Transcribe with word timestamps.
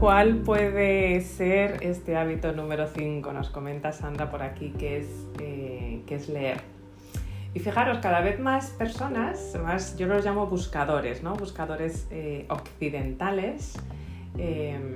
¿Cuál 0.00 0.36
puede 0.38 1.22
ser 1.22 1.78
este 1.82 2.16
hábito 2.16 2.52
número 2.52 2.86
5? 2.86 3.32
Nos 3.32 3.48
comenta 3.48 3.92
Sandra 3.92 4.30
por 4.30 4.42
aquí, 4.42 4.70
que 4.70 4.98
es, 4.98 5.06
eh, 5.40 6.02
que 6.06 6.16
es 6.16 6.28
leer. 6.28 6.60
Y 7.54 7.60
fijaros, 7.60 7.98
cada 7.98 8.20
vez 8.20 8.38
más 8.38 8.70
personas, 8.70 9.58
más, 9.62 9.96
yo 9.96 10.06
los 10.06 10.22
llamo 10.22 10.46
buscadores, 10.48 11.22
¿no? 11.22 11.34
buscadores 11.34 12.06
eh, 12.10 12.44
occidentales, 12.50 13.74
em, 14.36 14.92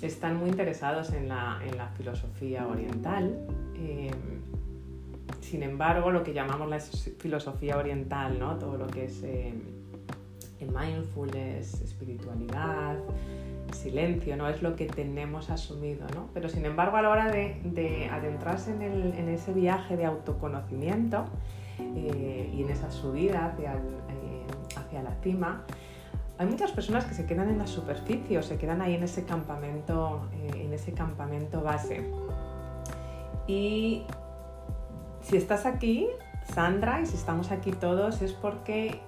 están 0.00 0.36
muy 0.36 0.48
interesados 0.48 1.12
en 1.12 1.28
la, 1.28 1.60
en 1.66 1.76
la 1.76 1.88
filosofía 1.88 2.68
oriental. 2.68 3.36
Em, 3.74 4.10
sin 5.40 5.64
embargo, 5.64 6.12
lo 6.12 6.22
que 6.22 6.32
llamamos 6.32 6.70
la 6.70 6.78
filosofía 6.78 7.76
oriental, 7.76 8.38
¿no? 8.38 8.56
todo 8.58 8.78
lo 8.78 8.86
que 8.86 9.06
es 9.06 9.24
em, 9.24 9.60
mindfulness, 10.60 11.80
espiritualidad, 11.80 12.96
silencio, 13.72 14.36
no 14.36 14.48
es 14.48 14.62
lo 14.62 14.76
que 14.76 14.86
tenemos 14.86 15.50
asumido, 15.50 16.06
¿no? 16.14 16.28
Pero 16.34 16.48
sin 16.48 16.64
embargo 16.64 16.96
a 16.96 17.02
la 17.02 17.10
hora 17.10 17.30
de, 17.30 18.08
adentrarse 18.12 18.72
en, 18.72 19.28
ese 19.28 19.52
viaje 19.52 19.96
de 19.96 20.04
autoconocimiento 20.04 21.24
eh, 21.78 22.50
y 22.52 22.62
en 22.62 22.70
esa 22.70 22.90
subida 22.90 23.46
hacia, 23.46 23.74
eh, 23.74 24.46
hacia 24.76 25.02
la 25.02 25.14
cima, 25.22 25.64
hay 26.40 26.46
muchas 26.46 26.72
personas 26.72 27.04
que 27.04 27.12
se 27.12 27.26
quedan 27.26 27.50
en 27.50 27.58
la 27.58 27.66
superficie 27.66 28.38
o 28.38 28.42
se 28.42 28.56
quedan 28.56 28.80
ahí 28.80 28.94
en 28.94 29.02
ese 29.02 29.24
campamento, 29.24 30.26
eh, 30.32 30.62
en 30.64 30.72
ese 30.72 30.92
campamento 30.92 31.62
base. 31.62 32.10
Y 33.46 34.04
si 35.20 35.36
estás 35.36 35.66
aquí, 35.66 36.08
Sandra, 36.54 37.02
y 37.02 37.06
si 37.06 37.16
estamos 37.16 37.50
aquí 37.50 37.72
todos, 37.72 38.22
es 38.22 38.32
porque 38.32 39.00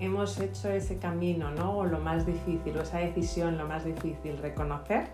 hemos 0.00 0.38
hecho 0.38 0.70
ese 0.70 0.98
camino, 0.98 1.50
¿no? 1.50 1.78
O 1.78 1.84
lo 1.84 1.98
más 1.98 2.26
difícil, 2.26 2.76
o 2.76 2.82
esa 2.82 2.98
decisión, 2.98 3.58
lo 3.58 3.66
más 3.66 3.84
difícil, 3.84 4.38
reconocer 4.38 5.08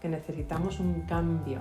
que 0.00 0.08
necesitamos 0.08 0.80
un 0.80 1.00
cambio, 1.02 1.60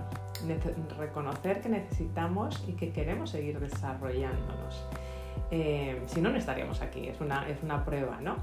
reconocer 0.98 1.62
que 1.62 1.70
necesitamos 1.70 2.64
y 2.68 2.74
que 2.74 2.92
queremos 2.92 3.30
seguir 3.30 3.60
desarrollándonos. 3.60 4.86
Eh, 5.50 6.02
si 6.08 6.20
no, 6.22 6.30
no 6.30 6.38
estaríamos 6.38 6.82
aquí, 6.82 7.08
es 7.08 7.22
una, 7.22 7.48
es 7.48 7.64
una 7.64 7.86
prueba, 7.86 8.20
¿no? 8.22 8.36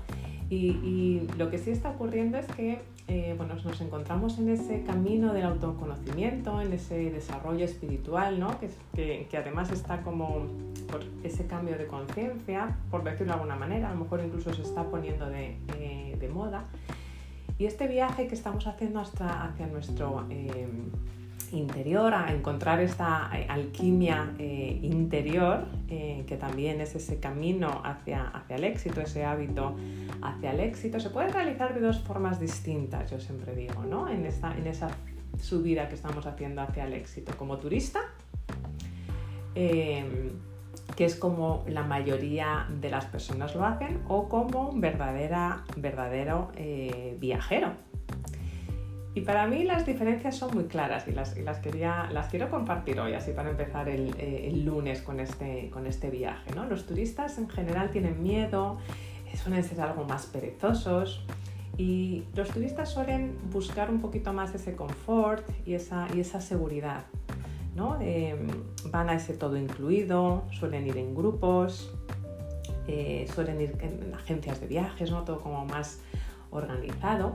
Y, 0.49 1.29
lo 1.37 1.51
que 1.51 1.59
sí 1.59 1.71
está 1.71 1.91
ocurriendo 1.91 2.39
es 2.39 2.47
que 2.47 2.81
eh, 3.11 3.35
bueno, 3.37 3.57
nos 3.65 3.81
encontramos 3.81 4.39
en 4.39 4.51
ese 4.51 4.85
camino 4.85 5.35
del 5.35 5.45
autoconocimiento, 5.45 6.61
en 6.61 6.73
ese 6.73 7.11
desarrollo 7.11 7.65
espiritual, 7.65 8.39
¿no? 8.39 8.57
que, 8.61 9.27
que, 9.29 9.37
además 9.37 9.73
está 9.73 10.03
como 10.03 10.47
por 10.89 11.03
ese 11.25 11.45
cambio 11.47 11.77
de 11.77 11.89
conciencia, 11.89 12.77
por 12.89 13.03
decirlo 13.03 13.27
de 13.27 13.33
alguna 13.33 13.57
manera, 13.57 13.91
a 13.91 13.95
lo 13.95 14.05
mejor 14.05 14.23
incluso 14.25 14.55
se 14.55 14.63
está 14.63 14.85
poniendo 14.85 15.29
de, 15.29 15.57
eh, 15.81 16.17
de 16.21 16.29
moda. 16.29 16.67
Y 17.59 17.67
este 17.67 17.89
viaje 17.89 18.29
que 18.29 18.37
estamos 18.37 18.69
haciendo 18.69 19.01
hasta 19.01 19.45
hacia 19.47 19.67
nuestro 19.67 20.27
eh, 20.31 20.69
interior, 21.53 22.15
a 22.15 22.33
encontrar 22.33 22.81
esta 22.81 23.31
eh, 23.35 23.47
alquimia 23.49 24.33
eh, 24.39 24.79
interior, 24.83 25.67
eh, 25.89 26.25
que 26.27 26.37
también 26.37 26.81
es 26.81 26.95
ese 26.95 27.19
camino 27.21 27.83
hacia, 27.85 28.29
hacia 28.29 28.57
el 28.57 28.65
éxito, 28.65 29.01
ese 29.01 29.25
hábito 29.25 29.77
hacia 30.23 30.53
el 30.53 30.61
éxito, 30.61 31.01
se 31.01 31.11
puede 31.11 31.29
realizar 31.29 31.75
de 31.75 31.81
dos 31.81 32.01
formas 32.01 32.41
distintas, 32.41 33.11
yo 33.11 33.21
siempre 33.21 33.55
digo, 33.55 33.85
¿no? 33.85 34.09
En, 34.09 34.27
esta, 34.27 34.57
en 34.57 34.67
esa 34.67 34.91
subida 35.41 35.89
que 35.89 35.95
estamos 35.95 36.27
haciendo 36.27 36.63
hacia 36.63 36.85
el 36.85 36.93
éxito, 36.93 37.33
como 37.37 37.59
turista, 37.59 38.01
que 39.55 41.05
es 41.05 41.17
como 41.17 41.65
la 41.67 41.83
mayoría 41.83 42.67
de 42.81 42.91
las 42.91 43.07
personas 43.07 43.55
lo 43.55 43.65
hacen, 43.65 44.01
o 44.09 44.29
como 44.29 44.71
un 44.71 44.81
verdadera, 44.81 45.65
verdadero 45.77 46.51
viajero 47.19 47.90
y 49.15 49.23
para 49.23 49.47
mí 49.47 49.65
las 49.65 49.87
diferencias 49.87 50.37
son 50.37 50.55
muy 50.55 50.65
claras 50.65 51.09
y 51.09 51.13
las, 51.13 51.37
las, 51.39 51.59
quería, 51.59 52.09
las 52.13 52.29
quiero 52.29 52.49
compartir 52.49 53.01
hoy, 53.01 53.15
así 53.15 53.33
para 53.33 53.51
empezar 53.51 53.89
el, 53.89 54.15
eh, 54.19 54.53
lunes 54.65 55.03
con 55.03 55.19
este, 55.19 55.69
con 55.71 55.87
este 55.87 56.11
viaje. 56.11 56.53
¿no? 56.55 56.67
Los 56.67 56.87
turistas 56.87 57.37
en 57.39 57.49
general 57.49 57.91
tienen 57.91 58.23
miedo, 58.23 58.79
suelen 59.43 59.65
ser 59.65 59.81
algo 59.81 60.05
más 60.05 60.27
perezosos 60.27 61.25
y 61.77 62.23
los 62.35 62.51
turistas 62.51 62.91
suelen 62.91 63.37
buscar 63.51 63.91
un 63.91 64.01
poquito 64.01 64.33
más 64.33 64.55
ese 64.55 64.77
confort 64.77 65.45
y 65.67 65.75
esa, 65.75 66.07
y 66.15 66.21
esa 66.21 66.41
seguridad. 66.41 67.05
¿no? 67.75 67.99
van 68.91 69.09
a 69.09 69.15
ese 69.15 69.33
todo 69.33 69.57
incluido, 69.57 70.45
suelen 70.51 70.87
ir 70.87 70.99
en 70.99 71.15
grupos, 71.15 71.95
eh, 72.87 73.27
suelen 73.33 73.61
ir 73.61 73.77
en 73.81 74.13
agencias 74.15 74.61
de 74.61 74.67
viajes, 74.67 75.11
¿no? 75.11 75.23
todo 75.23 75.41
como 75.41 75.65
más 75.65 76.01
organizado. 76.51 77.35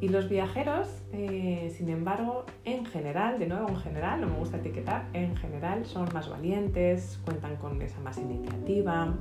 Y 0.00 0.08
los 0.08 0.28
viajeros, 0.28 0.86
eh, 1.12 1.74
sin 1.76 1.88
embargo, 1.88 2.46
en 2.64 2.86
general, 2.86 3.40
de 3.40 3.48
nuevo 3.48 3.68
en 3.68 3.78
general, 3.78 4.20
no 4.20 4.28
me 4.28 4.38
gusta 4.38 4.58
etiquetar, 4.58 5.08
en 5.12 5.36
general 5.36 5.86
son 5.86 6.08
más 6.14 6.28
valientes, 6.28 7.18
cuentan 7.24 7.56
con 7.56 7.82
esa 7.82 7.98
más 8.00 8.16
iniciativa, 8.18 9.12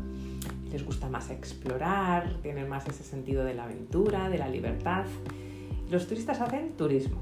les 0.72 0.86
gusta 0.86 1.10
más 1.10 1.32
explorar, 1.32 2.38
tienen 2.44 2.70
más 2.70 2.88
ese 2.88 3.04
sentido 3.04 3.44
de 3.44 3.56
la 3.56 3.64
aventura, 3.64 4.30
de 4.30 4.38
la 4.38 4.48
libertad. 4.50 5.06
Los 5.90 6.08
turistas 6.08 6.42
hacen 6.42 6.74
turismo, 6.74 7.22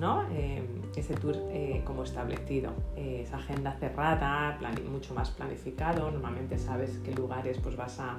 ¿no? 0.00 0.22
Eh, 0.32 0.62
ese 0.96 1.14
tour 1.14 1.36
eh, 1.50 1.82
como 1.84 2.04
establecido, 2.04 2.72
esa 2.96 3.36
agenda 3.36 3.72
cerrada, 3.72 4.58
mucho 4.90 5.12
más 5.12 5.30
planificado, 5.30 6.10
normalmente 6.10 6.56
sabes 6.56 7.00
qué 7.04 7.12
lugares 7.12 7.58
pues 7.58 7.76
vas 7.76 7.98
a 8.00 8.16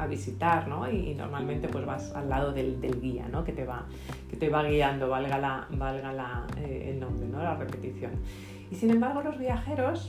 a 0.00 0.06
visitar, 0.06 0.66
¿no? 0.68 0.90
Y, 0.90 1.14
normalmente 1.14 1.68
pues 1.68 1.84
vas 1.84 2.12
al 2.14 2.28
lado 2.28 2.52
del, 2.52 2.80
guía, 3.00 3.28
¿no? 3.30 3.44
Que 3.44 3.52
te 3.52 3.64
va, 3.64 3.86
que 4.28 4.36
te 4.36 4.48
va 4.48 4.62
guiando, 4.62 5.08
valga, 5.08 5.38
la, 5.38 5.66
valga 5.70 6.12
la, 6.12 6.46
eh, 6.56 6.90
el 6.92 7.00
nombre, 7.00 7.28
¿no? 7.28 7.42
La 7.42 7.54
repetición. 7.56 8.12
Y 8.70 8.76
sin 8.76 8.90
embargo 8.90 9.22
los 9.22 9.38
viajeros 9.38 10.08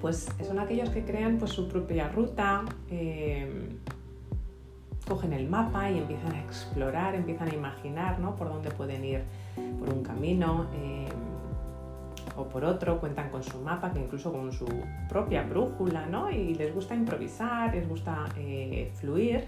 pues 0.00 0.28
son 0.46 0.58
aquellos 0.58 0.90
que 0.90 1.04
crean 1.04 1.38
pues 1.38 1.50
su 1.52 1.68
propia 1.68 2.08
ruta, 2.08 2.64
eh, 2.90 3.68
cogen 5.08 5.32
el 5.32 5.48
mapa 5.48 5.90
y 5.90 5.98
empiezan 5.98 6.32
a 6.32 6.40
explorar, 6.40 7.14
empiezan 7.14 7.48
a 7.48 7.54
imaginar, 7.54 8.20
¿no? 8.20 8.36
Por 8.36 8.48
dónde 8.48 8.70
pueden 8.70 9.04
ir 9.04 9.22
por 9.78 9.92
un 9.92 10.02
camino. 10.02 10.66
Eh, 10.74 11.08
o 12.38 12.48
por 12.48 12.64
otro, 12.64 13.00
cuentan 13.00 13.30
con 13.30 13.42
su 13.42 13.58
mapa, 13.60 13.92
que 13.92 13.98
incluso 13.98 14.32
con 14.32 14.52
su 14.52 14.66
propia 15.08 15.42
brújula, 15.42 16.06
¿no? 16.06 16.30
Y 16.30 16.54
les 16.54 16.72
gusta 16.74 16.94
improvisar, 16.94 17.74
les 17.74 17.88
gusta 17.88 18.26
eh, 18.36 18.92
fluir. 18.94 19.44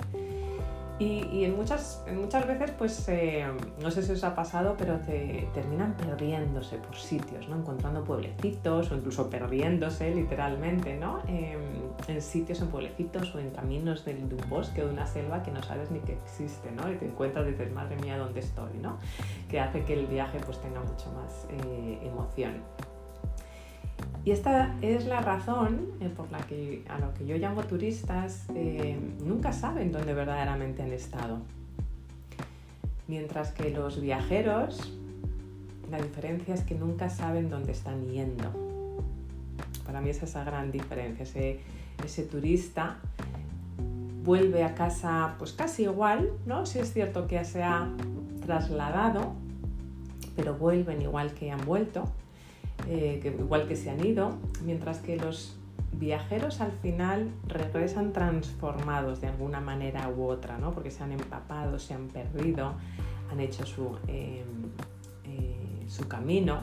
Y, 1.00 1.44
en, 1.44 1.56
muchas, 1.56 2.04
muchas 2.14 2.46
veces, 2.46 2.72
pues, 2.76 3.08
eh, 3.08 3.46
no 3.80 3.90
sé 3.90 4.02
si 4.02 4.12
os 4.12 4.22
ha 4.22 4.34
pasado, 4.34 4.74
pero 4.76 4.98
te 4.98 5.48
terminan 5.54 5.94
perdiéndose 5.94 6.76
por 6.76 6.94
sitios, 6.94 7.48
¿no? 7.48 7.56
Encontrando 7.56 8.04
pueblecitos 8.04 8.92
o 8.92 8.96
incluso 8.96 9.30
perdiéndose 9.30 10.14
literalmente, 10.14 10.98
¿no? 10.98 11.22
Em, 11.26 11.58
en 12.06 12.20
sitios, 12.20 12.60
en 12.60 12.68
pueblecitos 12.68 13.34
o 13.34 13.38
en 13.38 13.48
caminos 13.48 14.04
de, 14.04 14.12
un 14.12 14.50
bosque 14.50 14.82
o 14.82 14.88
de 14.88 14.92
una 14.92 15.06
selva 15.06 15.42
que 15.42 15.50
no 15.50 15.62
sabes 15.62 15.90
ni 15.90 16.00
que 16.00 16.12
existe, 16.12 16.70
¿no? 16.70 16.92
Y 16.92 16.96
te 16.96 17.06
encuentras 17.06 17.46
y 17.46 17.52
dices, 17.52 17.72
madre 17.72 17.96
mía, 17.96 18.18
¿dónde 18.18 18.40
estoy, 18.40 18.76
¿no? 18.82 18.98
Que 19.48 19.58
hace 19.58 19.82
que 19.84 19.94
el 19.94 20.06
viaje, 20.06 20.38
pues, 20.44 20.60
tenga 20.60 20.80
mucho 20.80 21.10
más 21.12 21.46
eh, 21.48 21.98
emoción. 22.02 22.62
Y 24.24 24.32
esta 24.32 24.76
es 24.82 25.06
la 25.06 25.20
razón 25.20 25.92
eh, 26.00 26.10
por 26.14 26.30
la 26.30 26.40
que 26.40 26.84
a 26.88 26.98
lo 26.98 27.14
que 27.14 27.26
yo 27.26 27.36
llamo 27.36 27.62
turistas 27.62 28.44
eh, 28.54 28.98
nunca 29.24 29.52
saben 29.52 29.92
dónde 29.92 30.12
verdaderamente 30.12 30.82
han 30.82 30.92
estado. 30.92 31.38
Mientras 33.08 33.52
que 33.52 33.70
los 33.70 34.00
viajeros, 34.00 34.92
la 35.90 36.00
diferencia 36.00 36.54
es 36.54 36.62
que 36.62 36.74
nunca 36.74 37.08
saben 37.08 37.48
dónde 37.48 37.72
están 37.72 38.08
yendo. 38.08 38.52
Para 39.86 40.02
mí 40.02 40.10
es 40.10 40.22
esa 40.22 40.44
gran 40.44 40.70
diferencia. 40.70 41.24
Ese, 41.24 42.22
turista 42.24 42.98
vuelve 44.22 44.64
a 44.64 44.74
casa 44.74 45.34
pues 45.38 45.52
casi 45.52 45.84
igual, 45.84 46.30
¿no? 46.46 46.66
Si 46.66 46.78
es 46.78 46.92
cierto 46.92 47.26
que 47.26 47.42
se 47.44 47.62
ha 47.62 47.88
trasladado, 48.44 49.32
pero 50.36 50.54
vuelven 50.54 51.00
igual 51.00 51.32
que 51.32 51.50
han 51.50 51.64
vuelto 51.64 52.04
eh, 52.90 53.36
igual 53.38 53.68
que 53.68 53.76
se 53.76 53.88
han 53.88 54.04
ido, 54.04 54.36
mientras 54.64 54.98
que 54.98 55.16
los 55.16 55.56
viajeros 55.92 56.60
al 56.60 56.72
final 56.72 57.30
regresan 57.46 58.12
transformados 58.12 59.20
de 59.20 59.28
alguna 59.28 59.60
manera 59.60 60.08
u 60.08 60.24
otra, 60.24 60.58
¿no? 60.58 60.72
porque 60.72 60.90
se 60.90 61.04
han 61.04 61.12
empapado, 61.12 61.78
se 61.78 61.94
han 61.94 62.08
perdido, 62.08 62.74
han 63.30 63.38
hecho 63.38 63.64
su, 63.64 63.96
em, 64.08 64.42
eh, 65.24 65.84
su 65.86 66.08
camino. 66.08 66.62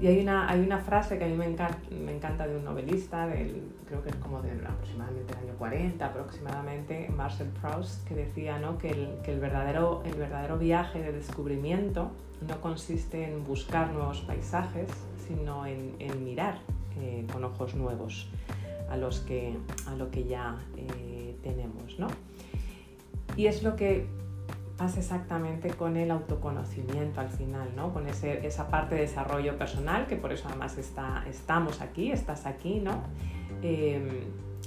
Y 0.00 0.06
hay 0.06 0.20
una, 0.20 0.48
hay 0.48 0.60
una 0.60 0.78
frase 0.78 1.18
que 1.18 1.24
a 1.24 1.26
mí 1.26 1.34
me 1.34 1.44
encanta, 1.44 1.78
me 1.90 2.16
encanta 2.16 2.46
de 2.46 2.56
un 2.56 2.64
novelista, 2.64 3.26
del, 3.26 3.62
creo 3.86 4.02
que 4.02 4.08
es 4.08 4.16
como 4.16 4.40
de 4.40 4.52
aproximadamente 4.52 5.34
el 5.34 5.48
año 5.48 5.58
40 5.58 6.06
aproximadamente, 6.06 7.10
Marcel 7.14 7.48
Proust, 7.60 8.08
que 8.08 8.14
decía 8.14 8.58
¿no? 8.58 8.78
que, 8.78 8.90
el, 8.90 9.18
que 9.22 9.32
el, 9.34 9.40
verdadero, 9.40 10.02
el 10.06 10.14
verdadero 10.14 10.56
viaje 10.58 11.02
de 11.02 11.12
descubrimiento 11.12 12.12
no 12.48 12.60
consiste 12.62 13.30
en 13.30 13.44
buscar 13.44 13.92
nuevos 13.92 14.22
paisajes, 14.22 14.88
sino 15.28 15.66
en, 15.66 16.24
mirar 16.24 16.54
eh, 16.98 17.26
con 17.30 17.44
ojos 17.44 17.74
nuevos 17.74 18.30
a, 18.88 18.96
los 18.96 19.20
que, 19.20 19.54
a 19.86 19.94
lo 19.96 20.10
que 20.10 20.24
ya 20.24 20.56
eh, 20.78 21.36
tenemos. 21.42 21.98
¿no? 21.98 22.06
Y 23.36 23.48
es 23.48 23.62
lo 23.62 23.76
que 23.76 24.06
pasa 24.80 25.00
exactamente 25.00 25.68
con 25.68 25.98
el 25.98 26.10
autoconocimiento 26.10 27.20
al 27.20 27.28
final, 27.28 27.68
¿no? 27.76 27.92
Con 27.92 28.06
esa 28.08 28.68
parte 28.68 28.94
de 28.94 29.02
desarrollo 29.02 29.58
personal, 29.58 30.06
que 30.06 30.16
por 30.16 30.32
eso 30.32 30.48
además 30.48 30.78
está, 30.78 31.22
estamos 31.28 31.82
aquí, 31.82 32.10
estás 32.10 32.46
aquí, 32.46 32.80
¿no? 32.80 33.02
Em, 33.60 34.08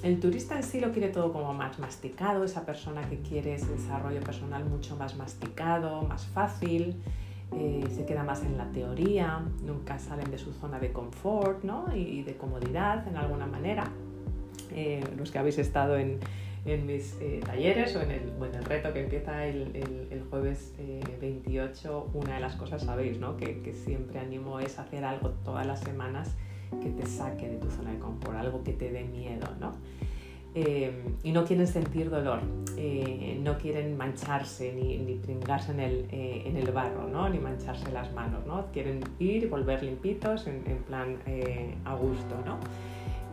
el 0.03 0.19
turista 0.19 0.55
en 0.55 0.61
sí 0.61 0.79
lo 0.79 0.91
quiere 0.91 1.09
todo 1.09 1.33
como 1.33 1.51
más 1.55 1.79
masticado, 1.79 2.43
esa 2.43 2.63
persona 2.63 3.01
que 3.09 3.21
quiere 3.21 3.55
ese 3.55 3.71
desarrollo 3.71 4.19
personal 4.19 4.63
mucho 4.65 4.95
más 4.97 5.17
masticado, 5.17 6.03
más 6.03 6.27
fácil, 6.27 6.95
eh, 7.51 7.83
se 7.89 8.05
queda 8.05 8.23
más 8.23 8.43
en 8.43 8.55
la 8.55 8.69
teoría, 8.71 9.41
nunca 9.65 9.97
salen 9.97 10.29
de 10.29 10.37
su 10.37 10.53
zona 10.53 10.79
de 10.79 10.91
confort 10.91 11.63
¿no? 11.63 11.87
y, 11.95 12.21
de 12.21 12.35
comodidad 12.37 13.07
en 13.07 13.17
alguna 13.17 13.47
manera. 13.47 13.85
Eh, 14.75 15.03
los 15.17 15.31
que 15.31 15.39
habéis 15.39 15.57
estado 15.57 15.97
en, 15.97 16.19
en 16.65 16.85
mis 16.85 17.17
eh, 17.19 17.41
talleres 17.45 17.95
o 17.95 18.01
en, 18.01 18.11
el, 18.11 18.33
el, 18.53 18.65
reto 18.65 18.93
que 18.93 19.01
empieza 19.01 19.45
el, 19.45 19.75
el, 20.09 20.23
jueves 20.29 20.73
28, 21.19 22.09
eh, 22.13 22.17
una 22.17 22.35
de 22.35 22.39
las 22.39 22.55
cosas 22.55 22.83
sabéis, 22.83 23.19
¿no? 23.19 23.35
Que, 23.35 23.61
que, 23.61 23.73
siempre 23.73 24.19
animo 24.19 24.59
es 24.59 24.79
hacer 24.79 25.03
algo 25.03 25.31
todas 25.43 25.67
las 25.67 25.81
semanas 25.81 26.35
que 26.81 26.89
te 26.89 27.05
saque 27.05 27.49
de 27.49 27.57
tu 27.57 27.69
zona 27.69 27.91
de 27.91 27.99
confort, 27.99 28.37
algo 28.37 28.63
que 28.63 28.73
te 28.73 28.91
dé 28.91 29.03
miedo, 29.03 29.47
¿no? 29.59 29.73
Eh, 30.55 31.03
y 31.23 31.31
no 31.31 31.43
quieren 31.45 31.67
sentir 31.67 32.09
dolor, 32.09 32.41
no 32.43 33.57
quieren 33.57 33.97
mancharse 33.97 34.71
ni, 34.71 34.99
ni 34.99 35.15
pringarse 35.15 35.71
en 35.71 35.79
el, 35.79 36.07
en 36.11 36.57
el 36.57 36.71
barro, 36.71 37.07
¿no? 37.07 37.27
ni 37.27 37.39
mancharse 37.39 37.91
las 37.91 38.13
manos, 38.13 38.45
¿no? 38.45 38.67
quieren 38.71 38.99
ir 39.17 39.43
y 39.43 39.47
volver 39.47 39.81
limpitos 39.81 40.45
en, 40.45 40.61
en 40.67 40.77
plan 40.83 41.17
a 41.85 41.95
gusto. 41.95 42.35
¿no? 42.45 42.59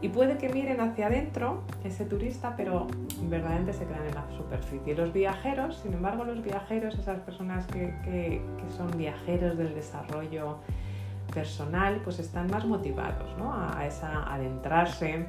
Y 0.02 0.08
puede 0.08 0.38
que 0.38 0.48
miren 0.48 0.80
hacia 0.80 1.08
adentro 1.08 1.62
ese 1.84 2.06
turista, 2.06 2.54
pero 2.56 2.86
verdaderamente 3.24 3.74
se 3.74 3.84
quedan 3.84 4.06
en 4.06 4.14
la 4.14 4.24
superficie. 4.36 4.94
Los 4.94 5.12
viajeros, 5.12 5.76
sin 5.76 5.92
embargo, 5.92 6.24
los 6.24 6.42
viajeros, 6.42 6.98
esas 6.98 7.20
personas 7.20 7.66
que, 7.66 7.94
que, 8.04 8.40
son 8.76 8.90
viajeros 8.96 9.58
del 9.58 9.74
desarrollo 9.74 10.58
personal, 11.34 12.00
pues 12.02 12.18
están 12.18 12.50
más 12.50 12.64
motivados 12.64 13.36
¿no? 13.36 13.52
a, 13.52 13.84
esa, 13.86 14.32
adentrarse 14.32 15.26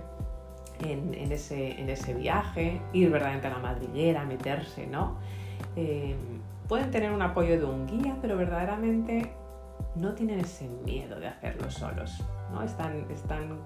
en, 0.79 1.31
ese, 1.31 1.79
en, 1.79 1.89
ese, 1.89 2.13
viaje, 2.13 2.81
ir 2.94 3.09
verdaderamente 3.09 3.47
a 3.47 3.51
la 3.51 3.59
madriguera, 3.59 4.23
meterse, 4.23 4.88
¿no? 4.88 5.18
Eh, 5.75 6.15
pueden 6.68 6.91
tener 6.91 7.12
un 7.12 7.21
apoyo 7.21 7.59
de 7.59 7.65
un 7.65 7.85
guía, 7.85 8.18
pero 8.21 8.38
verdaderamente 8.38 9.33
no 9.95 10.13
tienen 10.13 10.39
ese 10.39 10.68
miedo 10.85 11.19
de 11.19 11.27
hacerlo 11.27 11.69
solos, 11.69 12.23
¿no? 12.51 12.63
Están, 12.63 13.06
están 13.12 13.59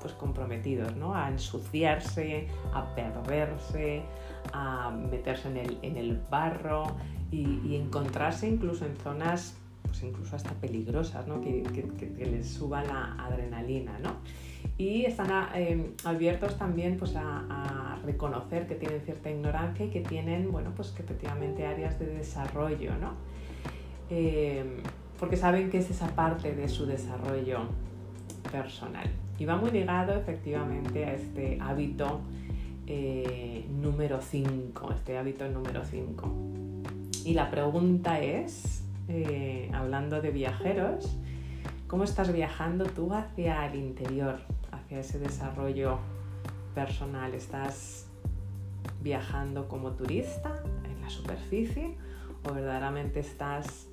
pues 0.00 0.12
comprometidos, 0.14 0.94
¿no? 0.96 1.14
A 1.14 1.28
ensuciarse, 1.28 2.48
a 2.72 2.94
perderse, 2.94 4.02
a 4.52 4.90
meterse 4.90 5.48
en 5.48 5.56
el, 5.56 5.78
en 5.82 5.96
el 5.96 6.20
barro 6.30 6.84
y, 7.30 7.76
encontrarse 7.76 8.48
incluso 8.48 8.86
en 8.86 8.96
zonas 8.96 9.56
pues 9.82 10.02
incluso 10.02 10.36
hasta 10.36 10.50
peligrosas, 10.50 11.26
¿no? 11.26 11.40
que, 11.40 11.62
les 12.18 12.48
suba 12.48 12.82
la 12.82 13.14
adrenalina. 13.24 13.98
¿no? 14.00 14.16
Y 14.78 15.04
están 15.04 15.30
em, 15.54 15.92
abiertos 16.04 16.58
también 16.58 16.96
pues, 16.98 17.14
a, 17.16 17.98
reconocer 18.04 18.68
que 18.68 18.76
tienen 18.76 19.00
cierta 19.00 19.30
ignorancia 19.30 19.86
y 19.86 19.90
que 19.90 20.00
tienen, 20.00 20.52
bueno, 20.52 20.72
pues 20.76 20.90
que 20.90 21.02
efectivamente 21.02 21.66
áreas 21.66 21.98
de 21.98 22.06
desarrollo, 22.06 22.92
¿no? 22.98 23.14
Em, 24.10 24.76
porque 25.18 25.36
saben 25.36 25.70
que 25.70 25.78
es 25.78 25.90
esa 25.90 26.14
parte 26.14 26.54
de 26.54 26.68
su 26.68 26.86
desarrollo 26.86 27.62
personal. 28.52 29.10
Y 29.38 29.44
va 29.44 29.56
muy 29.56 29.70
ligado 29.70 30.14
efectivamente 30.14 31.04
a 31.04 31.14
este 31.14 31.58
hábito 31.60 32.20
eh, 32.86 33.66
número 33.68 34.20
5, 34.20 34.92
este 34.92 35.18
hábito 35.18 35.46
número 35.48 35.84
5. 35.84 36.32
Y 37.24 37.34
la 37.34 37.50
pregunta 37.50 38.20
es, 38.20 38.84
eh, 39.08 39.70
hablando 39.74 40.22
de 40.22 40.30
viajeros, 40.30 41.18
¿cómo 41.86 42.04
estás 42.04 42.32
viajando 42.32 42.84
tú 42.86 43.12
hacia 43.12 43.66
el 43.66 43.74
interior, 43.74 44.38
hacia 44.72 45.00
ese 45.00 45.18
desarrollo 45.18 45.98
personal? 46.74 47.34
¿Estás 47.34 48.06
viajando 49.02 49.68
como 49.68 49.90
turista 49.92 50.62
en 50.84 51.02
la 51.02 51.10
superficie 51.10 51.96
o 52.48 52.54
verdaderamente 52.54 53.20
estás 53.20 53.88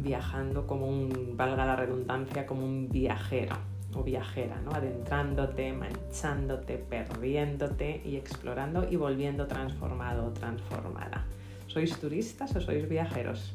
viajando 0.00 0.66
como 0.66 0.88
un, 0.88 1.36
valga 1.36 1.64
la 1.64 1.76
redundancia, 1.76 2.46
como 2.46 2.64
un 2.64 2.88
viajero? 2.88 3.71
O 3.94 4.02
viajera, 4.02 4.60
¿no? 4.60 4.72
adentrándote, 4.72 5.72
manchándote, 5.72 6.78
perdiéndote 6.78 8.00
y 8.04 8.16
explorando 8.16 8.88
y 8.88 8.96
volviendo 8.96 9.46
transformado 9.46 10.26
o 10.26 10.32
transformada. 10.32 11.24
¿Sois 11.66 11.96
turistas 11.98 12.54
o 12.56 12.60
sois 12.60 12.88
viajeros? 12.88 13.52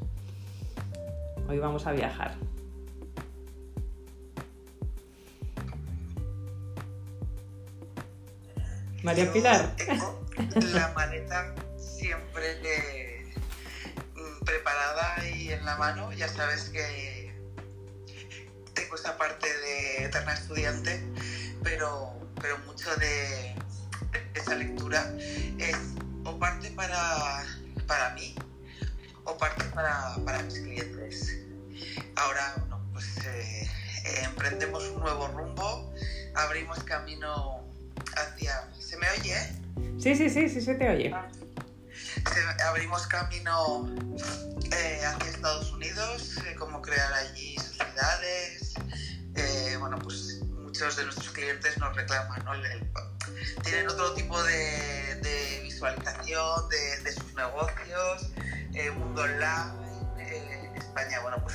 Hoy 1.48 1.58
vamos 1.58 1.86
a 1.86 1.92
viajar. 1.92 2.34
María 9.02 9.32
Pilar. 9.32 9.76
Tengo 9.76 10.26
la 10.74 10.92
maleta 10.94 11.54
siempre 11.76 13.24
mm, 14.14 14.44
preparada 14.44 15.28
y 15.28 15.50
en 15.50 15.64
la 15.64 15.76
mano. 15.76 16.12
Ya 16.12 16.28
sabes 16.28 16.68
que 16.70 17.17
esta 18.96 19.16
parte 19.16 19.46
de 19.46 20.04
eterna 20.04 20.34
estudiante, 20.34 21.02
pero, 21.62 22.12
pero 22.40 22.58
mucho 22.66 22.94
de, 22.96 23.54
esa 24.34 24.54
lectura 24.54 25.12
es 25.58 25.76
o 26.24 26.38
parte 26.38 26.70
para, 26.70 27.44
para 27.86 28.10
mí 28.14 28.34
o 29.24 29.36
parte 29.36 29.64
para, 29.74 30.16
para 30.24 30.42
mis 30.42 30.58
clientes. 30.60 31.38
Ahora, 32.16 32.54
bueno, 32.58 32.80
pues 32.92 33.06
eh, 33.26 33.68
emprendemos 34.24 34.84
un 34.84 35.00
nuevo 35.00 35.28
rumbo, 35.28 35.92
abrimos 36.34 36.82
camino 36.84 37.64
hacia... 38.16 38.70
¿Se 38.78 38.96
me 38.96 39.08
oye? 39.10 39.36
Sí, 39.98 40.14
sí, 40.14 40.30
sí, 40.30 40.48
sí 40.48 40.60
se 40.60 40.74
te 40.74 40.88
oye. 40.88 41.14
abrimos 42.66 43.06
camino 43.06 43.88
eh, 44.72 45.00
hacia 45.04 45.30
Estados 45.30 45.72
Unidos, 45.72 46.38
eh, 46.46 46.54
cómo 46.58 46.80
crear 46.80 47.12
allí 47.12 47.56
sociedades, 47.58 48.67
bueno, 49.78 49.98
pues 49.98 50.40
muchos 50.42 50.96
de 50.96 51.04
nuestros 51.04 51.30
clientes 51.30 51.78
nos 51.78 51.94
reclaman, 51.96 52.44
¿no? 52.44 52.52
tienen 53.62 53.88
otro 53.88 54.14
tipo 54.14 54.42
de, 54.42 55.60
visualización 55.62 56.68
de, 56.68 57.12
sus 57.12 57.34
negocios, 57.34 58.30
eh, 58.74 58.90
mundo 58.90 59.22
online, 59.22 60.18
eh, 60.18 60.72
España, 60.76 61.20
bueno, 61.20 61.38
pues 61.42 61.54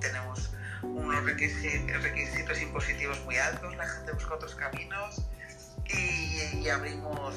tenemos 0.00 0.50
unos 0.82 1.24
requisitos, 1.24 2.60
impositivos 2.60 3.20
muy 3.24 3.36
altos, 3.36 3.74
la 3.76 3.88
gente 3.88 4.12
busca 4.12 4.34
otros 4.34 4.54
caminos 4.54 5.22
y, 5.86 6.68
abrimos, 6.68 7.34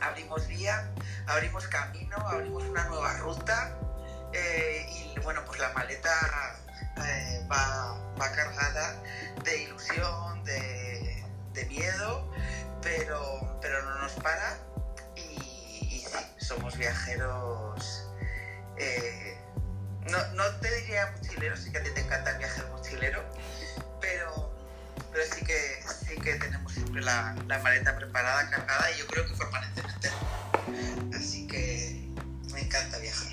abrimos 0.00 0.46
vía, 0.46 0.90
abrimos 1.26 1.66
camino, 1.68 2.16
abrimos 2.16 2.64
una 2.64 2.84
nueva 2.84 3.16
ruta 3.18 3.78
eh, 4.32 4.86
y 4.90 5.20
bueno, 5.20 5.42
pues 5.46 5.58
la 5.60 5.72
maleta 5.72 6.57
eh, 7.08 7.46
va, 7.50 7.98
cargada 8.34 9.02
de 9.44 9.62
ilusión, 9.62 10.44
de, 10.44 11.24
miedo, 11.68 12.32
pero, 12.82 13.58
pero 13.60 13.82
no 13.82 13.98
nos 14.02 14.12
para 14.12 14.56
y, 15.16 16.04
sí, 16.06 16.18
somos 16.38 16.76
viajeros. 16.78 18.08
Eh, 18.76 19.36
no, 20.10 20.44
te 20.60 20.74
diría 20.76 21.12
mochilero, 21.16 21.56
sí 21.56 21.72
que 21.72 21.78
a 21.78 21.82
ti 21.82 21.90
te 21.90 22.00
encanta 22.00 22.30
el 22.30 22.38
viaje 22.38 22.62
mochilero, 22.70 23.24
pero, 24.00 24.54
pero 25.12 25.24
sí, 25.34 25.44
que, 25.44 25.82
sí 26.06 26.14
que 26.20 26.34
tenemos 26.34 26.72
siempre 26.72 27.02
la, 27.02 27.34
la 27.46 27.58
maleta 27.58 27.96
preparada, 27.96 28.48
cargada 28.50 28.90
y 28.92 28.98
yo 28.98 29.06
creo 29.08 29.26
que 29.26 29.34
permanentemente. 29.34 30.10
Así 31.16 31.46
que 31.48 32.08
me 32.52 32.60
encanta 32.60 32.98
viajar. 32.98 33.27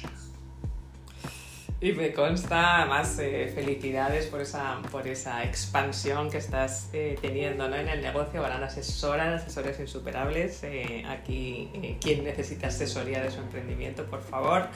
Y 1.86 1.94
me 1.94 2.12
consta 2.12 2.88
más 2.88 3.20
eh, 3.20 3.52
felicidades 3.54 4.26
por 4.26 4.42
esa, 4.42 4.82
por 4.92 5.08
esa 5.08 5.44
expansión 5.44 6.32
que 6.32 6.40
estás 6.40 6.90
eh, 6.94 7.16
teniendo 7.22 7.70
¿no? 7.70 7.76
en 7.76 7.88
el 7.88 8.02
negocio. 8.02 8.42
Gran 8.42 8.64
asesora, 8.64 9.36
asesores 9.36 9.80
insuperables. 9.80 10.64
Eh, 10.64 11.06
aquí, 11.08 11.70
quien 12.02 12.24
necesita 12.24 12.70
asesoría 12.70 13.22
de 13.22 13.30
su 13.30 13.40
emprendimiento, 13.40 14.04
por 14.08 14.24
favor. 14.24 14.68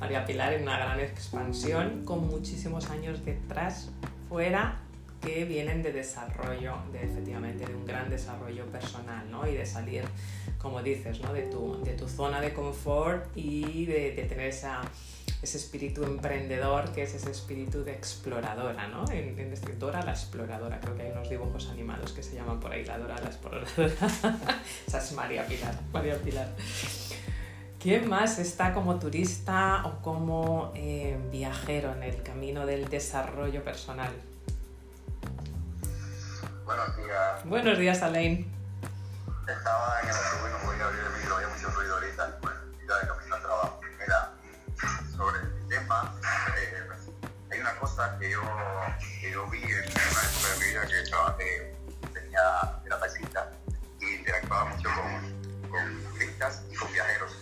María 0.00 0.24
Pilar 0.24 0.54
en 0.54 0.62
una 0.62 0.78
gran 0.78 1.00
expansión 1.00 2.02
con 2.06 2.26
muchísimos 2.26 2.88
años 2.88 3.22
detrás, 3.26 3.90
fuera 4.30 4.80
que 5.20 5.44
vienen 5.44 5.82
de 5.82 5.92
desarrollo, 5.92 6.76
de 6.92 7.04
efectivamente, 7.04 7.66
de 7.66 7.74
un 7.74 7.84
gran 7.84 8.08
desarrollo 8.08 8.64
personal, 8.72 9.30
¿no? 9.30 9.46
Y 9.46 9.52
de 9.52 9.66
salir, 9.66 10.04
como 10.56 10.82
dices, 10.82 11.20
¿no? 11.20 11.34
De 11.34 11.42
tu, 11.42 11.84
de 11.84 11.92
tu 11.92 12.08
zona 12.08 12.40
de 12.40 12.54
confort 12.54 13.26
y 13.36 13.84
de, 13.84 14.12
de 14.12 14.22
tener 14.24 14.46
esa 14.46 14.80
ese 15.44 15.58
espíritu 15.58 16.04
emprendedor 16.04 16.90
que 16.92 17.02
es 17.02 17.14
ese 17.14 17.30
espíritu 17.30 17.84
de 17.84 17.92
exploradora, 17.92 18.88
¿no? 18.88 19.04
En, 19.10 19.38
en 19.38 19.52
este, 19.52 19.74
Dora 19.74 20.02
la 20.02 20.12
exploradora, 20.12 20.80
creo 20.80 20.96
que 20.96 21.02
hay 21.02 21.12
unos 21.12 21.28
dibujos 21.28 21.68
animados 21.68 22.12
que 22.12 22.22
se 22.22 22.34
llaman 22.34 22.60
por 22.60 22.72
ahí 22.72 22.84
la 22.84 22.98
Dora 22.98 23.16
la 23.20 23.28
exploradora. 23.28 23.68
Esa 24.86 24.98
es 24.98 25.12
María 25.12 25.46
Pilar, 25.46 25.74
María 25.92 26.16
Pilar. 26.16 26.48
¿Quién 27.78 28.08
más 28.08 28.38
está 28.38 28.72
como 28.72 28.98
turista 28.98 29.82
o 29.84 30.00
como 30.00 30.72
eh, 30.74 31.18
viajero 31.30 31.92
en 31.92 32.02
el 32.02 32.22
camino 32.22 32.64
del 32.64 32.88
desarrollo 32.88 33.62
personal? 33.62 34.12
Buenos 36.64 36.96
días. 36.96 37.44
Buenos 37.44 37.78
días, 37.78 38.02
Alain. 38.02 38.50
Estaba 39.46 40.00
en 40.00 40.08
el 40.08 40.14
autobús, 40.14 40.50
no 40.50 40.66
podía 40.66 40.84
abrir 40.86 41.00
el 41.04 41.20
micro, 41.20 41.36
había 41.36 41.48
mucho 41.48 41.68
ruido 41.68 41.94
ahorita, 41.96 42.38
pues, 42.40 42.54
ya 42.88 42.98
de 43.00 43.06
camino 43.06 43.34
al 43.34 43.42
trabajo. 43.42 43.80
Mira, 44.00 44.33
sobre 45.16 45.40
el 45.40 45.68
tema, 45.68 46.14
eh, 46.56 46.88
hay 47.50 47.60
una 47.60 47.76
cosa 47.76 48.16
que 48.18 48.30
yo, 48.30 48.42
que 49.20 49.30
yo 49.30 49.46
vi 49.48 49.62
en 49.62 49.68
una 49.68 50.02
época 50.02 50.48
de 50.48 50.58
mi 50.58 50.64
vida 50.66 50.86
que 50.86 51.10
trabajé, 51.10 51.76
tenía, 52.12 52.80
era 52.84 52.98
taxista 52.98 53.52
y 54.00 54.14
interactuaba 54.14 54.64
mucho 54.66 54.88
con, 54.90 55.70
con 55.70 56.04
turistas 56.12 56.62
y 56.70 56.74
con 56.74 56.92
viajeros. 56.92 57.32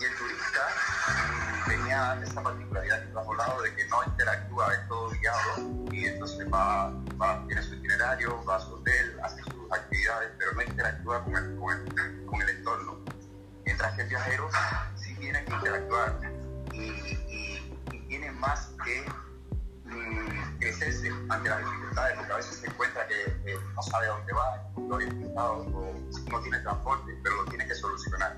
Y 0.00 0.04
el 0.04 0.16
turista 0.16 0.68
mm, 1.08 1.68
tenía 1.68 2.20
esa 2.22 2.42
particularidad 2.42 3.00
que 3.00 3.06
tú 3.06 3.18
has 3.18 3.26
hablado 3.26 3.62
de 3.62 3.74
que 3.74 3.86
no 3.86 4.04
interactúa, 4.04 4.74
es 4.74 4.88
todo 4.88 5.10
guiado 5.10 5.92
y 5.92 6.06
entonces 6.06 6.46
va, 6.52 6.92
va, 7.20 7.44
tiene 7.46 7.62
su 7.62 7.74
itinerario, 7.74 8.44
va 8.44 8.56
a 8.56 8.60
su 8.60 8.74
hotel, 8.74 9.20
hace 9.22 9.42
sus 9.42 9.70
actividades, 9.72 10.32
pero 10.38 10.52
no 10.52 10.62
interactúa 10.62 11.24
con 11.24 11.36
el, 11.36 11.56
con 11.56 11.70
el, 11.76 12.26
con 12.26 12.42
el 12.42 12.48
entorno. 12.50 12.98
Mientras 13.64 13.94
que 13.94 14.02
el 14.02 14.08
viajero 14.08 14.48
sí 14.96 15.14
tiene 15.16 15.44
que 15.44 15.52
interactuar 15.52 16.37
y, 16.78 17.98
tiene 18.08 18.32
más 18.32 18.70
que 18.84 19.04
mm, 19.84 20.58
crecerse 20.58 21.10
ante 21.28 21.48
las 21.50 21.58
dificultades, 21.58 22.16
porque 22.16 22.32
a 22.32 22.36
veces 22.36 22.56
se 22.56 22.66
encuentra 22.66 23.06
que 23.06 23.22
eh, 23.44 23.58
no 23.74 23.82
sabe 23.82 24.06
dónde 24.06 24.32
va, 24.32 24.70
no 24.78 24.94
orientado 24.94 25.66
no 26.30 26.40
tiene 26.40 26.58
transporte, 26.60 27.18
pero 27.22 27.36
lo 27.36 27.44
tiene 27.46 27.66
que 27.66 27.74
solucionar. 27.74 28.36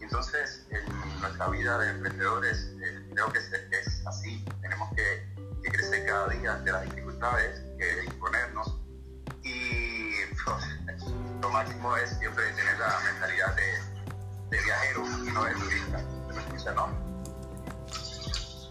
Entonces, 0.00 0.66
en 0.70 1.20
nuestra 1.20 1.48
vida 1.48 1.78
de 1.78 1.90
emprendedores, 1.90 2.72
eh, 2.82 3.08
creo 3.12 3.32
que 3.32 3.38
es, 3.38 4.06
así. 4.06 4.44
Tenemos 4.62 4.88
que, 4.94 5.38
crecer 5.70 6.06
cada 6.06 6.28
día 6.28 6.54
ante 6.54 6.72
las 6.72 6.82
dificultades, 6.84 7.60
que 7.78 8.04
imponernos. 8.04 8.80
Y 9.42 10.12
pues, 10.44 10.64
lo 11.42 11.50
máximo 11.50 11.94
es 11.98 12.10
siempre 12.18 12.42
tener 12.52 12.78
la 12.78 12.98
mentalidad 13.04 13.54
de, 13.54 14.58
viajero 14.62 15.04
y 15.26 15.30
no 15.30 15.44
de 15.44 15.52
turista. 15.52 15.98
¿Se 15.98 16.32
me 16.32 16.40
escucha, 16.40 16.72
no? 16.72 17.17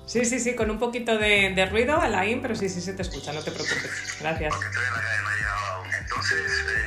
Sí, 0.08 0.24
sí, 0.24 0.40
sí, 0.40 0.56
con 0.56 0.72
un 0.72 0.80
poquito 0.80 1.18
de, 1.18 1.52
de 1.54 1.66
ruido, 1.66 2.00
Alain, 2.00 2.42
pero 2.42 2.56
sí, 2.56 2.70
sí 2.70 2.80
se 2.80 2.94
te 2.94 3.02
escucha, 3.02 3.34
no 3.34 3.42
te 3.42 3.52
preocupes. 3.52 3.92
Gracias. 4.22 4.54
Porque 4.56 6.20
estoy 6.22 6.87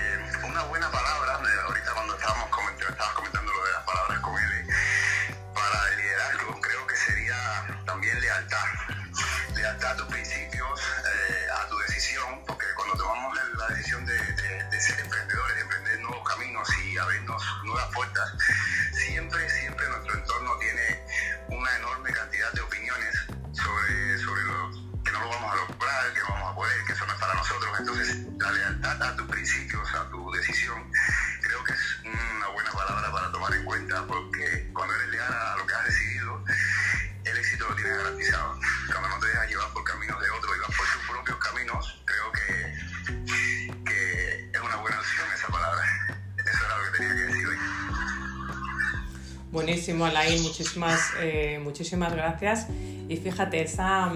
Buenísimo, 50.00 50.19
Alain, 50.19 50.42
muchísimas, 50.42 51.00
eh, 51.21 51.61
muchísimas 51.62 52.14
gracias. 52.14 52.69
Y 53.07 53.16
fíjate, 53.19 53.61
esa, 53.61 54.11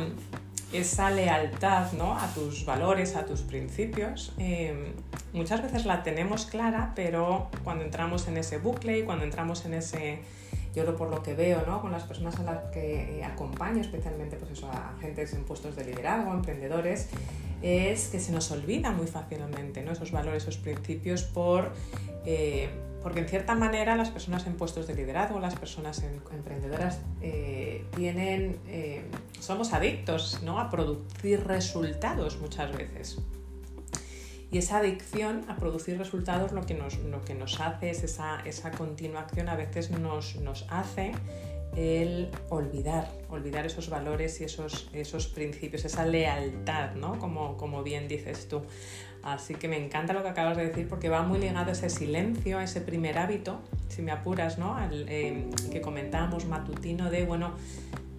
esa 0.72 1.10
lealtad 1.10 1.92
¿no? 1.92 2.18
a 2.18 2.26
tus 2.32 2.64
valores, 2.64 3.16
a 3.16 3.26
tus 3.26 3.42
principios, 3.42 4.32
eh, 4.38 4.94
muchas 5.34 5.62
veces 5.62 5.84
la 5.84 6.02
tenemos 6.02 6.46
clara, 6.46 6.92
pero 6.96 7.50
cuando 7.64 7.84
entramos 7.84 8.28
en 8.28 8.38
ese 8.38 8.56
bucle 8.56 9.00
y 9.00 9.02
cuando 9.02 9.24
entramos 9.24 9.66
en 9.66 9.74
ese, 9.74 10.20
yo 10.74 10.84
lo 10.84 10.96
por 10.96 11.10
lo 11.10 11.22
que 11.22 11.34
veo, 11.34 11.62
¿no? 11.66 11.82
con 11.82 11.92
las 11.92 12.04
personas 12.04 12.38
a 12.38 12.44
las 12.44 12.70
que 12.72 13.22
acompaño, 13.22 13.82
especialmente 13.82 14.36
pues 14.36 14.52
eso, 14.52 14.70
a 14.70 14.94
agentes 14.96 15.34
en 15.34 15.44
puestos 15.44 15.76
de 15.76 15.84
liderazgo, 15.84 16.32
emprendedores, 16.32 17.08
es 17.60 18.08
que 18.08 18.20
se 18.20 18.32
nos 18.32 18.50
olvida 18.50 18.90
muy 18.90 19.06
fácilmente 19.06 19.82
¿no? 19.82 19.92
esos 19.92 20.12
valores, 20.12 20.44
esos 20.44 20.56
principios 20.56 21.24
por... 21.24 21.72
Eh, 22.24 22.70
porque 23.04 23.20
en 23.20 23.28
cierta 23.28 23.54
manera 23.54 23.96
las 23.96 24.10
personas 24.10 24.46
en 24.46 24.56
puestos 24.56 24.86
de 24.86 24.94
liderazgo, 24.94 25.38
las 25.38 25.54
personas 25.56 26.02
en, 26.02 26.22
emprendedoras, 26.32 27.00
eh, 27.20 27.84
tienen, 27.94 28.58
eh, 28.66 29.04
somos 29.40 29.74
adictos 29.74 30.42
¿no? 30.42 30.58
a 30.58 30.70
producir 30.70 31.46
resultados 31.46 32.40
muchas 32.40 32.72
veces. 32.72 33.18
Y 34.50 34.56
esa 34.56 34.78
adicción 34.78 35.44
a 35.48 35.56
producir 35.56 35.98
resultados 35.98 36.52
lo 36.52 36.64
que 36.64 36.72
nos, 36.72 36.96
lo 37.00 37.22
que 37.22 37.34
nos 37.34 37.60
hace 37.60 37.90
es 37.90 38.04
esa, 38.04 38.40
esa 38.46 38.70
continua 38.70 39.26
a 39.48 39.54
veces 39.54 39.90
nos, 39.90 40.36
nos 40.36 40.64
hace 40.70 41.12
el 41.76 42.30
olvidar, 42.48 43.10
olvidar 43.28 43.66
esos 43.66 43.90
valores 43.90 44.40
y 44.40 44.44
esos, 44.44 44.88
esos 44.94 45.26
principios, 45.26 45.84
esa 45.84 46.06
lealtad, 46.06 46.94
¿no? 46.94 47.18
Como, 47.18 47.58
como 47.58 47.82
bien 47.82 48.08
dices 48.08 48.48
tú. 48.48 48.62
Así 49.24 49.54
que 49.54 49.68
me 49.68 49.82
encanta 49.82 50.12
lo 50.12 50.22
que 50.22 50.28
acabas 50.28 50.56
de 50.58 50.66
decir 50.66 50.86
porque 50.86 51.08
va 51.08 51.22
muy 51.22 51.38
ligado 51.38 51.70
a 51.70 51.72
ese 51.72 51.88
silencio, 51.88 52.58
a 52.58 52.64
ese 52.64 52.82
primer 52.82 53.16
hábito, 53.16 53.62
si 53.88 54.02
me 54.02 54.12
apuras, 54.12 54.58
¿no? 54.58 54.76
Eh, 54.92 55.48
que 55.72 55.80
comentábamos 55.80 56.44
matutino 56.44 57.10
de, 57.10 57.24
bueno, 57.24 57.54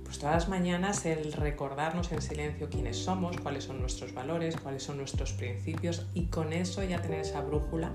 pues 0.03 0.17
todas 0.17 0.33
las 0.33 0.49
mañanas 0.49 1.05
el 1.05 1.31
recordarnos 1.33 2.11
en 2.11 2.23
silencio 2.23 2.69
quiénes 2.71 2.97
somos, 2.97 3.37
cuáles 3.37 3.65
son 3.65 3.81
nuestros 3.81 4.15
valores, 4.15 4.55
cuáles 4.57 4.81
son 4.81 4.97
nuestros 4.97 5.33
principios 5.33 6.07
y 6.15 6.25
con 6.25 6.53
eso 6.53 6.83
ya 6.83 6.99
tener 7.01 7.19
esa 7.19 7.41
brújula 7.41 7.91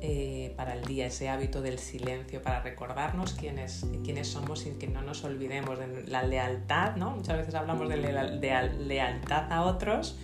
eh, 0.00 0.52
para 0.56 0.74
el 0.74 0.84
día, 0.84 1.06
ese 1.06 1.28
hábito 1.28 1.60
del 1.60 1.80
silencio, 1.80 2.40
para 2.40 2.60
recordarnos 2.60 3.32
quiénes, 3.32 3.84
quiénes 4.04 4.28
somos 4.28 4.64
y 4.66 4.70
que 4.72 4.86
no 4.86 5.02
nos 5.02 5.24
olvidemos 5.24 5.78
de 5.78 6.04
la 6.06 6.22
lealtad, 6.22 6.94
¿no? 6.94 7.16
Muchas 7.16 7.38
veces 7.38 7.54
hablamos 7.56 7.88
de 7.88 7.96
lealtad 7.96 9.52
a 9.52 9.62
otros, 9.62 10.18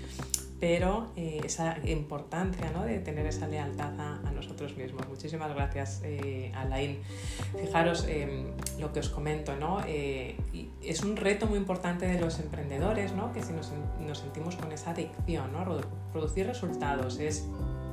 pero 0.61 1.11
eh, 1.17 1.41
esa 1.43 1.79
importancia 1.85 2.71
¿no? 2.73 2.85
de 2.85 2.99
tener 2.99 3.27
esa 3.27 3.49
lealtad 3.49 3.99
a, 3.99 4.21
a 4.29 4.31
nosotros 4.31 4.77
mismos. 4.77 5.09
Muchísimas 5.09 5.55
gracias, 5.55 6.03
eh, 6.05 6.53
Alain. 6.55 6.99
Fijaros 7.59 8.05
eh, 8.09 8.53
lo 8.79 8.93
que 8.93 9.01
os 9.01 9.09
comento, 9.09 9.57
¿no? 9.57 9.81
Eh, 9.87 10.37
es 10.83 11.03
un 11.03 11.17
reto 11.17 11.47
muy 11.47 11.59
importante 11.59 12.07
de 12.07 12.21
los 12.21 12.39
emprendedores, 12.39 13.13
¿no? 13.13 13.33
que 13.33 13.43
si 13.43 13.53
nos, 13.53 13.73
sentimos 14.19 14.57
con 14.57 14.71
esa 14.73 14.91
adicción, 14.91 15.53
¿no? 15.53 15.65
producir 16.13 16.47
resultados 16.47 17.19
es 17.19 17.47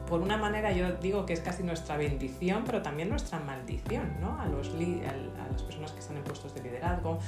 por 0.08 0.22
una 0.22 0.38
manera 0.38 0.72
yo 0.72 0.94
digo 0.94 1.26
que 1.26 1.34
es 1.34 1.42
casi 1.42 1.64
nuestra 1.64 1.98
bendición, 1.98 2.64
pero 2.66 2.82
también 2.82 3.10
nuestra 3.10 3.40
maldición, 3.40 4.22
¿no? 4.22 4.40
A, 4.40 4.46
los 4.46 4.70
a 4.70 5.52
las 5.52 5.64
personas 5.64 5.92
que 5.92 6.00
están 6.00 6.16
en 6.16 6.24
puestos 6.24 6.54
de 6.56 6.64
liderazgo 6.64 7.20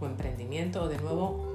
o 0.00 0.06
emprendimiento, 0.06 0.82
o 0.82 0.88
de 0.88 0.98
nuevo 0.98 1.54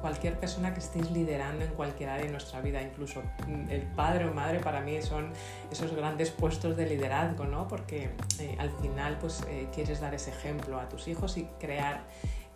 cualquier 0.00 0.38
persona 0.38 0.72
que 0.72 0.80
estéis 0.80 1.10
liderando 1.10 1.64
en 1.64 1.70
cualquier 1.72 2.10
área 2.10 2.26
de 2.26 2.32
nuestra 2.32 2.60
vida, 2.60 2.82
incluso 2.82 3.22
el 3.68 3.82
padre 3.82 4.26
o 4.26 4.34
madre 4.34 4.58
para 4.58 4.80
mí 4.80 5.00
son 5.02 5.32
esos 5.70 5.94
grandes 5.94 6.30
puestos 6.30 6.76
de 6.76 6.86
liderazgo, 6.86 7.44
¿no? 7.44 7.68
Porque 7.68 8.10
eh, 8.38 8.56
al 8.58 8.70
final 8.70 9.18
pues 9.20 9.44
eh, 9.48 9.68
quieres 9.74 10.00
dar 10.00 10.14
ese 10.14 10.30
ejemplo 10.30 10.80
a 10.80 10.88
tus 10.88 11.08
hijos 11.08 11.36
y 11.36 11.44
crear 11.58 12.04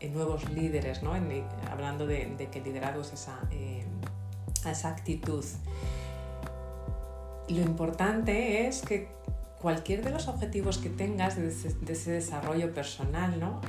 eh, 0.00 0.08
nuevos 0.08 0.48
líderes, 0.50 1.02
¿no? 1.02 1.12
Hablando 1.70 2.06
de, 2.06 2.48
que 2.50 2.58
el 2.58 2.64
liderazgo 2.64 3.02
es 3.02 3.12
esa, 3.12 3.38
esa 4.68 4.88
actitud. 4.88 5.44
Lo 7.48 7.60
importante 7.60 8.66
es 8.66 8.80
que 8.80 9.08
cualquier 9.60 10.02
de 10.02 10.10
los 10.10 10.28
objetivos 10.28 10.78
que 10.78 10.88
tengas 10.88 11.36
de 11.36 11.48
ese, 11.48 11.74
de 11.74 11.92
ese 11.92 12.12
desarrollo 12.12 12.72
personal, 12.72 13.38
¿no? 13.38 13.60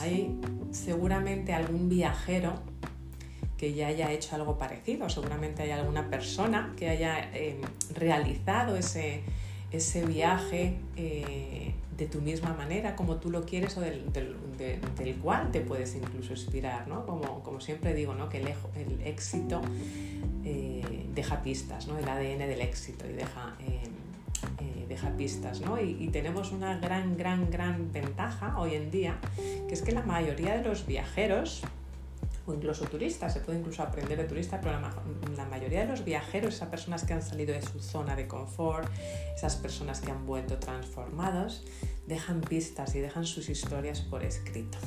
Hay 0.00 0.40
seguramente 0.70 1.54
algún 1.54 1.88
viajero 1.88 2.54
que 3.64 3.72
ya 3.72 3.86
haya 3.86 4.12
hecho 4.12 4.36
algo 4.36 4.58
parecido, 4.58 5.08
seguramente 5.08 5.62
hay 5.62 5.70
alguna 5.70 6.10
persona 6.10 6.74
que 6.76 6.90
haya 6.90 7.30
eh, 7.32 7.58
realizado 7.94 8.76
ese, 8.76 9.22
ese 9.70 10.04
viaje 10.04 10.76
eh, 10.96 11.72
de 11.96 12.06
tu 12.06 12.20
misma 12.20 12.52
manera, 12.52 12.94
como 12.94 13.16
tú 13.16 13.30
lo 13.30 13.46
quieres 13.46 13.74
o 13.78 13.80
del, 13.80 14.12
del, 14.12 14.36
de, 14.58 14.78
del 14.98 15.16
cual 15.16 15.50
te 15.50 15.62
puedes 15.62 15.94
incluso 15.94 16.32
inspirar, 16.32 16.88
¿no? 16.88 17.06
Como, 17.06 17.42
como 17.42 17.58
siempre 17.58 17.94
digo, 17.94 18.14
¿no? 18.14 18.28
Que 18.28 18.42
el, 18.42 18.48
el 18.48 19.00
éxito 19.06 19.62
eh, 20.44 21.06
deja 21.14 21.42
pistas, 21.42 21.86
¿no? 21.86 21.98
El 21.98 22.06
ADN 22.06 22.40
del 22.40 22.60
éxito 22.60 23.06
y 23.08 23.14
deja, 23.14 23.56
deja 24.86 25.08
pistas, 25.16 25.62
¿no? 25.62 25.80
Y, 25.80 25.96
y, 25.98 26.08
tenemos 26.08 26.52
una 26.52 26.76
gran, 26.76 27.16
gran, 27.16 27.50
gran 27.50 27.90
ventaja 27.92 28.58
hoy 28.60 28.74
en 28.74 28.90
día, 28.90 29.18
que 29.36 29.72
es 29.72 29.80
que 29.80 29.92
la 29.92 30.02
mayoría 30.02 30.54
de 30.58 30.64
los 30.64 30.86
viajeros, 30.86 31.62
o 32.46 32.52
incluso 32.52 32.84
turistas, 32.86 33.32
se 33.32 33.40
puede 33.40 33.58
incluso 33.58 33.82
aprender 33.82 34.18
de 34.18 34.24
turistas, 34.24 34.60
pero 34.62 34.80
la, 34.80 34.94
la, 35.36 35.44
mayoría 35.46 35.80
de 35.80 35.86
los 35.86 36.04
viajeros, 36.04 36.54
esas 36.54 36.68
personas 36.68 37.04
que 37.04 37.14
han 37.14 37.22
salido 37.22 37.54
de 37.54 37.62
su 37.62 37.80
zona 37.80 38.16
de 38.16 38.26
confort, 38.26 38.88
esas 39.34 39.56
personas 39.56 40.00
que 40.00 40.10
han 40.10 40.26
vuelto 40.26 40.58
transformados, 40.58 41.64
dejan 42.06 42.40
pistas 42.42 42.94
y 42.94 43.00
dejan 43.00 43.24
sus 43.24 43.48
historias 43.48 44.00
por 44.00 44.22
escrito. 44.22 44.78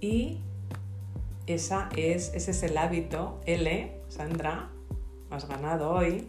Y 0.00 0.38
esa 1.46 1.88
es, 1.96 2.32
ese 2.34 2.52
es 2.52 2.62
el 2.62 2.76
hábito, 2.78 3.40
L, 3.46 3.92
Sandra, 4.08 4.70
has 5.30 5.48
ganado 5.48 5.90
hoy, 5.90 6.28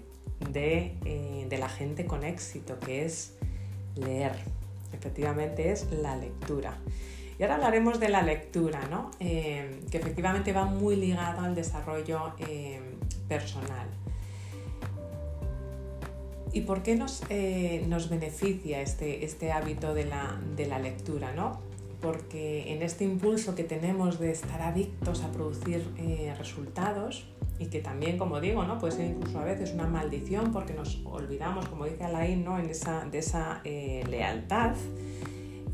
de, 0.51 0.97
eh, 1.05 1.45
de 1.49 1.57
la 1.57 1.69
gente 1.69 2.05
con 2.05 2.23
éxito, 2.23 2.79
que 2.79 3.05
es 3.05 3.33
leer. 3.95 4.33
Efectivamente 4.91 5.71
es 5.71 5.91
la 5.91 6.15
lectura. 6.15 6.77
Y 7.37 7.43
ahora 7.43 7.55
hablaremos 7.55 7.99
de 7.99 8.09
la 8.09 8.21
lectura, 8.21 8.81
¿no? 8.89 9.11
Eh, 9.19 9.81
que 9.89 9.97
efectivamente 9.97 10.53
va 10.53 10.65
muy 10.65 10.95
ligado 10.95 11.41
al 11.41 11.55
desarrollo 11.55 12.33
eh, 12.39 12.79
personal. 13.27 13.87
¿Y 16.51 16.61
por 16.61 16.83
qué 16.83 16.95
nos, 16.95 17.23
eh, 17.29 17.83
nos 17.87 18.09
beneficia 18.09 18.81
este, 18.81 19.25
este 19.25 19.51
hábito 19.51 19.95
de 19.95 20.05
la, 20.05 20.39
de 20.55 20.67
la, 20.67 20.77
lectura? 20.77 21.33
¿no? 21.33 21.59
Porque 21.99 22.71
en 22.71 22.83
este 22.83 23.05
impulso 23.05 23.55
que 23.55 23.63
tenemos 23.63 24.19
de 24.19 24.31
estar 24.31 24.61
adictos 24.61 25.23
a 25.23 25.31
producir 25.31 25.83
resultados, 26.37 27.25
y 27.57 27.67
que 27.67 27.79
también, 27.79 28.17
como 28.17 28.39
digo, 28.39 28.63
¿no? 28.65 28.77
puede 28.77 28.93
ser 28.93 29.05
incluso 29.11 29.39
a 29.39 29.45
veces 29.45 29.73
una 29.73 29.87
maldición 29.87 30.51
porque 30.51 30.73
nos 30.73 31.01
olvidamos, 31.05 31.67
como 31.67 31.85
dice 31.85 32.03
Alain, 32.03 32.43
¿no? 32.43 32.59
en 32.59 32.69
esa, 32.69 33.05
de 33.05 33.19
esa 33.19 33.61
lealtad, 33.63 34.75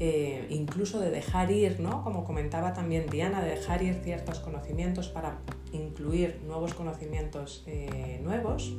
eh, 0.01 0.48
incluso 0.50 1.01
de 1.01 1.12
dejar 1.12 1.51
ir, 1.51 1.82
¿no? 1.82 2.06
como 2.06 2.24
comentaba 2.24 2.72
también 2.72 3.08
Diana, 3.08 3.41
de 3.41 3.50
dejar 3.50 3.82
ir 3.82 3.96
ciertos 4.01 4.39
conocimientos 4.39 5.10
para 5.10 5.39
incluir 5.74 6.39
nuevos 6.46 6.74
conocimientos 6.74 7.63
eh, 7.68 8.22
nuevos. 8.24 8.74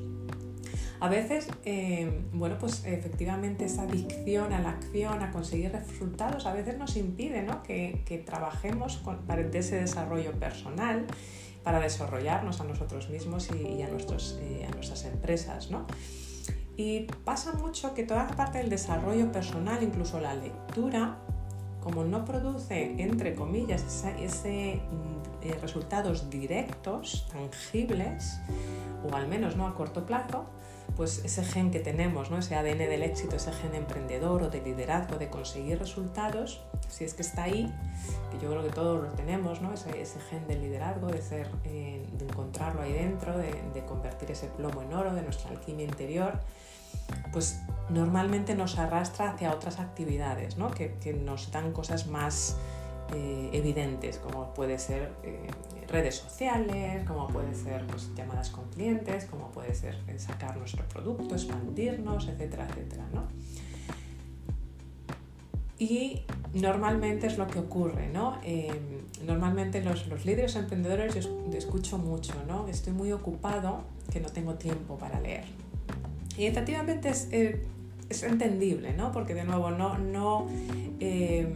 A 0.98 1.08
veces, 1.10 1.48
eh, 1.66 2.22
bueno, 2.32 2.56
pues 2.58 2.84
efectivamente 2.86 3.66
esa 3.66 3.82
adicción 3.82 4.54
a 4.54 4.60
la 4.60 4.70
acción, 4.70 5.22
a 5.22 5.30
conseguir 5.30 5.72
resultados, 5.72 6.46
a 6.46 6.54
veces 6.54 6.78
nos 6.78 6.96
impide 6.96 7.42
¿no? 7.42 7.62
que, 7.62 8.22
trabajemos 8.24 8.96
con, 8.98 9.18
para 9.26 9.42
ese 9.42 9.76
desarrollo 9.76 10.32
personal, 10.32 11.06
para 11.62 11.80
desarrollarnos 11.80 12.62
a 12.62 12.64
nosotros 12.64 13.10
mismos 13.10 13.50
y, 13.50 13.78
y 13.78 13.82
a, 13.82 13.88
nuestros, 13.88 14.38
a 14.66 14.74
nuestras 14.74 15.04
empresas. 15.04 15.70
¿no? 15.70 15.86
Y 16.80 17.02
pasa 17.26 17.52
mucho 17.52 17.92
que 17.92 18.04
toda 18.04 18.24
la 18.24 18.34
parte 18.34 18.56
del 18.56 18.70
desarrollo 18.70 19.30
personal, 19.30 19.82
incluso 19.82 20.18
la 20.18 20.34
lectura, 20.34 21.18
como 21.82 22.04
no 22.04 22.24
produce, 22.24 22.94
entre 22.96 23.34
comillas, 23.34 23.84
ese, 24.18 24.80
mm, 24.90 25.46
eh, 25.46 25.58
resultados 25.60 26.30
directos, 26.30 27.28
tangibles, 27.30 28.40
o 29.06 29.14
al 29.14 29.28
menos 29.28 29.56
no 29.56 29.66
a 29.66 29.74
corto 29.74 30.06
plazo, 30.06 30.46
pues 30.96 31.22
ese 31.22 31.44
gen 31.44 31.70
que 31.70 31.80
tenemos, 31.80 32.30
¿no? 32.30 32.38
ese 32.38 32.54
ADN 32.54 32.88
del 32.88 33.02
éxito, 33.02 33.36
ese 33.36 33.52
gen 33.52 33.74
emprendedor 33.74 34.42
o 34.42 34.48
de 34.48 34.62
liderazgo, 34.62 35.18
de 35.18 35.28
conseguir 35.28 35.78
resultados, 35.78 36.62
si 36.88 37.04
es 37.04 37.12
que 37.12 37.20
está 37.20 37.42
ahí, 37.42 37.70
que 38.30 38.38
yo 38.42 38.48
creo 38.50 38.62
que 38.62 38.70
todos 38.70 39.02
lo 39.02 39.08
tenemos, 39.12 39.60
¿no? 39.60 39.74
ese, 39.74 40.00
ese 40.00 40.18
gen 40.30 40.46
del 40.46 40.62
liderazgo, 40.62 41.08
de, 41.08 41.20
ser, 41.20 41.50
eh, 41.64 42.06
de 42.18 42.24
encontrarlo 42.24 42.80
ahí 42.80 42.94
dentro, 42.94 43.36
de, 43.36 43.52
de 43.74 43.84
convertir 43.84 44.30
ese 44.30 44.46
plomo 44.46 44.80
en 44.80 44.94
oro, 44.94 45.14
de 45.14 45.20
nuestra 45.20 45.50
alquimia 45.50 45.84
interior, 45.84 46.40
pues 47.32 47.60
normalmente 47.90 48.54
nos 48.54 48.78
arrastra 48.78 49.30
hacia 49.30 49.52
otras 49.52 49.80
actividades 49.80 50.56
¿no? 50.56 50.70
que, 50.70 51.12
nos 51.24 51.50
dan 51.50 51.72
cosas 51.72 52.06
más 52.06 52.56
eh, 53.14 53.50
evidentes, 53.52 54.18
como 54.18 54.54
puede 54.54 54.78
ser 54.78 55.12
eh, 55.24 55.48
redes 55.88 56.16
sociales, 56.16 57.06
como 57.06 57.26
puede 57.28 57.54
ser 57.54 57.86
pues, 57.86 58.14
llamadas 58.14 58.50
con 58.50 58.68
clientes, 58.70 59.24
como 59.24 59.50
puede 59.50 59.74
ser 59.74 59.98
eh, 60.06 60.18
sacar 60.18 60.56
nuestro 60.56 60.84
producto, 60.88 61.34
expandirnos, 61.34 62.28
etcétera, 62.28 62.68
etcétera. 62.68 63.04
¿no? 63.12 63.24
Y 65.78 66.22
normalmente 66.52 67.26
es 67.26 67.38
lo 67.38 67.46
que 67.46 67.58
ocurre, 67.58 68.10
¿no? 68.10 68.38
normalmente 69.24 69.82
los, 69.82 70.06
los, 70.08 70.26
líderes 70.26 70.54
emprendedores 70.56 71.14
yo 71.14 71.56
escucho 71.56 71.96
mucho, 71.96 72.34
¿no? 72.46 72.68
Estoy 72.68 72.92
muy 72.92 73.12
ocupado, 73.12 73.84
que 74.12 74.20
no 74.20 74.28
tengo 74.28 74.54
tiempo 74.54 74.98
para 74.98 75.20
leer. 75.20 75.46
Y 76.36 76.46
efectivamente 76.46 77.08
es, 77.08 77.28
eh, 77.32 77.62
es 78.08 78.22
entendible, 78.22 78.92
¿no? 78.94 79.12
Porque 79.12 79.34
de 79.34 79.44
nuevo 79.44 79.70
no, 79.70 79.98
no, 79.98 80.48
eh, 81.00 81.46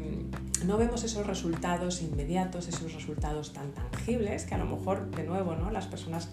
no 0.64 0.76
vemos 0.76 1.04
esos 1.04 1.26
resultados 1.26 2.02
inmediatos, 2.02 2.68
esos 2.68 2.92
resultados 2.92 3.52
tan 3.52 3.72
tangibles 3.72 4.44
que 4.44 4.54
a 4.54 4.58
lo 4.58 4.66
mejor, 4.66 5.10
de 5.10 5.24
nuevo, 5.24 5.54
¿no? 5.54 5.70
Las 5.70 5.86
personas 5.86 6.28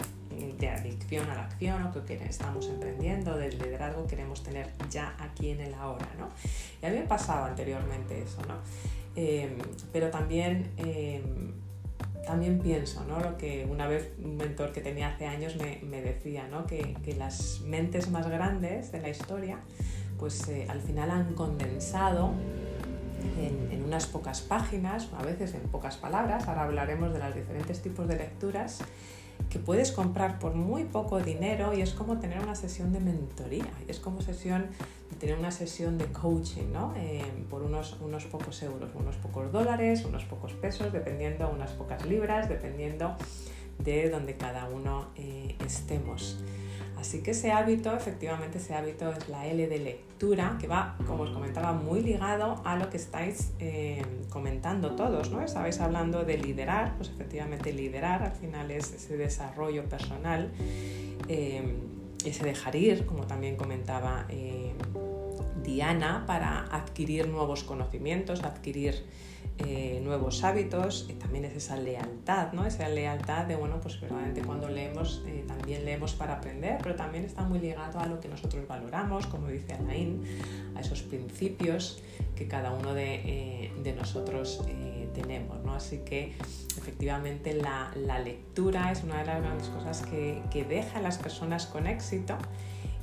de 0.59 0.69
adicción 0.69 1.29
a 1.29 1.35
la 1.35 1.43
acción 1.45 1.83
o 1.83 2.05
que 2.05 2.13
estamos 2.13 2.67
emprendiendo, 2.67 3.37
del 3.37 3.57
liderazgo, 3.57 4.05
queremos 4.07 4.43
tener 4.43 4.69
ya 4.89 5.15
aquí 5.19 5.49
en 5.49 5.61
el 5.61 5.73
ahora, 5.73 6.07
¿no? 6.19 6.29
Y 6.81 6.85
a 6.85 6.89
mí 6.89 7.03
pasaba 7.07 7.47
anteriormente 7.47 8.21
eso, 8.21 8.41
¿no? 8.47 8.55
Eh, 9.15 9.57
pero 9.91 10.09
también 10.09 10.71
también 12.25 12.59
pienso, 12.59 13.03
¿no? 13.05 13.19
Lo 13.19 13.37
que 13.37 13.67
una 13.69 13.87
vez 13.87 14.11
un 14.23 14.37
mentor 14.37 14.71
que 14.71 14.81
tenía 14.81 15.09
hace 15.09 15.25
años 15.25 15.55
me, 15.55 16.01
decía, 16.01 16.47
¿no? 16.49 16.65
Que, 16.65 16.95
que, 17.03 17.15
las 17.15 17.61
mentes 17.61 18.09
más 18.09 18.27
grandes 18.27 18.91
de 18.91 19.01
la 19.01 19.09
historia, 19.09 19.59
pues 20.19 20.47
eh, 20.49 20.67
al 20.69 20.81
final 20.81 21.09
han 21.09 21.33
condensado 21.33 22.33
en, 23.39 23.71
en, 23.71 23.83
unas 23.83 24.05
pocas 24.05 24.41
páginas, 24.41 25.09
a 25.17 25.23
veces 25.23 25.53
en 25.53 25.61
pocas 25.61 25.97
palabras, 25.97 26.47
ahora 26.47 26.63
hablaremos 26.63 27.11
de 27.13 27.19
los 27.19 27.35
diferentes 27.35 27.81
tipos 27.81 28.07
de 28.07 28.17
lecturas, 28.17 28.79
que 29.49 29.59
puedes 29.59 29.91
comprar 29.91 30.39
por 30.39 30.55
muy 30.55 30.85
poco 30.85 31.19
dinero 31.19 31.73
y 31.73 31.81
es 31.81 31.91
como 31.91 32.19
tener 32.19 32.39
una 32.39 32.55
sesión 32.55 32.93
de 32.93 32.99
mentoría, 32.99 33.71
es 33.87 33.99
como 33.99 34.21
sesión 34.21 34.67
tener 35.19 35.37
una 35.37 35.51
sesión 35.51 35.97
de 35.97 36.05
coaching 36.05 36.71
¿no? 36.71 36.93
Eh, 36.97 37.21
por 37.49 37.61
unos, 37.61 37.97
unos 38.01 38.25
pocos 38.25 38.61
euros, 38.63 38.89
unos 38.95 39.15
pocos 39.17 39.51
dólares, 39.51 40.05
unos 40.05 40.23
pocos 40.25 40.53
pesos, 40.53 40.91
dependiendo, 40.91 41.49
unas 41.49 41.71
pocas 41.71 42.05
libras, 42.05 42.49
dependiendo 42.49 43.15
de 43.79 44.09
donde 44.09 44.37
cada 44.37 44.67
uno 44.67 45.07
eh, 45.15 45.55
estemos. 45.65 46.37
Así 47.01 47.23
que 47.23 47.31
ese 47.31 47.51
hábito, 47.51 47.95
efectivamente 47.95 48.59
ese 48.59 48.75
hábito 48.75 49.11
es 49.11 49.27
la 49.27 49.47
L 49.47 49.67
de 49.67 49.79
lectura, 49.79 50.55
que 50.61 50.67
va, 50.67 50.95
como 51.07 51.23
os 51.23 51.31
comentaba, 51.31 51.73
muy 51.73 52.01
ligado 52.01 52.61
a 52.63 52.75
lo 52.75 52.91
que 52.91 52.97
estáis 52.97 53.53
eh, 53.57 54.05
comentando 54.29 54.91
todos, 54.91 55.31
¿no? 55.31 55.41
Estabais 55.41 55.81
hablando 55.81 56.23
de 56.23 56.37
liderar, 56.37 56.95
pues 56.97 57.09
efectivamente 57.09 57.73
liderar 57.73 58.21
al 58.21 58.33
final 58.33 58.69
es 58.69 58.93
ese 58.93 59.17
desarrollo 59.17 59.85
personal, 59.85 60.51
eh, 61.27 61.75
ese 62.23 62.45
dejar 62.45 62.75
ir, 62.75 63.07
como 63.07 63.25
también 63.25 63.55
comentaba 63.55 64.27
eh, 64.29 64.73
Diana, 65.63 66.25
para 66.27 66.65
adquirir 66.65 67.27
nuevos 67.27 67.63
conocimientos, 67.63 68.43
adquirir 68.43 69.03
eh, 69.65 69.99
nuevos 70.03 70.43
hábitos 70.43 71.07
y 71.09 71.13
también 71.13 71.45
es 71.45 71.55
esa 71.55 71.77
lealtad, 71.77 72.53
¿no? 72.53 72.65
Esa 72.65 72.89
lealtad 72.89 73.45
de, 73.45 73.55
bueno, 73.55 73.79
pues 73.81 73.99
verdaderamente 73.99 74.41
cuando 74.41 74.69
leemos, 74.69 75.23
eh, 75.27 75.43
también 75.47 75.85
leemos 75.85 76.13
para 76.13 76.35
aprender, 76.35 76.79
pero 76.81 76.95
también 76.95 77.25
está 77.25 77.43
muy 77.43 77.59
ligado 77.59 77.99
a 77.99 78.05
lo 78.05 78.19
que 78.19 78.27
nosotros 78.27 78.67
valoramos, 78.67 79.27
como 79.27 79.47
dice 79.47 79.73
Alain, 79.73 80.23
a 80.75 80.81
esos 80.81 81.01
principios 81.01 82.01
que 82.35 82.47
cada 82.47 82.71
uno 82.71 82.93
de, 82.93 83.15
eh, 83.15 83.73
de 83.83 83.93
nosotros 83.93 84.63
tenemos, 85.13 85.61
¿no? 85.63 85.75
Así 85.75 85.99
que 85.99 86.33
efectivamente 86.77 87.53
la, 87.53 87.91
la, 87.95 88.19
lectura 88.19 88.91
es 88.91 89.03
una 89.03 89.19
de 89.19 89.25
las 89.25 89.41
grandes 89.41 89.67
cosas 89.67 90.01
que, 90.03 90.41
que 90.49 90.63
deja 90.63 90.99
a 90.99 91.01
las 91.01 91.17
personas 91.17 91.65
con 91.65 91.85
éxito 91.85 92.37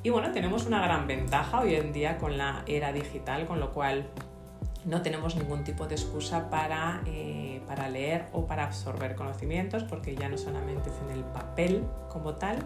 y 0.02 0.10
bueno, 0.10 0.30
tenemos 0.32 0.66
una 0.66 0.80
gran 0.80 1.06
ventaja 1.06 1.60
hoy 1.60 1.74
en 1.74 1.92
día 1.92 2.18
con 2.18 2.38
la 2.38 2.62
era 2.66 2.92
digital, 2.92 3.46
con 3.46 3.58
lo 3.58 3.72
cual 3.72 4.08
no 4.88 5.02
tenemos 5.02 5.36
ningún 5.36 5.64
tipo 5.64 5.86
de 5.86 5.94
excusa 5.96 6.48
para, 6.48 7.02
eh, 7.04 7.60
para, 7.66 7.90
leer 7.90 8.26
o 8.32 8.46
para 8.46 8.64
absorber 8.64 9.14
conocimientos, 9.16 9.84
porque 9.84 10.16
ya 10.16 10.30
no 10.30 10.38
solamente 10.38 10.88
es 10.88 10.96
en 11.04 11.10
el 11.10 11.24
papel 11.24 11.84
como 12.08 12.36
tal, 12.36 12.58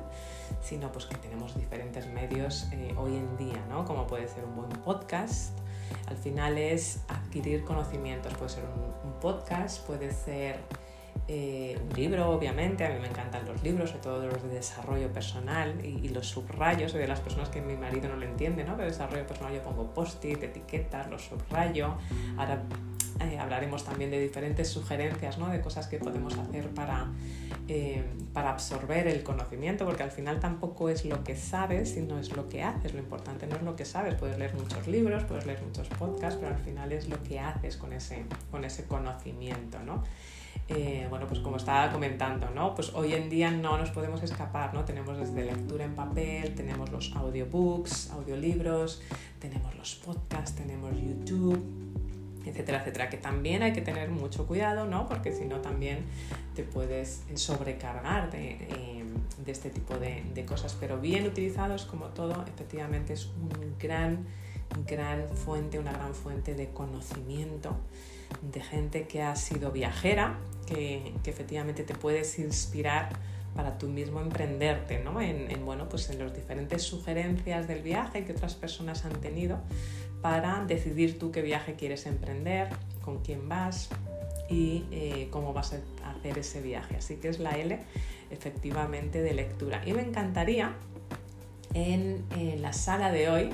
sino 0.61 0.93
pues 0.93 1.07
que 1.07 1.17
tenemos 1.17 1.57
diferentes 1.59 2.07
medios 2.07 2.69
eh, 2.71 2.95
hoy 2.97 3.17
en 3.17 3.37
día, 3.37 3.61
¿no? 3.69 3.85
como 3.85 4.07
puede 4.07 4.29
ser 4.29 4.45
un 4.45 4.55
buen 4.55 4.71
podcast. 4.71 5.59
Al 6.07 6.17
final 6.17 6.59
es 6.59 7.01
adquirir 7.09 7.65
conocimientos, 7.65 8.33
puede 8.35 8.51
ser 8.51 8.65
un, 8.65 9.11
un 9.11 9.19
podcast, 9.19 9.85
puede 9.85 10.13
ser 10.13 10.61
eh, 11.29 11.79
un 11.83 11.97
libro, 11.97 12.31
obviamente, 12.31 12.85
a 12.85 12.91
mí 12.91 12.99
me 13.01 13.09
encantan 13.09 13.47
los 13.47 13.63
libros, 13.63 13.91
sobre 13.91 14.03
todo 14.03 14.27
los 14.27 14.43
de 14.43 14.49
desarrollo 14.49 15.13
personal 15.13 15.85
y, 15.85 16.09
los 16.09 16.27
subrayos, 16.27 16.93
soy 16.93 17.01
de 17.01 17.09
las 17.09 17.21
personas 17.21 17.49
que 17.49 17.63
mi 17.63 17.77
marido 17.77 18.09
no 18.09 18.17
lo 18.17 18.25
entiende, 18.25 18.65
¿no? 18.65 18.77
Pero 18.77 18.89
desarrollo 18.89 19.27
personal 19.27 19.55
yo 19.55 19.63
pongo 19.63 19.95
post-it, 19.95 20.43
etiquetas, 20.43 21.09
los 21.09 21.23
subrayo. 21.23 21.95
Ahora 22.37 22.63
eh, 23.21 23.39
hablaremos 23.39 23.85
también 23.85 24.11
de 24.11 24.19
diferentes 24.21 24.69
sugerencias, 24.69 25.39
¿no? 25.39 25.49
de 25.49 25.61
cosas 25.61 25.87
que 25.87 25.99
podemos 25.99 26.37
hacer 26.39 26.69
para, 26.71 27.07
eh, 27.69 28.05
para 28.33 28.51
absorber 28.51 29.07
el 29.07 29.23
conocimiento, 29.23 29.85
porque 29.85 30.03
al 30.03 30.11
final 30.11 30.41
tampoco 30.41 30.89
es 30.89 31.05
lo 31.05 31.23
que 31.23 31.37
sabes, 31.37 31.91
sino 31.91 32.19
es 32.19 32.35
lo 32.35 32.49
que 32.49 32.63
haces. 32.63 32.95
Lo 32.95 33.01
importante 33.01 33.47
no 33.47 33.57
es 33.57 33.63
lo 33.63 33.77
que 33.77 33.85
sabes, 33.85 34.15
puedes 34.15 34.39
leer 34.39 34.55
muchos 34.55 34.89
libros, 34.89 35.25
puedes 35.25 35.47
leer 35.47 35.63
muchos 35.63 35.89
podcasts, 35.89 36.39
pero 36.41 36.55
al 36.55 36.61
final 36.61 36.91
es 36.93 37.09
lo 37.09 37.23
que 37.23 37.39
haces 37.39 37.77
con 37.77 37.93
ese, 37.93 38.25
con 38.51 38.65
ese 38.65 38.87
conocimiento. 38.87 39.79
¿no? 39.85 40.03
Eh, 40.75 41.07
bueno, 41.11 41.27
pues 41.27 41.41
como 41.41 41.59
estaba 41.59 41.93
comentando, 41.93 42.49
¿no? 42.51 42.75
Pues 42.75 42.95
hoy 42.95 43.13
en 43.13 43.29
día 43.29 43.51
no 43.51 43.77
nos 43.77 43.91
podemos 43.91 44.23
escapar, 44.23 44.73
¿no? 44.73 44.85
Tenemos 44.85 45.19
desde 45.19 45.45
lectura 45.45 45.85
en 45.85 45.95
papel, 45.95 46.55
tenemos 46.55 46.91
los 46.91 47.15
audiobooks, 47.15 48.11
audiolibros, 48.11 49.03
tenemos 49.39 49.75
los 49.77 49.97
podcasts, 49.97 50.55
tenemos 50.55 50.93
YouTube, 50.95 51.63
etcétera, 52.47 52.81
etcétera, 52.81 53.11
que 53.11 53.19
también 53.19 53.63
hay 53.63 53.75
que 53.75 53.83
tener 53.83 54.11
mucho 54.11 54.47
cuidado, 54.47 54.87
¿no? 54.87 55.07
Porque 55.07 55.33
si 55.33 55.45
no 55.45 55.61
también 55.61 56.07
te 56.55 56.63
puedes 56.63 57.23
sobrecargar 57.35 58.31
de, 58.31 58.53
eh, 58.53 59.05
este 59.47 59.69
tipo 59.69 59.99
de, 59.99 60.25
de, 60.35 60.45
cosas, 60.47 60.75
pero 60.81 60.99
bien 61.01 61.27
utilizados 61.27 61.85
como 61.85 62.07
todo, 62.07 62.45
efectivamente 62.47 63.13
es 63.13 63.27
un 63.27 63.77
gran, 63.79 64.27
gran 64.87 65.29
fuente, 65.29 65.79
una 65.79 65.93
gran 65.93 66.15
fuente 66.15 66.55
de 66.55 66.71
conocimiento 66.71 67.77
de 68.41 68.63
gente 68.63 69.07
que 69.07 69.23
ha 69.23 69.37
sido 69.37 69.71
viajera, 69.71 70.39
que, 70.67 71.13
efectivamente 71.25 71.83
te 71.83 71.95
puedes 71.95 72.39
inspirar 72.39 73.11
para 73.55 73.79
tú 73.79 73.89
mismo 73.89 74.21
emprenderte, 74.21 75.03
¿no? 75.03 75.21
En, 75.21 75.65
bueno, 75.65 75.89
pues 75.89 76.09
en 76.11 76.19
las 76.19 76.35
diferentes 76.35 76.83
sugerencias 76.83 77.69
del 77.69 77.83
viaje 77.83 78.25
que 78.25 78.33
otras 78.33 78.55
personas 78.55 79.05
han 79.05 79.21
tenido 79.21 79.61
para 80.23 80.65
decidir 80.65 81.19
tú 81.19 81.31
qué 81.33 81.43
viaje 81.43 81.75
quieres 81.75 82.07
emprender, 82.07 82.69
con 83.03 83.19
quién 83.19 83.49
vas 83.49 83.91
y 84.49 84.85
eh, 84.91 85.29
cómo 85.31 85.53
vas 85.53 85.75
a 85.75 86.11
hacer 86.11 86.39
ese 86.39 86.63
viaje. 86.63 86.97
Así 86.97 87.17
que 87.17 87.29
es 87.29 87.41
la 87.41 87.51
L 87.51 87.79
efectivamente 88.31 89.23
de 89.23 89.35
lectura. 89.35 89.83
Y 89.85 89.93
me 89.93 90.03
encantaría 90.03 90.75
en, 91.75 92.25
la 92.61 92.73
sala 92.73 93.11
de 93.13 93.29
hoy, 93.29 93.51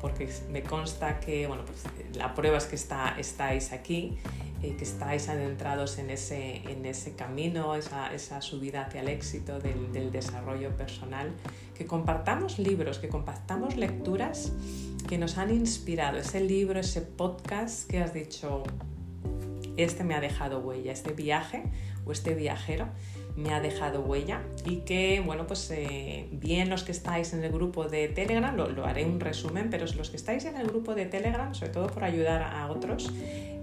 porque 0.00 0.28
me 0.50 0.62
consta 0.62 1.20
que, 1.20 1.46
bueno, 1.46 1.64
pues 1.64 1.84
la 2.16 2.34
prueba 2.34 2.58
es 2.58 2.66
que 2.66 2.76
está, 2.76 3.16
estáis 3.18 3.72
aquí 3.72 4.18
eh, 4.62 4.74
que 4.76 4.84
estáis 4.84 5.28
adentrados 5.28 5.98
en 5.98 6.10
ese, 6.10 6.62
en 6.70 6.86
ese 6.86 7.14
camino, 7.14 7.74
esa, 7.74 8.12
esa 8.14 8.40
subida 8.40 8.82
hacia 8.82 9.00
el 9.00 9.08
éxito 9.08 9.58
del, 9.58 9.92
del, 9.92 10.10
desarrollo 10.10 10.76
personal, 10.76 11.30
que 11.74 11.86
compartamos 11.86 12.58
libros, 12.58 12.98
que 12.98 13.08
compartamos 13.08 13.76
lecturas 13.76 14.52
que 15.08 15.18
nos 15.18 15.38
han 15.38 15.50
inspirado, 15.50 16.18
ese 16.18 16.40
libro, 16.40 16.80
ese 16.80 17.02
podcast 17.02 17.88
que 17.88 18.00
has 18.00 18.14
dicho, 18.14 18.62
este 19.76 20.04
me 20.04 20.14
ha 20.14 20.20
dejado 20.20 20.60
huella, 20.60 20.92
este 20.92 21.12
viaje 21.12 21.62
o 22.04 22.12
este 22.12 22.34
viajero 22.34 22.88
me 23.36 23.52
ha 23.52 23.60
dejado 23.60 24.00
huella 24.00 24.42
y 24.64 24.78
que, 24.78 25.22
bueno, 25.24 25.46
pues 25.46 25.70
eh, 25.70 26.26
bien 26.32 26.70
los 26.70 26.84
que 26.84 26.92
estáis 26.92 27.34
en 27.34 27.44
el 27.44 27.52
grupo 27.52 27.86
de 27.86 28.08
Telegram, 28.08 28.56
lo, 28.56 28.86
haré 28.86 29.04
un 29.04 29.20
resumen, 29.20 29.68
pero 29.70 29.84
los 29.84 30.10
que 30.10 30.16
estáis 30.16 30.46
en 30.46 30.56
el 30.56 30.66
grupo 30.66 30.94
de 30.94 31.04
Telegram, 31.04 31.54
sobre 31.54 31.72
todo 31.72 31.86
por 31.88 32.02
ayudar 32.02 32.42
a 32.42 32.68
otros, 32.70 33.12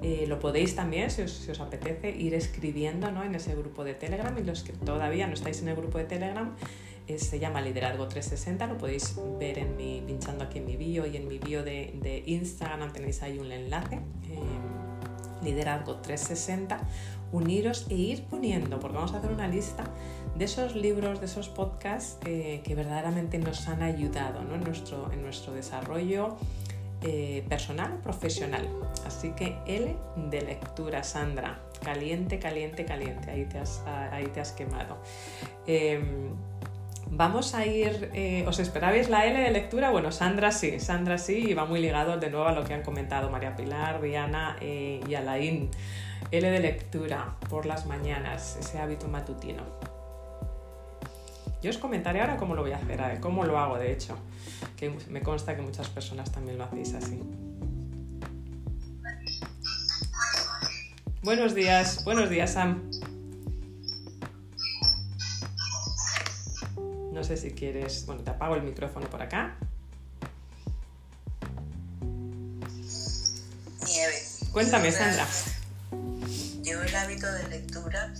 eh, 0.04 0.26
lo 0.28 0.40
podéis 0.40 0.76
también, 0.76 1.10
si 1.10 1.24
os, 1.24 1.60
apetece, 1.60 2.12
ir 2.12 2.36
escribiendo 2.36 3.12
¿no? 3.12 3.24
en 3.24 3.34
ese 3.34 3.56
grupo 3.56 3.84
de 3.84 3.96
Telegram 3.96 4.38
y 4.38 4.44
los 4.44 4.62
que 4.64 4.74
todavía 4.74 5.26
no 5.26 5.34
estáis 5.34 5.62
en 5.62 5.70
el 5.70 5.76
grupo 5.76 5.98
de 5.98 6.06
Telegram, 6.06 6.56
eh, 7.08 7.18
se 7.18 7.40
llama 7.40 7.60
Liderazgo 7.60 8.08
360, 8.08 8.68
lo 8.68 8.78
podéis 8.78 9.16
ver 9.40 9.58
en 9.58 9.76
mi, 9.76 10.04
pinchando 10.06 10.44
aquí 10.44 10.60
en 10.60 10.66
mi 10.66 10.78
bio 10.78 11.08
y 11.08 11.18
en 11.18 11.28
mi 11.28 11.40
bio 11.40 11.64
de, 11.64 12.24
Instagram 12.28 12.94
tenéis 12.94 13.24
ahí 13.24 13.40
un 13.40 13.52
enlace. 13.52 14.00
Liderazgo 15.44 15.96
360 15.98 16.80
uniros 17.34 17.88
e 17.90 17.96
ir 17.96 18.24
poniendo, 18.24 18.80
porque 18.80 18.96
vamos 18.96 19.14
a 19.14 19.18
hacer 19.18 19.32
una 19.32 19.48
lista 19.48 19.84
de 20.36 20.46
esos 20.46 20.76
libros, 20.76 21.20
de 21.20 21.26
esos 21.26 21.50
podcasts 21.50 22.18
eh, 22.26 22.62
que 22.64 22.76
verdaderamente 22.76 23.38
nos 23.40 23.68
han 23.68 23.84
ayudado 23.84 24.42
en, 24.42 24.64
nuestro, 24.64 25.12
en 25.12 25.22
nuestro 25.22 25.54
desarrollo 25.54 26.38
eh, 27.02 27.44
personal, 27.50 28.00
profesional. 28.02 28.68
Así 29.06 29.32
que 29.32 29.58
L 29.68 29.96
de 30.30 30.42
lectura, 30.42 31.04
Sandra. 31.04 31.60
Caliente, 31.84 32.40
caliente, 32.40 32.86
caliente. 32.86 33.30
Ahí 33.30 33.46
te 33.46 33.60
has, 33.60 33.84
ahí 33.86 34.28
te 34.28 34.40
has 34.40 34.54
quemado. 34.54 34.98
Em, 35.68 36.30
vamos 37.10 37.54
a 37.56 37.66
ir, 37.66 38.10
eh, 38.14 38.46
¿os 38.48 38.58
esperabais 38.60 39.10
la 39.10 39.26
L 39.26 39.38
de 39.38 39.52
lectura? 39.52 39.92
Bueno, 39.92 40.12
Sandra 40.14 40.52
sí, 40.52 40.80
Sandra 40.80 41.18
sí, 41.18 41.50
y 41.50 41.54
va 41.54 41.66
muy 41.66 41.82
ligado 41.82 42.18
de 42.18 42.30
nuevo 42.30 42.48
a 42.48 42.54
lo 42.54 42.64
que 42.64 42.74
han 42.74 42.84
comentado 42.84 43.30
María 43.30 43.56
Pilar, 43.56 44.02
Diana 44.02 44.56
y 44.62 45.14
Alain. 45.14 45.70
L 46.32 46.52
de 46.52 46.60
lectura 46.60 47.36
por 47.50 47.66
las 47.66 47.86
mañanas, 47.86 48.58
ese 48.60 48.80
hábito 48.80 49.08
matutino. 49.08 49.64
Yo 51.62 51.70
os 51.70 51.78
comentaré 51.78 52.20
ahora 52.20 52.38
cómo 52.38 52.56
lo 52.56 52.62
voy 52.62 52.72
a 52.72 52.78
hacer, 52.78 53.20
cómo 53.22 53.46
lo 53.46 53.58
hago 53.58 53.78
de 53.78 53.94
hecho, 53.94 54.18
que 54.76 54.90
me 55.10 55.22
consta 55.22 55.56
que 55.56 55.62
muchas 55.62 55.88
personas 55.90 56.32
también 56.32 56.58
lo 56.58 56.66
hacéis 56.66 56.94
así. 56.94 57.22
Buenos 61.22 61.56
días, 61.56 62.04
buenos 62.04 62.30
días 62.30 62.52
Sam. 62.52 62.90
No 67.14 67.24
sé 67.24 67.38
si 67.38 67.52
quieres, 67.52 68.06
bueno, 68.06 68.24
te 68.24 68.32
apago 68.32 68.56
el 68.56 68.64
micrófono 68.64 69.10
por 69.10 69.22
acá. 69.22 69.56
Nieve. 73.86 74.16
Cuéntame, 74.52 74.92
Sandra 74.92 75.26
yo 76.64 76.82
el 76.82 76.96
hábito 76.96 77.30
de 77.30 77.48
lectura 77.50 78.14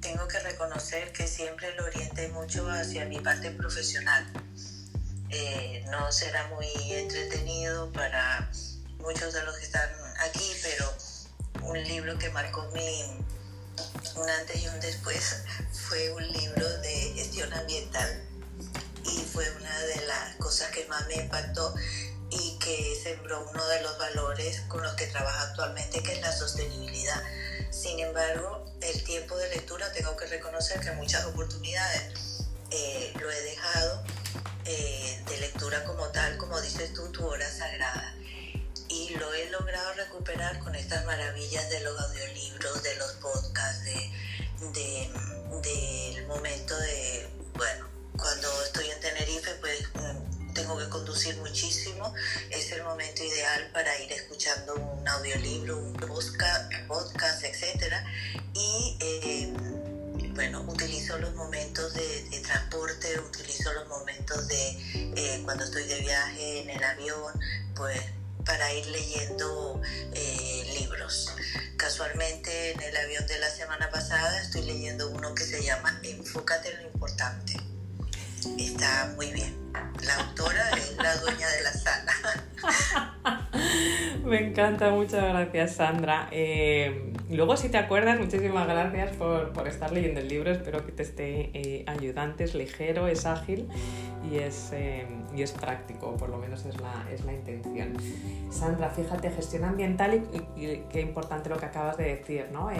tengo 0.00 0.28
que 0.28 0.38
reconocer 0.40 1.10
que 1.12 1.26
siempre 1.26 1.74
lo 1.74 1.86
orienté 1.86 2.28
mucho 2.28 2.68
hacia 2.68 3.06
mi 3.06 3.18
parte 3.18 3.50
profesional. 3.50 4.26
Eh, 5.30 5.82
no 5.90 6.12
será 6.12 6.48
muy 6.48 6.68
entretenido 6.92 7.90
para 7.92 8.50
muchos 8.98 9.32
de 9.32 9.42
los 9.44 9.56
que 9.56 9.64
están 9.64 9.88
aquí, 10.20 10.52
pero 10.62 10.92
un 11.62 11.82
libro 11.82 12.18
que 12.18 12.28
marcó 12.30 12.70
mi, 12.74 13.24
un 14.16 14.28
antes 14.28 14.62
y 14.62 14.68
un 14.68 14.78
después 14.80 15.42
fue 15.72 16.12
un 16.12 16.30
libro 16.30 16.68
de 16.80 17.14
gestión 17.16 17.52
ambiental 17.54 18.22
y 19.02 19.24
fue 19.32 19.50
una 19.52 19.78
de 19.80 20.06
las 20.06 20.36
cosas 20.36 20.70
que 20.72 20.84
más 20.86 21.06
me 21.06 21.16
impactó 21.16 21.74
y 22.30 22.58
que 22.58 23.00
sembró 23.02 23.48
uno 23.50 23.66
de 23.66 23.80
los 23.80 23.96
valores 23.98 24.60
con 24.68 24.82
los 24.82 24.92
que 24.94 25.06
trabajo 25.06 25.38
actualmente, 25.48 26.02
que 26.02 26.12
es 26.12 26.20
la 26.20 26.32
sostenibilidad 26.32 27.22
sin 27.76 28.00
embargo, 28.00 28.64
el 28.80 29.04
tiempo 29.04 29.36
de 29.36 29.50
lectura 29.50 29.92
tengo 29.92 30.16
que 30.16 30.26
reconocer 30.26 30.80
que 30.80 30.92
muchas 30.92 31.26
oportunidades 31.26 32.46
eh, 32.70 33.12
lo 33.20 33.30
he 33.30 33.40
dejado 33.42 34.02
eh, 34.64 35.22
de 35.28 35.40
lectura 35.40 35.84
como 35.84 36.06
tal, 36.08 36.38
como 36.38 36.60
dices 36.60 36.94
tú, 36.94 37.12
tu 37.12 37.26
hora 37.26 37.48
sagrada. 37.50 38.14
Y 38.88 39.10
lo 39.16 39.32
he 39.34 39.50
logrado 39.50 39.92
recuperar 39.94 40.58
con 40.60 40.74
estas 40.74 41.04
maravillas 41.04 41.68
de 41.68 41.80
los 41.80 42.00
audiolibros, 42.00 42.82
de 42.82 42.96
los 42.96 43.12
podcasts, 43.14 43.84
de, 43.84 45.10
del 45.62 46.26
momento 46.26 46.78
de, 46.78 47.28
bueno, 47.54 47.88
cuando 48.16 48.62
estoy 48.64 48.88
en 48.90 49.00
Tenerife, 49.00 49.54
pues 49.60 49.82
mm, 49.94 50.25
tengo 50.56 50.78
que 50.78 50.88
conducir 50.88 51.36
muchísimo, 51.36 52.12
es 52.50 52.72
el 52.72 52.82
momento 52.82 53.22
ideal 53.22 53.70
para 53.74 53.96
ir 54.00 54.10
escuchando 54.10 54.74
un 54.74 55.06
audiolibro, 55.06 55.78
un 55.78 55.92
podcast, 55.92 57.44
etc. 57.44 57.94
Y 58.54 58.96
eh, 59.00 59.52
bueno, 60.34 60.62
utilizo 60.62 61.18
los 61.18 61.34
momentos 61.34 61.92
de, 61.92 62.40
transporte, 62.42 63.18
utilizo 63.20 63.72
los 63.74 63.86
momentos 63.88 64.48
de 64.48 64.70
eh, 65.16 65.42
cuando 65.44 65.64
estoy 65.64 65.84
de 65.84 66.00
viaje 66.00 66.62
en 66.62 66.70
el 66.70 66.82
avión, 66.82 67.32
pues 67.74 68.00
para 68.46 68.72
ir 68.72 68.86
leyendo 68.86 69.82
eh, 70.14 70.74
libros. 70.78 71.34
Casualmente 71.76 72.72
en 72.72 72.80
el 72.80 72.96
avión 72.96 73.26
de 73.26 73.38
la 73.40 73.50
semana 73.50 73.90
pasada 73.90 74.40
estoy 74.40 74.62
leyendo 74.62 75.10
uno 75.10 75.34
que 75.34 75.44
se 75.44 75.62
llama 75.62 76.00
Enfócate 76.02 76.70
en 76.70 76.82
lo 76.82 76.88
importante 76.88 77.56
está 78.58 79.12
muy 79.16 79.32
bien. 79.32 79.54
La 80.04 80.14
autora 80.16 80.70
es 80.70 80.96
la 80.96 81.16
dueña 81.16 81.48
de 81.48 81.62
la 81.62 81.72
sala. 81.72 82.12
Me 84.24 84.48
encanta, 84.48 84.90
muchas 84.90 85.22
gracias 85.22 85.76
Sandra. 85.76 86.28
Eh, 86.32 87.12
luego 87.30 87.56
si 87.56 87.68
te 87.68 87.78
acuerdas, 87.78 88.18
muchísimas 88.18 88.66
gracias 88.66 89.16
por, 89.16 89.52
estar 89.66 89.92
leyendo 89.92 90.20
el 90.20 90.28
libro, 90.28 90.50
espero 90.50 90.84
que 90.84 90.92
te 90.92 91.02
esté 91.02 91.50
eh, 91.54 91.84
ayudante, 91.86 92.44
es 92.44 92.54
ligero, 92.54 93.06
es 93.06 93.24
ágil 93.24 93.68
y 94.30 94.38
es, 94.38 94.70
eh, 94.72 95.06
y 95.34 95.42
es 95.42 95.52
práctico, 95.52 96.16
por 96.16 96.28
lo 96.28 96.38
menos 96.38 96.64
es 96.66 96.80
la, 96.80 97.06
es 97.12 97.24
la 97.24 97.32
intención. 97.32 97.94
Sandra, 98.50 98.90
fíjate, 98.90 99.30
gestión 99.30 99.64
ambiental 99.64 100.22
y, 100.56 100.82
qué 100.90 101.00
importante 101.00 101.48
lo 101.48 101.56
que 101.56 101.66
acabas 101.66 101.96
de 101.96 102.16
decir, 102.16 102.48
¿no? 102.52 102.70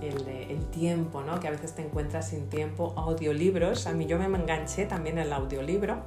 El, 0.00 0.64
tiempo, 0.70 1.22
¿no? 1.22 1.38
que 1.38 1.46
a 1.46 1.50
veces 1.50 1.74
te 1.74 1.82
encuentras 1.82 2.30
sin 2.30 2.48
tiempo, 2.48 2.94
audiolibros, 2.96 3.86
a 3.86 3.92
mí 3.92 4.06
yo 4.06 4.18
me 4.18 4.24
enganché 4.24 4.86
también 4.86 5.18
el 5.18 5.32
audiolibro. 5.32 6.02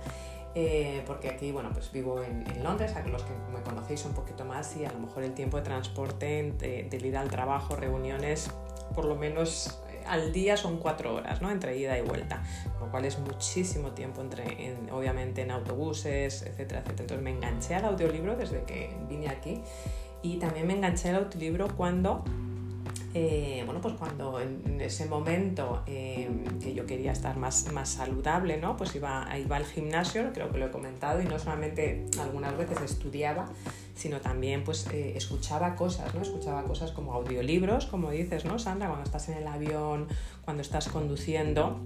eh, 0.55 1.03
porque 1.05 1.29
aquí, 1.29 1.51
bueno, 1.51 1.69
pues 1.71 1.91
vivo 1.91 2.21
en, 2.23 2.43
Londres, 2.63 2.95
a 2.95 3.07
los 3.07 3.23
que 3.23 3.31
me 3.53 3.61
conocéis 3.61 4.03
un 4.05 4.13
poquito 4.13 4.43
más 4.43 4.75
y 4.75 4.85
a 4.85 4.91
lo 4.91 4.99
mejor 4.99 5.23
el 5.23 5.33
tiempo 5.33 5.57
de 5.57 5.63
transporte, 5.63 6.53
de, 6.57 6.83
de 6.89 7.07
ir 7.07 7.15
al 7.15 7.29
trabajo, 7.29 7.75
reuniones, 7.75 8.49
por 8.95 9.05
lo 9.05 9.15
menos 9.15 9.79
eh, 9.89 10.03
al 10.05 10.31
día 10.31 10.57
son 10.57 10.77
cuatro 10.77 11.15
horas, 11.15 11.41
¿no? 11.41 11.51
Entre 11.51 11.77
ida 11.77 11.97
y 11.97 12.01
vuelta, 12.01 12.43
lo 12.79 12.89
cual 12.89 13.05
es 13.05 13.19
muchísimo 13.19 13.91
tiempo, 13.91 14.21
entre, 14.21 14.75
obviamente 14.91 15.41
en 15.41 15.51
autobuses, 15.51 16.41
etcétera, 16.43 16.81
etcétera. 16.81 17.01
Entonces 17.01 17.21
me 17.21 17.31
enganché 17.31 17.75
al 17.75 17.85
audiolibro 17.85 18.35
desde 18.35 18.63
que 18.63 18.95
vine 19.07 19.29
aquí 19.29 19.61
y 20.21 20.37
también 20.37 20.67
me 20.67 20.73
enganché 20.73 21.09
al 21.09 21.15
audiolibro 21.15 21.67
cuando 21.75 22.23
eh, 23.19 23.63
bueno, 23.65 23.81
pues 23.81 23.95
cuando 23.95 24.39
en, 24.39 24.79
ese 24.79 25.07
momento 25.07 25.81
eh, 25.87 26.29
que 26.61 26.75
yo 26.75 26.85
quería 26.85 27.11
estar 27.11 27.35
más, 27.35 27.71
más 27.71 27.89
saludable, 27.89 28.57
¿no? 28.57 28.77
Pues 28.77 28.93
iba, 28.93 29.27
iba 29.39 29.57
al 29.57 29.65
gimnasio, 29.65 30.31
creo 30.33 30.51
que 30.51 30.59
lo 30.59 30.67
he 30.67 30.69
comentado, 30.69 31.19
y 31.19 31.25
no 31.25 31.39
solamente 31.39 32.05
algunas 32.21 32.55
veces 32.55 32.79
estudiaba, 32.81 33.49
sino 33.95 34.21
también 34.21 34.63
pues 34.63 34.85
eh, 34.93 35.13
escuchaba 35.15 35.75
cosas, 35.75 36.13
¿no? 36.13 36.21
Escuchaba 36.21 36.63
cosas 36.65 36.91
como 36.91 37.11
audiolibros, 37.13 37.87
como 37.87 38.11
dices, 38.11 38.45
¿no, 38.45 38.59
Sandra? 38.59 38.87
Cuando 38.87 39.05
estás 39.05 39.29
en 39.29 39.39
el 39.39 39.47
avión, 39.47 40.07
cuando 40.45 40.61
estás 40.61 40.87
conduciendo, 40.87 41.79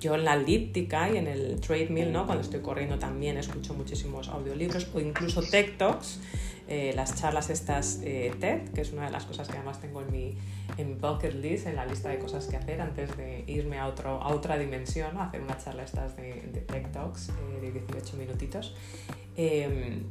yo 0.00 0.16
en 0.16 0.24
la 0.24 0.34
elíptica 0.34 1.08
y 1.08 1.16
en 1.16 1.28
el 1.28 1.60
treadmill, 1.60 2.10
¿no? 2.10 2.26
cuando 2.26 2.42
estoy 2.42 2.62
corriendo 2.62 2.98
también 2.98 3.36
escucho 3.38 3.74
muchísimos 3.74 4.28
audiolibros 4.28 4.88
o 4.92 4.98
incluso 4.98 5.40
TikToks. 5.40 6.18
Eh, 6.70 6.92
las 6.94 7.16
charlas 7.16 7.50
estas 7.50 7.98
eh, 8.04 8.32
TED, 8.38 8.68
que 8.68 8.82
es 8.82 8.92
una 8.92 9.06
de 9.06 9.10
las 9.10 9.24
cosas 9.24 9.48
que 9.48 9.56
además 9.56 9.80
tengo 9.80 10.02
en 10.02 10.12
mi, 10.12 10.38
en 10.76 11.00
bucket 11.00 11.34
list, 11.34 11.66
en 11.66 11.74
la 11.74 11.84
lista 11.84 12.10
de 12.10 12.20
cosas 12.20 12.46
que 12.46 12.56
hacer 12.56 12.80
antes 12.80 13.16
de 13.16 13.42
irme 13.48 13.80
a, 13.80 13.88
otro, 13.88 14.22
a 14.22 14.28
otra 14.28 14.56
dimensión, 14.56 15.16
a 15.16 15.24
hacer 15.24 15.40
una 15.40 15.58
charla 15.58 15.82
estas 15.82 16.16
de, 16.16 16.64
TED 16.68 16.92
Talks 16.92 17.30
eh, 17.30 17.60
de 17.60 17.72
18 17.72 18.16
minutitos. 18.16 18.76
Em, 19.36 20.04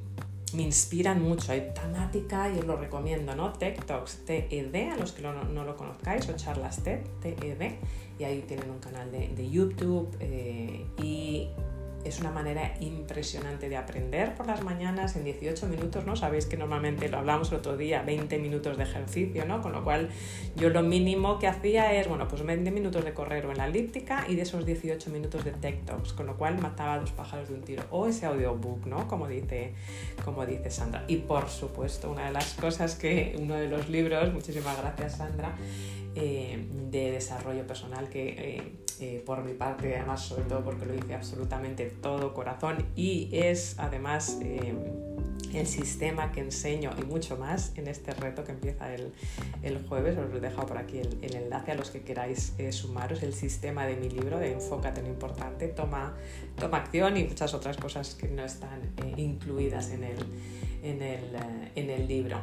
me 0.54 0.64
inspiran 0.64 1.22
mucho, 1.22 1.54
hay 1.54 1.72
temática 1.74 2.50
y 2.54 2.60
os 2.60 2.66
lo 2.66 2.76
recomiendo, 2.76 3.34
¿no? 3.36 3.54
TED 3.54 3.82
Talks, 3.86 4.26
TED, 4.26 4.92
a 4.92 4.98
los 4.98 5.14
que 5.14 5.22
no, 5.22 5.46
no 5.46 5.64
lo 5.64 5.78
conozcáis, 5.78 6.28
o 6.28 6.36
charlas 6.36 6.84
TED, 6.84 7.00
TED, 7.22 7.72
y 8.20 8.24
ahí 8.26 8.44
tienen 8.46 8.70
un 8.70 8.80
canal 8.80 9.10
de, 9.14 9.30
de 9.30 9.50
YouTube 9.50 10.14
y 11.02 11.48
es 12.10 12.20
una 12.20 12.32
manera 12.32 12.74
impresionante 12.80 13.70
de 13.70 13.78
aprender 13.78 14.36
por 14.36 14.48
las 14.48 14.64
mañanas 14.64 15.16
en 15.16 15.24
18 15.24 15.68
minutos, 15.68 16.06
¿no? 16.06 16.16
Sabéis 16.16 16.46
que 16.48 16.58
normalmente 16.58 17.08
lo 17.08 17.20
hablamos 17.20 17.52
el 17.52 17.60
otro 17.60 17.78
día, 17.78 18.02
20 18.02 18.40
minutos 18.40 18.78
de 18.78 18.84
ejercicio, 18.84 19.46
¿no? 19.46 19.62
Con 19.62 19.72
lo 19.72 19.84
cual 19.84 20.10
yo 20.56 20.70
lo 20.70 20.82
mínimo 20.82 21.40
que 21.40 21.48
hacía 21.48 21.94
es, 21.94 22.08
bueno, 22.08 22.28
pues 22.28 22.44
20 22.44 22.72
minutos 22.72 23.06
de 23.06 23.14
correr 23.14 23.46
o 23.46 23.52
en 23.52 23.58
la 23.58 23.68
elíptica 23.68 24.26
y 24.28 24.36
de 24.36 24.42
esos 24.42 24.66
18 24.66 25.10
minutos 25.12 25.46
de 25.46 25.52
tech 25.52 25.86
talks, 25.86 26.14
con 26.14 26.26
lo 26.26 26.36
cual 26.36 26.60
mataba 26.60 26.96
a 26.96 27.00
dos 27.00 27.12
pájaros 27.12 27.50
de 27.50 27.56
un 27.56 27.62
tiro. 27.62 27.84
O 27.92 28.08
ese 28.08 28.26
audiobook, 28.26 28.86
¿no? 28.88 29.08
Como 29.08 29.28
dice, 29.28 29.74
como 30.26 30.46
dice 30.46 30.72
Sandra. 30.72 31.06
Y 31.08 31.18
por 31.18 31.48
supuesto, 31.50 32.12
una 32.12 32.26
de 32.26 32.32
las 32.32 32.56
cosas 32.56 32.96
que 32.96 33.38
uno 33.40 33.54
de 33.54 33.68
los 33.70 33.88
libros, 33.88 34.34
muchísimas 34.34 34.78
gracias 34.80 35.18
Sandra, 35.18 35.56
eh, 36.16 36.68
de 36.90 37.12
desarrollo 37.12 37.68
personal 37.68 38.10
que 38.10 38.30
eh, 38.30 38.74
eh, 39.00 39.24
por 39.26 39.44
mi 39.44 39.54
parte, 39.54 39.96
además 39.96 40.22
sobre 40.22 40.44
todo 40.44 40.64
porque 40.64 40.86
lo 40.86 40.96
hice 40.96 41.14
absolutamente 41.14 41.86
todo 41.86 42.34
corazón 42.34 42.84
y 42.96 43.30
es 43.32 43.76
además 43.78 44.40
el 45.54 45.68
sistema 45.68 46.32
que 46.32 46.42
enseño 46.42 46.92
y 47.00 47.06
mucho 47.06 47.38
más 47.38 47.74
en 47.76 47.88
este 47.88 48.12
reto 48.14 48.44
que 48.44 48.52
empieza 48.52 48.94
el, 48.94 49.14
el 49.62 49.86
jueves. 49.88 50.18
Os 50.18 50.36
he 50.36 50.40
dejado 50.40 50.66
por 50.66 50.78
aquí 50.78 50.98
el, 50.98 51.18
el 51.22 51.36
enlace 51.36 51.72
a 51.72 51.76
los 51.76 51.92
que 51.92 52.02
queráis 52.02 52.54
sumaros, 52.72 53.22
el 53.22 53.34
sistema 53.34 53.86
de 53.86 53.96
mi 53.96 54.10
libro 54.10 54.40
de 54.40 54.54
Enfócate 54.54 55.02
en 55.02 55.06
lo 55.06 55.12
importante, 55.14 55.68
toma, 55.68 56.16
toma 56.58 56.80
acción 56.80 57.18
y 57.18 57.24
muchas 57.24 57.54
otras 57.54 57.78
cosas 57.78 58.16
que 58.16 58.28
no 58.28 58.44
están 58.44 58.82
incluidas 59.16 59.92
en 59.92 60.04
el, 60.04 60.18
en 60.84 61.02
el, 61.04 61.36
en 61.76 61.90
el 61.90 62.08
libro. 62.08 62.42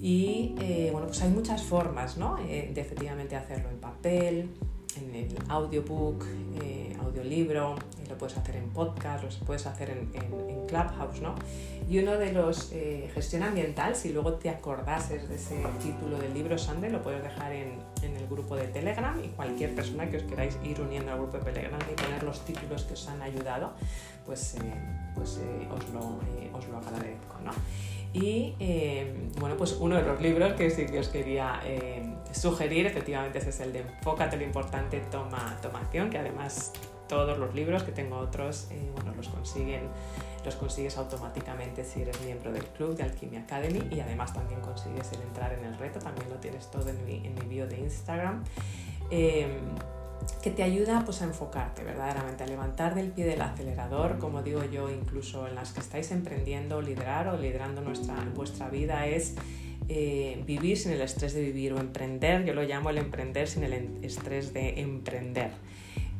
Y 0.00 0.54
eh, 0.60 0.90
bueno, 0.92 1.08
pues 1.08 1.20
hay 1.22 1.30
muchas 1.30 1.62
formas 1.62 2.16
¿no? 2.16 2.38
Eh, 2.38 2.70
de 2.72 2.80
efectivamente 2.80 3.34
hacerlo 3.34 3.68
en 3.68 3.78
papel, 3.78 4.50
en 4.96 5.14
el 5.14 5.36
audiobook, 5.48 6.24
eh, 6.62 6.96
audiolibro, 7.00 7.76
lo 8.08 8.18
puedes 8.18 8.36
hacer 8.36 8.56
en 8.56 8.70
podcast, 8.70 9.24
lo 9.24 9.46
puedes 9.46 9.66
hacer 9.66 9.90
en, 9.90 10.10
en, 10.14 10.66
Clubhouse, 10.66 11.22
¿no? 11.22 11.34
Y 11.88 11.98
uno 11.98 12.18
de 12.18 12.30
los 12.32 12.70
gestión 13.14 13.42
ambiental, 13.42 13.96
si 13.96 14.12
luego 14.12 14.34
te 14.34 14.50
acordases 14.50 15.26
de 15.30 15.36
ese 15.36 15.64
título 15.82 16.18
del 16.18 16.34
libro, 16.34 16.58
Sande, 16.58 16.90
lo 16.90 17.00
puedes 17.00 17.22
dejar 17.22 17.52
en, 17.52 17.78
en, 18.02 18.16
el 18.16 18.26
grupo 18.26 18.54
de 18.54 18.66
Telegram 18.66 19.18
y 19.24 19.28
cualquier 19.28 19.74
persona 19.74 20.10
que 20.10 20.18
os 20.18 20.24
queráis 20.24 20.58
ir 20.62 20.78
uniendo 20.82 21.10
al 21.10 21.18
grupo 21.18 21.38
de 21.38 21.44
Telegram 21.44 21.80
y 21.90 21.94
poner 21.94 22.22
los 22.22 22.44
títulos 22.44 22.82
que 22.82 22.92
os 22.92 23.08
han 23.08 23.22
ayudado, 23.22 23.72
pues, 24.26 24.56
pues 25.14 25.40
os, 25.70 25.88
lo, 25.94 26.18
os 26.58 26.68
lo 26.68 26.76
agradezco, 26.76 27.40
¿no? 27.42 27.52
Y 28.12 28.54
eh, 28.58 29.28
bueno, 29.38 29.56
pues 29.56 29.72
uno 29.72 29.96
de 29.96 30.02
los 30.02 30.20
libros 30.20 30.54
que 30.54 30.70
sí 30.70 30.86
que 30.86 30.98
os 30.98 31.08
quería 31.08 31.60
eh, 31.64 32.02
sugerir, 32.32 32.86
efectivamente, 32.86 33.38
ese 33.38 33.50
es 33.50 33.60
el 33.60 33.72
de 33.72 33.80
Enfócate 33.80 34.36
lo 34.36 34.44
importante, 34.44 35.00
toma, 35.10 35.58
toma 35.60 35.80
acción, 35.80 36.08
que 36.08 36.18
además 36.18 36.72
todos 37.06 37.38
los 37.38 37.54
libros, 37.54 37.82
que 37.82 37.92
tengo 37.92 38.18
otros, 38.18 38.68
eh, 38.70 38.90
bueno, 38.94 39.14
los 39.14 39.28
consiguen 39.28 39.82
los 40.44 40.54
consigues 40.54 40.96
automáticamente 40.96 41.84
si 41.84 42.00
eres 42.00 42.18
miembro 42.22 42.52
del 42.52 42.64
club 42.64 42.96
de 42.96 43.02
Alchemy 43.02 43.36
Academy 43.36 43.82
y 43.90 44.00
además 44.00 44.32
también 44.32 44.60
consigues 44.60 45.12
el 45.12 45.20
entrar 45.22 45.52
en 45.52 45.64
el 45.64 45.76
reto, 45.76 45.98
también 45.98 46.30
lo 46.30 46.36
tienes 46.36 46.70
todo 46.70 46.88
en 46.88 47.04
mi, 47.04 47.26
en 47.26 47.34
mi 47.34 47.42
bio 47.42 47.66
de 47.66 47.78
Instagram 47.78 48.44
que 50.42 50.50
te 50.50 50.62
ayuda 50.62 51.02
pues, 51.04 51.22
a 51.22 51.24
enfocarte 51.24 51.82
verdaderamente, 51.82 52.44
a 52.44 52.46
levantar 52.46 52.94
del 52.94 53.10
pie 53.10 53.24
del 53.24 53.42
acelerador, 53.42 54.18
como 54.18 54.42
digo 54.42 54.64
yo, 54.64 54.90
incluso 54.90 55.46
en 55.46 55.54
las 55.54 55.72
que 55.72 55.80
estáis 55.80 56.10
emprendiendo, 56.10 56.80
liderar 56.80 57.28
o 57.28 57.36
liderando 57.36 57.80
nuestra, 57.80 58.14
vuestra 58.34 58.68
vida, 58.68 59.06
es 59.06 59.34
eh, 59.88 60.42
vivir 60.46 60.76
sin 60.76 60.92
el 60.92 61.00
estrés 61.00 61.34
de 61.34 61.42
vivir 61.42 61.72
o 61.72 61.80
emprender, 61.80 62.44
yo 62.44 62.54
lo 62.54 62.62
llamo 62.62 62.90
el 62.90 62.98
emprender 62.98 63.48
sin 63.48 63.64
el 63.64 63.98
estrés 64.02 64.52
de 64.52 64.80
emprender. 64.80 65.50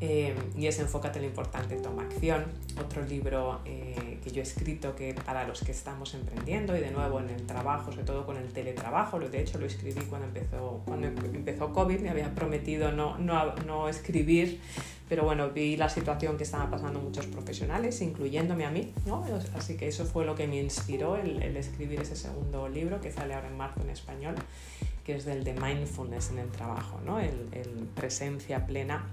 Eh, 0.00 0.32
y 0.56 0.68
es 0.68 0.78
Enfócate 0.78 1.18
en 1.18 1.24
lo 1.24 1.28
importante, 1.28 1.76
toma 1.76 2.02
acción. 2.02 2.44
Otro 2.80 3.02
libro 3.02 3.60
eh, 3.64 4.20
que 4.22 4.30
yo 4.30 4.40
he 4.40 4.44
escrito 4.44 4.94
que 4.94 5.14
para 5.14 5.46
los 5.46 5.62
que 5.62 5.72
estamos 5.72 6.14
emprendiendo 6.14 6.76
y 6.76 6.80
de 6.80 6.92
nuevo 6.92 7.18
en 7.18 7.30
el 7.30 7.46
trabajo, 7.46 7.90
sobre 7.90 8.04
todo 8.04 8.24
con 8.24 8.36
el 8.36 8.52
teletrabajo, 8.52 9.18
de 9.18 9.40
hecho 9.40 9.58
lo 9.58 9.66
escribí 9.66 10.00
cuando 10.02 10.28
empezó, 10.28 10.82
cuando 10.84 11.08
empezó 11.08 11.72
COVID, 11.72 12.00
me 12.00 12.10
había 12.10 12.32
prometido 12.34 12.92
no, 12.92 13.18
no, 13.18 13.56
no 13.66 13.88
escribir, 13.88 14.60
pero 15.08 15.24
bueno, 15.24 15.50
vi 15.50 15.76
la 15.76 15.88
situación 15.88 16.36
que 16.36 16.44
estaban 16.44 16.70
pasando 16.70 17.00
muchos 17.00 17.26
profesionales, 17.26 18.00
incluyéndome 18.00 18.66
a 18.66 18.70
mí, 18.70 18.92
¿no? 19.04 19.24
así 19.56 19.76
que 19.76 19.88
eso 19.88 20.04
fue 20.04 20.24
lo 20.24 20.36
que 20.36 20.46
me 20.46 20.60
inspiró 20.60 21.16
el, 21.16 21.42
el 21.42 21.56
escribir 21.56 22.00
ese 22.00 22.14
segundo 22.14 22.68
libro 22.68 23.00
que 23.00 23.10
sale 23.10 23.34
ahora 23.34 23.48
en 23.48 23.56
marzo 23.56 23.80
en 23.80 23.90
español, 23.90 24.36
que 25.04 25.16
es 25.16 25.24
del 25.24 25.42
de 25.42 25.54
mindfulness 25.54 26.30
en 26.30 26.38
el 26.38 26.50
trabajo, 26.50 27.00
¿no? 27.04 27.18
el, 27.18 27.48
el 27.52 27.88
presencia 27.96 28.66
plena 28.66 29.06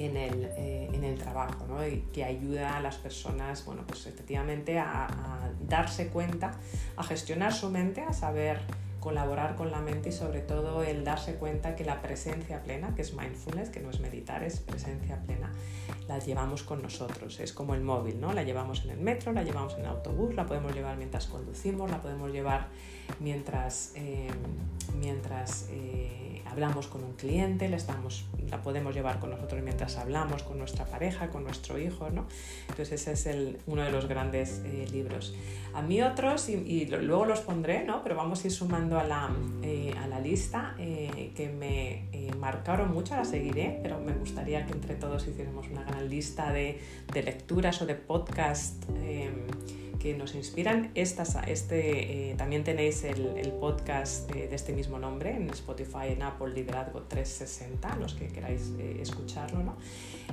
en 0.00 0.16
el, 0.16 0.44
eh, 0.56 0.88
en 0.92 1.04
el 1.04 1.18
trabajo, 1.18 1.66
¿no? 1.68 1.86
y 1.86 2.00
que 2.12 2.24
ayuda 2.24 2.78
a 2.78 2.80
las 2.80 2.96
personas, 2.96 3.64
bueno, 3.66 3.84
pues 3.86 4.06
efectivamente 4.06 4.78
a, 4.78 5.06
a, 5.06 5.50
darse 5.68 6.08
cuenta, 6.08 6.52
a 6.96 7.02
gestionar 7.04 7.52
su 7.52 7.68
mente, 7.68 8.00
a 8.00 8.14
saber 8.14 8.60
colaborar 9.00 9.56
con 9.56 9.70
la 9.70 9.80
mente 9.80 10.10
y 10.10 10.12
sobre 10.12 10.40
todo 10.40 10.82
el 10.82 11.04
darse 11.04 11.34
cuenta 11.34 11.74
que 11.74 11.84
la 11.84 12.02
presencia 12.02 12.62
plena, 12.62 12.94
que 12.94 13.02
es 13.02 13.14
mindfulness, 13.14 13.70
que 13.70 13.80
no 13.80 13.90
es 13.90 14.00
meditar, 14.00 14.42
es 14.44 14.60
presencia 14.60 15.18
plena, 15.26 15.50
la 16.06 16.18
llevamos 16.18 16.62
con 16.62 16.82
nosotros, 16.82 17.40
es 17.40 17.52
como 17.52 17.74
el 17.74 17.80
móvil, 17.80 18.20
¿no? 18.20 18.32
La 18.32 18.42
llevamos 18.42 18.84
en 18.84 18.90
el 18.90 18.98
metro, 18.98 19.32
la 19.32 19.42
llevamos 19.42 19.74
en 19.74 19.80
el 19.80 19.86
autobús, 19.86 20.34
la 20.34 20.46
podemos 20.46 20.74
llevar 20.74 20.96
mientras 20.96 21.26
conducimos, 21.26 21.90
la 21.90 22.00
podemos 22.00 22.30
llevar 22.30 22.68
mientras, 23.18 23.92
eh, 23.96 24.28
mientras 24.98 25.66
eh, 25.70 26.42
hablamos 26.50 26.86
con 26.88 27.04
un 27.04 27.12
cliente, 27.14 27.68
la, 27.68 27.76
estamos, 27.76 28.26
la 28.50 28.60
podemos 28.62 28.94
llevar 28.94 29.18
con 29.20 29.30
nosotros 29.30 29.62
mientras 29.62 29.96
hablamos 29.96 30.42
con 30.42 30.58
nuestra 30.58 30.84
pareja, 30.84 31.28
con 31.30 31.44
nuestro 31.44 31.78
hijo, 31.78 32.10
¿no? 32.10 32.26
Entonces 32.68 33.00
ese 33.00 33.12
es 33.12 33.26
el, 33.26 33.58
uno 33.66 33.82
de 33.82 33.90
los 33.90 34.06
grandes 34.06 34.62
eh, 34.64 34.86
libros. 34.90 35.34
A 35.74 35.82
mí 35.82 36.02
otros, 36.02 36.48
y, 36.48 36.86
luego 36.86 37.24
los 37.24 37.40
pondré, 37.40 37.84
¿no? 37.84 38.02
Pero 38.02 38.16
vamos 38.16 38.42
a 38.44 38.48
ir 38.48 38.52
sumando 38.52 38.89
a 38.98 39.04
la, 39.04 39.30
eh, 39.62 39.94
a 40.02 40.06
la 40.06 40.20
lista 40.20 40.74
eh, 40.78 41.32
que 41.36 41.48
me 41.48 42.08
marcaron 42.38 42.92
mucho, 42.92 43.14
la 43.14 43.24
seguiré, 43.24 43.78
pero 43.82 44.00
me 44.00 44.12
gustaría 44.12 44.64
que 44.66 44.72
entre 44.72 44.94
todos 44.94 45.26
hiciéramos 45.26 45.68
una 45.68 45.84
gran 45.84 46.08
lista 46.08 46.52
de, 46.52 46.80
de 47.12 47.22
lecturas 47.22 47.80
o 47.82 47.86
de 47.86 47.94
podcast 47.94 48.84
que 50.00 50.16
nos 50.16 50.34
inspiran. 50.34 50.90
Estas, 50.94 51.36
este, 51.46 52.30
eh, 52.30 52.34
también 52.34 52.64
tenéis 52.64 53.04
el, 53.04 53.52
podcast 53.60 54.30
de 54.32 54.54
este 54.54 54.72
mismo 54.72 54.98
nombre 54.98 55.36
en 55.36 55.50
Spotify, 55.50 56.08
en 56.08 56.22
Apple, 56.22 56.54
Liderazgo 56.54 57.02
360, 57.02 57.96
los 57.96 58.14
que 58.14 58.28
queráis 58.28 58.72
eh, 58.78 58.98
escucharlo. 59.00 59.62
¿no? 59.62 59.76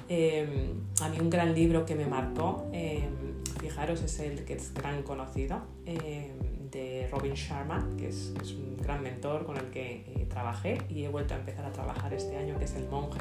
Em, 0.07 0.73
a 1.01 1.09
mí 1.09 1.19
un 1.19 1.29
gran 1.29 1.53
libro 1.53 1.85
que 1.85 1.95
me 1.95 2.05
marcó, 2.05 2.65
em, 2.71 3.43
fijaros, 3.59 4.01
es 4.01 4.19
el 4.19 4.45
que 4.45 4.53
es 4.53 4.73
gran 4.73 5.03
conocido, 5.03 5.61
em, 5.85 6.56
de 6.71 7.07
Robin 7.11 7.33
Sharma, 7.33 7.87
que 7.97 8.09
es, 8.09 8.33
es, 8.41 8.51
un 8.53 8.77
gran 8.77 9.01
mentor 9.01 9.45
con 9.45 9.57
el 9.57 9.69
que 9.69 10.03
eh, 10.07 10.25
trabajé 10.29 10.79
y 10.89 11.03
he 11.03 11.09
vuelto 11.09 11.33
a 11.33 11.37
empezar 11.37 11.65
a 11.65 11.71
trabajar 11.71 12.13
este 12.13 12.37
año, 12.37 12.57
que 12.57 12.65
es 12.65 12.75
El 12.75 12.87
Monje, 12.89 13.19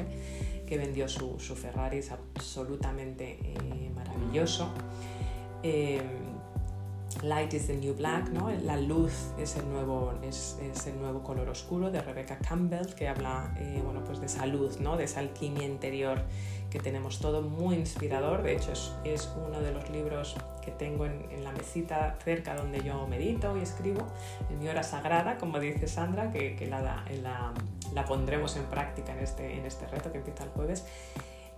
que 0.65 0.77
vendió 0.77 1.07
su, 1.07 1.39
su 1.39 1.55
Ferrari, 1.55 1.97
es 1.97 2.11
absolutamente 2.11 3.39
maravilloso 3.95 4.07
maravilloso. 4.17 4.69
Eh, 5.63 6.01
Light 7.23 7.53
is 7.53 7.67
the 7.67 7.75
New 7.75 7.95
Black, 7.95 8.29
¿no? 8.29 8.51
La 8.63 8.77
luz 8.77 9.11
es 9.39 9.55
el 9.55 9.67
nuevo, 9.69 10.13
es, 10.21 10.57
el 10.85 10.99
nuevo 10.99 11.23
color 11.23 11.49
oscuro 11.49 11.89
de 11.89 12.01
Rebecca 12.01 12.37
Campbell, 12.37 12.93
que 12.95 13.07
habla 13.07 13.55
eh, 13.57 13.81
bueno, 13.83 14.03
pues 14.03 14.19
de 14.19 14.27
esa 14.27 14.45
luz, 14.45 14.79
¿no? 14.79 14.97
de 14.97 15.05
esa 15.05 15.21
alquimia 15.21 15.65
interior 15.65 16.21
que 16.69 16.79
tenemos 16.79 17.19
todo, 17.19 17.41
muy 17.41 17.75
inspirador. 17.75 18.43
De 18.43 18.55
hecho, 18.55 18.71
es, 18.71 18.93
es 19.03 19.31
uno 19.35 19.61
de 19.61 19.71
los 19.71 19.89
libros 19.89 20.35
que 20.63 20.71
tengo 20.71 21.05
en, 21.05 21.25
en, 21.31 21.43
la 21.43 21.51
mesita 21.51 22.17
cerca 22.23 22.55
donde 22.55 22.83
yo 22.83 23.07
medito 23.07 23.57
y 23.57 23.61
escribo, 23.61 24.05
en 24.49 24.59
mi 24.59 24.67
hora 24.67 24.83
sagrada, 24.83 25.37
como 25.37 25.59
dice 25.59 25.87
Sandra, 25.87 26.31
que, 26.31 26.55
que 26.55 26.67
la, 26.67 26.81
la, 26.81 27.53
la, 27.93 28.05
pondremos 28.05 28.57
en 28.57 28.63
práctica 28.63 29.13
en 29.13 29.19
este, 29.19 29.57
en 29.57 29.65
este 29.65 29.87
reto 29.87 30.11
que 30.11 30.17
empieza 30.17 30.43
el 30.43 30.49
jueves. 30.49 30.85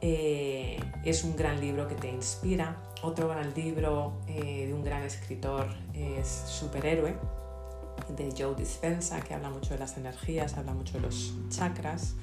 Eh, 0.02 0.80
es 1.04 1.24
un 1.24 1.36
gran 1.36 1.60
libro 1.60 1.88
que 1.88 1.96
te 1.96 2.10
inspira. 2.10 2.78
Otro 3.02 3.28
gran 3.28 3.54
libro 3.54 4.14
eh, 4.28 4.68
de 4.68 4.74
un 4.74 4.84
gran 4.84 5.04
escritor 5.04 5.68
es 5.94 6.28
Superhéroe, 6.28 7.16
de 8.16 8.34
Joe 8.38 8.56
Dispensa, 8.56 9.20
que 9.22 9.34
habla 9.34 9.50
mucho 9.50 9.74
de 9.74 9.80
las 9.80 9.98
energías, 9.98 10.56
habla 10.58 10.74
mucho 10.74 10.94
de 10.94 11.02
los 11.02 11.34
chakras 11.50 12.16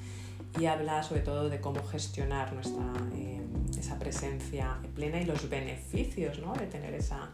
y 0.58 0.66
habla 0.66 1.02
sobre 1.02 1.20
todo 1.20 1.48
de 1.48 1.60
cómo 1.60 1.82
gestionar 1.84 2.52
nuestra, 2.52 2.84
eh, 3.14 3.40
esa 3.78 3.98
presencia 3.98 4.78
plena 4.94 5.20
y 5.20 5.24
los 5.24 5.48
beneficios 5.48 6.38
¿no? 6.38 6.52
de 6.54 6.66
tener 6.66 6.94
esa, 6.94 7.30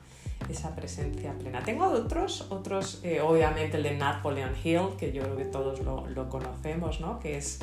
esa 0.49 0.75
presencia 0.75 1.33
plena. 1.39 1.63
Tengo 1.63 1.87
otros, 1.87 2.47
otros 2.51 3.03
obviamente 3.23 3.77
el 3.77 3.83
de 3.83 3.97
Napoleon 3.97 4.55
Hill, 4.63 4.97
que 4.99 5.13
yo 5.13 5.23
creo 5.23 5.37
que 5.37 5.45
todos 5.45 5.81
lo, 5.81 6.07
lo 6.09 6.29
conocemos, 6.29 7.01
¿no? 7.01 7.21
que 7.21 7.37
es 7.37 7.61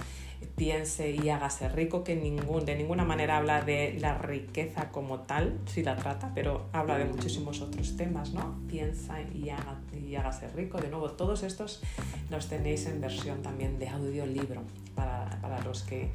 piense 0.60 1.12
y 1.12 1.30
hágase 1.30 1.70
rico, 1.70 2.04
que 2.04 2.18
ningún, 2.18 2.66
de 2.66 2.76
ninguna 2.76 3.06
manera 3.06 3.38
habla 3.38 3.62
de 3.62 3.98
la 3.98 4.18
riqueza 4.18 4.92
como 4.92 5.22
tal, 5.22 5.58
si 5.66 5.84
la 5.84 5.96
trata, 5.96 6.34
pero 6.36 6.66
habla 6.74 6.98
de 6.98 7.06
muchísimos 7.06 7.62
otros 7.62 7.96
temas, 7.96 8.34
¿no? 8.34 8.60
Piensa 8.68 9.22
y, 9.22 9.50
haga, 9.50 9.80
y 9.94 10.16
hágase 10.16 10.50
rico. 10.50 10.78
De 10.78 10.90
nuevo, 10.90 11.12
todos 11.12 11.44
estos 11.44 11.82
los 12.30 12.50
tenéis 12.50 12.86
en 12.88 13.00
versión 13.00 13.42
también 13.42 13.80
de 13.80 13.88
audiolibro 13.88 14.62
para, 14.96 15.30
para 15.42 15.64
los 15.64 15.84
que 15.84 16.10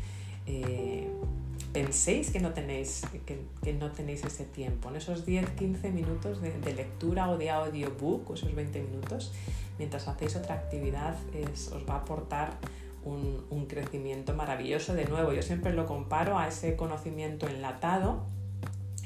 eh, 0.47 1.09
penséis 1.73 2.31
que 2.31 2.39
no, 2.39 2.53
tenéis, 2.53 3.01
que, 3.25 3.41
que, 3.63 3.73
no 3.73 3.93
tenéis 3.93 4.25
ese 4.25 4.45
tiempo. 4.45 4.91
En 4.91 4.97
esos 4.97 5.27
10-15 5.27 5.91
minutos 5.91 6.43
de, 6.43 6.53
de, 6.61 6.75
lectura 6.75 7.31
o 7.31 7.39
de 7.39 7.49
audiobook, 7.49 8.35
esos 8.35 8.55
20 8.55 8.83
minutos, 8.83 9.33
mientras 9.79 10.07
hacéis 10.07 10.37
otra 10.37 10.57
actividad, 10.57 11.17
es, 11.33 11.69
os 11.69 11.89
va 11.89 11.95
a 11.95 11.99
aportar 12.01 12.59
un, 13.05 13.47
un, 13.51 13.67
crecimiento 13.67 14.35
maravilloso. 14.35 14.95
De 14.95 15.05
nuevo, 15.07 15.33
yo 15.33 15.43
siempre 15.43 15.73
lo 15.73 15.87
comparo 15.87 16.39
a 16.39 16.49
ese 16.49 16.77
conocimiento 16.77 17.47
enlatado, 17.47 18.27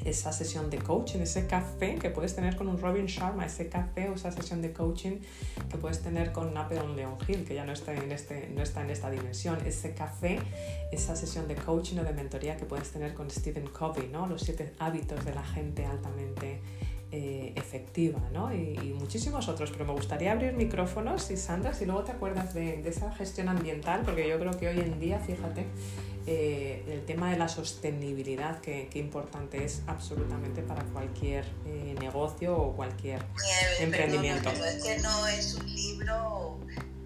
esa 0.05 0.33
sesión 0.33 0.71
de 0.71 0.79
coaching, 0.79 1.21
ese 1.21 1.47
café 1.47 1.97
que 1.97 2.11
puedes 2.11 2.35
tener 2.35 2.57
con 2.57 2.69
un 2.69 2.79
Robin 2.79 3.07
Sharma, 3.07 3.47
ese 3.47 3.69
café 3.69 4.09
o 4.09 4.15
esa 4.15 4.31
sesión 4.31 4.63
de 4.63 4.73
coaching 4.73 5.19
que 5.71 5.77
puedes 5.77 6.01
tener 6.03 6.33
con 6.33 6.55
Napoleon 6.55 6.97
Leon 6.97 7.17
Hill, 7.27 7.45
que 7.45 7.55
ya 7.55 7.65
no 7.65 7.73
está, 7.73 7.95
en 7.95 8.13
este, 8.13 8.49
no 8.55 8.63
está 8.63 8.83
en 8.83 8.91
esta 8.91 9.11
dimensión, 9.11 9.59
ese 9.67 9.95
café, 9.95 10.39
esa 10.93 11.17
sesión 11.17 11.49
de 11.49 11.57
coaching 11.57 11.99
o 11.99 12.05
de 12.05 12.13
mentoría 12.13 12.57
que 12.57 12.65
puedes 12.65 12.91
tener 12.91 13.15
con 13.15 13.31
Stephen 13.31 13.67
Covey, 13.67 14.09
¿no? 14.09 14.27
los 14.27 14.43
siete 14.43 14.73
hábitos 14.79 15.25
de 15.25 15.35
la 15.35 15.45
gente 15.45 15.85
altamente 15.85 16.61
eh, 17.11 17.53
efectiva 17.57 18.21
¿no? 18.33 18.53
Y, 18.53 18.79
y, 18.83 18.95
muchísimos 18.99 19.49
otros, 19.49 19.71
pero 19.71 19.85
me 19.85 19.93
gustaría 19.93 20.33
abrir 20.33 20.53
micrófonos 20.53 21.31
y 21.31 21.37
Sandra, 21.37 21.73
si 21.73 21.87
luego 21.87 22.05
te 22.05 22.13
acuerdas 22.13 22.53
de, 22.55 22.83
de 22.83 22.89
esa 22.91 23.11
gestión 23.13 23.49
ambiental, 23.49 24.03
porque 24.05 24.29
yo 24.29 24.39
creo 24.39 24.53
que 24.59 24.69
hoy 24.69 24.81
en 24.81 25.01
día, 25.01 25.19
fíjate, 25.19 25.65
eh, 26.31 26.85
el 26.87 27.07
tema 27.07 27.31
de 27.31 27.39
la 27.39 27.49
sostenibilidad, 27.49 28.61
que, 28.61 28.89
que, 28.91 28.99
importante 28.99 29.65
es 29.65 29.81
absolutamente 29.87 30.61
para 30.61 30.85
cualquier 30.85 31.47
eh, 31.65 31.95
negocio 31.99 32.55
o 32.55 32.77
cualquier 32.77 33.25
emprendimiento. 33.81 34.51
Perdona, 34.51 34.67
pero 34.67 34.77
es 34.77 34.85
que 34.85 34.99
no 34.99 35.27
es 35.27 35.55
un 35.55 35.75
libro 35.75 36.59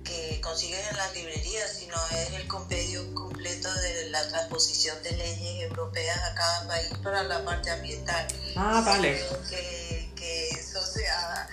que 0.05 0.41
consigues 0.41 0.81
en 0.91 0.97
las 0.97 1.15
librerías, 1.15 1.73
sino 1.79 1.97
es 2.11 2.33
el 2.33 2.47
compendio 2.47 3.15
completo 3.15 3.73
de 3.73 4.11
la 4.11 4.27
transposición 4.29 5.03
de 5.03 5.13
leyes 5.13 5.63
europeas 5.63 6.19
a 6.19 6.35
cada 6.35 6.69
país 6.69 6.93
para 7.03 7.23
la 7.23 7.45
parte 7.45 7.71
ambiental. 7.71 8.27
Ah, 8.57 8.83
vale. 8.85 9.19
Creo 9.19 9.43
que, 9.49 10.11
que 10.17 10.49
eso 10.51 10.85
sea 10.85 11.49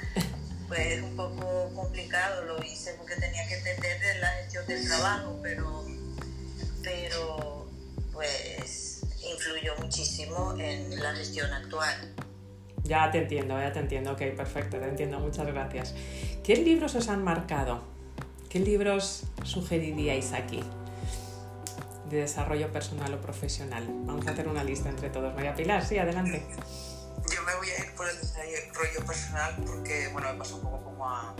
pues 0.67 1.01
un 1.01 1.15
poco 1.15 1.71
complicado, 1.75 2.45
lo 2.45 2.63
hice 2.63 2.93
porque 2.93 3.15
tenía 3.15 3.45
que 3.47 3.57
entender 3.57 3.99
de 3.99 4.19
la 4.19 4.27
gestión 4.27 4.67
del 4.67 4.87
trabajo, 4.87 5.39
pero, 5.41 5.85
pero 6.83 7.67
pues 8.13 9.01
influyó 9.23 9.75
muchísimo 9.77 10.55
en 10.59 11.01
la 11.01 11.13
gestión 11.15 11.51
actual. 11.51 12.13
Ya 12.83 13.09
te 13.11 13.19
entiendo, 13.19 13.59
ya 13.59 13.73
te 13.73 13.79
entiendo, 13.79 14.11
ok, 14.11 14.21
perfecto, 14.35 14.77
te 14.77 14.85
entiendo, 14.85 15.19
muchas 15.19 15.47
gracias. 15.47 15.93
¿Qué 16.43 16.55
libros 16.55 16.95
os 16.95 17.09
han 17.09 17.23
marcado? 17.23 17.83
¿Qué 18.49 18.57
libros 18.57 19.25
sugeriríais 19.43 20.33
aquí? 20.33 20.63
De 22.09 22.17
desarrollo 22.17 22.71
personal 22.71 23.13
o 23.13 23.21
profesional. 23.21 23.85
Vamos 24.05 24.25
a 24.25 24.31
hacer 24.31 24.47
una 24.47 24.63
lista 24.63 24.89
entre 24.89 25.11
todos. 25.11 25.35
María 25.35 25.53
Pilar, 25.53 25.85
sí, 25.85 25.99
adelante. 25.99 26.43
Yo 27.31 27.43
me 27.43 27.55
voy 27.57 27.69
a 27.69 27.77
ir 27.85 27.93
por 27.93 28.09
el 28.09 28.19
desarrollo 28.19 29.05
personal 29.05 29.55
porque, 29.67 30.07
bueno, 30.07 30.33
me 30.33 30.39
pasa 30.39 30.55
un 30.55 30.61
poco 30.61 30.83
como 30.83 31.07
a, 31.07 31.35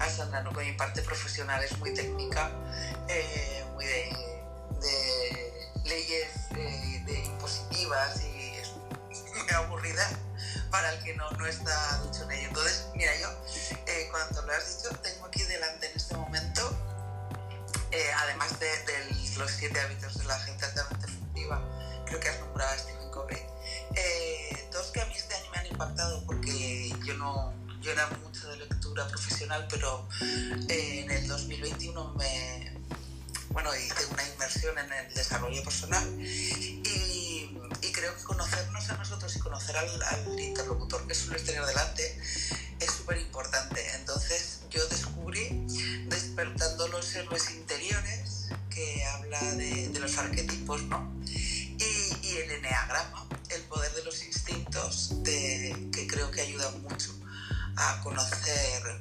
a 0.00 0.08
Sandra, 0.08 0.42
¿no? 0.42 0.52
que 0.52 0.64
mi 0.64 0.72
parte 0.72 1.02
profesional 1.02 1.62
es 1.62 1.78
muy 1.78 1.94
técnica, 1.94 2.50
eh, 3.08 3.64
muy 3.74 3.84
de, 3.84 4.10
leyes 5.84 6.48
eh, 6.56 7.24
impositivas 7.24 8.20
y 8.20 8.56
es 8.56 8.74
aburrida 9.54 10.08
para 10.70 10.92
el 10.92 11.02
que 11.04 11.14
no, 11.14 11.30
no 11.32 11.46
está 11.46 12.02
dicho 12.04 12.24
en 12.24 12.32
ello. 12.32 12.48
Entonces, 12.48 12.86
mira, 12.94 13.12
yo, 13.20 13.28
eh, 13.86 14.08
cuando 14.10 14.42
lo 14.42 14.52
has 14.52 14.82
dicho, 14.82 14.94
tengo 14.96 15.26
aquí 15.26 15.42
delante 15.42 15.86
en 15.90 15.96
este 15.96 16.16
momento, 16.16 16.76
eh, 17.90 18.10
además 18.18 18.58
de, 18.58 18.68
los 19.38 19.50
siete 19.50 19.80
hábitos 19.80 20.18
de 20.18 20.24
la 20.24 20.38
gente 20.40 20.64
altamente 20.64 21.06
efectiva, 21.06 22.02
creo 22.06 22.20
que 22.20 22.28
has 22.28 22.40
nombrado 22.40 22.72
a 22.72 22.78
Stephen 22.78 23.10
Covey, 23.10 23.46
eh, 23.96 24.68
dos 24.72 24.88
que 24.88 25.00
a 25.00 25.06
mí 25.06 25.14
este 25.16 25.34
año 25.34 25.50
me 25.50 25.58
han 25.58 25.66
impactado 25.66 26.24
porque 26.26 26.94
yo 27.04 27.14
no, 27.14 27.52
yo 27.80 27.92
era 27.92 28.06
mucho 28.22 28.48
de 28.48 28.58
lectura 28.58 29.08
profesional, 29.08 29.66
pero 29.70 30.06
en 30.68 31.10
el 31.10 31.26
2021 31.26 32.14
me, 32.14 32.72
bueno, 33.52 33.74
hice 33.76 34.06
una 34.06 34.26
inmersión 34.26 34.78
en 34.78 34.92
el 34.92 35.14
desarrollo 35.14 35.62
personal 35.62 36.06
y, 36.20 37.58
y 37.82 37.92
creo 37.92 38.16
que 38.16 38.22
conocernos 38.24 38.90
a 38.90 38.96
nosotros 38.96 39.36
y 39.36 39.38
conocer 39.38 39.76
al, 39.76 40.02
al 40.02 40.40
interlocutor 40.40 41.06
que 41.06 41.14
suele 41.14 41.40
tener 41.42 41.64
delante 41.64 42.18
es 42.80 42.90
súper 42.90 43.18
importante. 43.18 43.94
Entonces 43.94 44.60
yo 44.70 44.86
descubrí 44.88 45.12
Despertando 46.08 46.88
los 46.88 47.14
héroes 47.14 47.50
interiores, 47.50 48.48
que 48.68 49.04
habla 49.06 49.40
de, 49.54 49.88
de 49.88 50.00
los 50.00 50.18
arquetipos, 50.18 50.82
¿no? 50.82 51.10
Y, 51.26 52.26
y, 52.26 52.36
el 52.36 52.50
eneagrama, 52.50 53.26
el 53.48 53.62
poder 53.62 53.92
de 53.94 54.04
los 54.04 54.22
instintos, 54.24 55.22
de, 55.22 55.88
que 55.92 56.06
creo 56.06 56.30
que 56.30 56.42
ayuda 56.42 56.70
mucho 56.82 57.18
a 57.76 58.00
conocer 58.02 59.00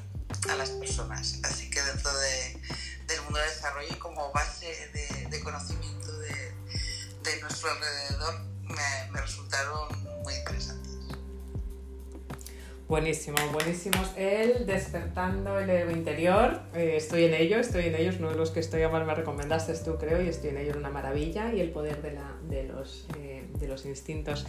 a 0.50 0.56
las 0.56 0.70
personas. 0.70 1.40
Así 1.44 1.70
que 1.70 1.82
dentro 1.82 2.14
de, 2.18 2.61
desarrollo 3.40 3.88
y 3.90 3.96
como 3.96 4.32
base 4.32 4.90
de, 5.30 5.40
conocimiento 5.42 6.12
de, 6.20 6.54
de, 7.24 7.42
nuestro 7.42 7.72
alrededor 7.72 8.36
me, 8.64 9.22
resultaron 9.22 9.88
muy 10.24 10.34
interesantes. 10.34 10.92
Buenísimo, 12.88 13.38
buenísimos. 13.54 14.12
El 14.18 14.66
despertando 14.66 15.58
el 15.60 15.70
héroe 15.70 15.94
interior, 15.94 16.62
eh, 16.74 16.96
estoy 16.98 17.24
en 17.24 17.34
ello, 17.34 17.58
estoy 17.58 17.86
en 17.86 17.96
ellos, 17.96 18.18
uno 18.20 18.32
de 18.32 18.36
los 18.36 18.52
que 18.52 18.60
estoy 18.60 18.86
más 18.90 19.06
me 19.08 19.16
recomendaste 19.16 19.74
tú 19.76 19.98
creo 19.98 20.22
y 20.22 20.28
estoy 20.28 20.50
en 20.50 20.58
ello, 20.58 20.74
una 20.78 20.90
maravilla 20.90 21.54
y 21.54 21.62
el 21.62 21.72
poder 21.72 22.02
de, 22.02 22.12
la, 22.12 22.36
de, 22.50 22.64
los, 22.64 23.08
eh, 23.18 23.48
de 23.54 23.68
los 23.68 23.86
instintos. 23.86 24.46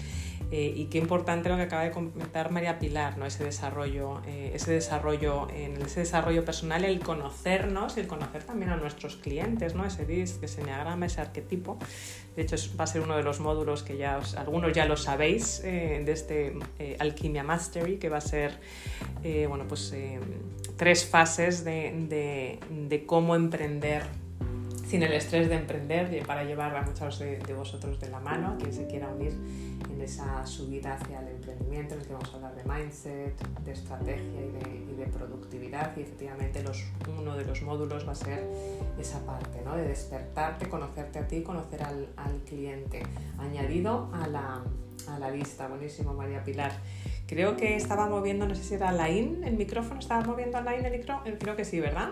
Eh, 0.52 0.70
y 0.76 0.84
qué 0.84 0.98
importante 0.98 1.48
lo 1.48 1.56
que 1.56 1.62
acaba 1.62 1.82
de 1.82 1.90
comentar 1.90 2.50
María 2.50 2.78
Pilar, 2.78 3.16
¿no? 3.16 3.24
ese, 3.24 3.42
desarrollo, 3.42 4.20
eh, 4.26 4.50
ese, 4.52 4.72
desarrollo, 4.72 5.48
en 5.50 5.80
ese 5.80 6.00
desarrollo 6.00 6.44
personal, 6.44 6.84
el 6.84 7.00
conocernos 7.00 7.96
y 7.96 8.00
el 8.00 8.06
conocer 8.06 8.44
también 8.44 8.70
a 8.70 8.76
nuestros 8.76 9.16
clientes, 9.16 9.74
¿no? 9.74 9.86
ese 9.86 10.04
DISC, 10.04 10.42
ese 10.42 10.60
enneagrama, 10.60 11.06
ese 11.06 11.22
arquetipo. 11.22 11.78
De 12.36 12.42
hecho, 12.42 12.56
va 12.78 12.84
a 12.84 12.86
ser 12.86 13.00
uno 13.00 13.16
de 13.16 13.22
los 13.22 13.40
módulos 13.40 13.82
que 13.82 13.96
ya 13.96 14.18
os, 14.18 14.34
algunos 14.34 14.74
ya 14.74 14.84
lo 14.84 14.98
sabéis 14.98 15.62
eh, 15.64 16.02
de 16.04 16.12
este 16.12 16.54
Alquimia 16.98 17.42
Mastery, 17.42 17.96
que 17.96 18.10
va 18.10 18.18
a 18.18 18.20
ser 18.20 18.58
bueno, 19.48 19.66
pues, 19.66 19.94
tres 20.76 21.06
fases 21.06 21.64
de, 21.64 21.94
de, 22.10 22.58
de 22.88 23.06
cómo 23.06 23.36
emprender 23.36 24.02
sin 24.92 25.02
el 25.02 25.14
estrés 25.14 25.48
de 25.48 25.54
emprender 25.54 26.22
para 26.26 26.44
llevar 26.44 26.76
a 26.76 26.82
muchos 26.82 27.18
de, 27.18 27.38
de, 27.38 27.54
vosotros 27.54 27.98
de 27.98 28.10
la 28.10 28.20
mano, 28.20 28.48
a 28.48 28.56
quien 28.58 28.74
se 28.74 28.86
quiera 28.86 29.08
unir 29.08 29.32
en 29.90 29.98
esa 30.02 30.44
subida 30.46 30.92
hacia 30.92 31.20
el 31.20 31.28
emprendimiento, 31.28 31.94
en 31.94 32.00
el 32.00 32.06
que 32.06 32.12
vamos 32.12 32.30
a 32.30 32.36
hablar 32.36 32.54
de 32.54 32.64
mindset, 32.64 33.34
de 33.64 33.72
estrategia 33.72 34.20
y 34.20 34.50
de, 34.50 34.92
y 34.92 34.94
de 34.94 35.06
productividad 35.06 35.96
y 35.96 36.02
efectivamente 36.02 36.62
los, 36.62 36.84
uno 37.18 37.34
de 37.38 37.46
los 37.46 37.62
módulos 37.62 38.06
va 38.06 38.12
a 38.12 38.14
ser 38.14 38.46
esa 39.00 39.24
parte, 39.24 39.62
¿no? 39.64 39.76
de 39.76 39.88
despertarte, 39.88 40.68
conocerte 40.68 41.20
a 41.20 41.26
ti, 41.26 41.42
conocer 41.42 41.82
al, 41.84 42.08
al 42.18 42.42
cliente, 42.44 43.02
añadido 43.38 44.10
a 44.12 44.26
la, 44.26 44.62
a 45.08 45.18
la 45.18 45.30
lista. 45.30 45.68
Buenísimo, 45.68 46.12
María 46.12 46.44
Pilar. 46.44 46.72
Creo 47.26 47.56
que 47.56 47.76
estaba 47.76 48.10
moviendo, 48.10 48.46
no 48.46 48.54
sé 48.54 48.62
si 48.62 48.74
era 48.74 48.92
Lain 48.92 49.42
el 49.42 49.56
micrófono, 49.56 50.00
estaba 50.00 50.22
moviendo 50.22 50.58
a 50.58 50.60
Lain 50.60 50.84
el 50.84 50.92
micrófono, 50.92 51.30
eh, 51.30 51.38
creo 51.40 51.56
que 51.56 51.64
sí, 51.64 51.80
¿verdad? 51.80 52.10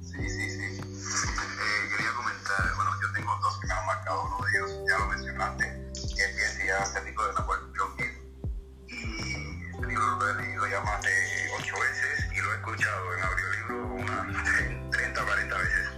Sí, 0.00 0.28
sí, 0.28 0.50
sí. 0.50 0.79
Eh, 1.10 1.88
quería 1.90 2.12
comentar, 2.12 2.74
bueno, 2.76 2.92
yo 3.02 3.10
tengo 3.12 3.36
dos 3.42 3.58
que 3.58 3.66
me 3.66 3.74
han 3.74 3.84
marcado, 3.84 4.22
uno 4.26 4.46
de 4.46 4.50
ellos 4.52 4.70
ya 4.88 4.98
lo 4.98 5.06
mencionaste, 5.08 5.64
que 6.14 6.22
es 6.22 6.56
que 6.56 6.66
llama 6.66 6.84
Estético 6.84 7.26
de 7.26 7.32
Napoleón 7.32 7.94
Hill. 7.98 8.14
Y 8.86 9.66
este 9.74 9.86
libro 9.88 10.06
lo 10.06 10.30
he 10.30 10.34
leído 10.34 10.68
ya 10.68 10.80
más 10.82 11.02
de 11.02 11.50
ocho 11.58 11.74
veces 11.80 12.26
y 12.32 12.40
lo 12.40 12.52
he 12.52 12.56
escuchado 12.56 13.14
en 13.14 13.24
audiolibro 13.24 13.86
unas 13.94 14.90
30 14.92 15.22
o 15.22 15.26
40 15.26 15.58
veces. 15.58 15.89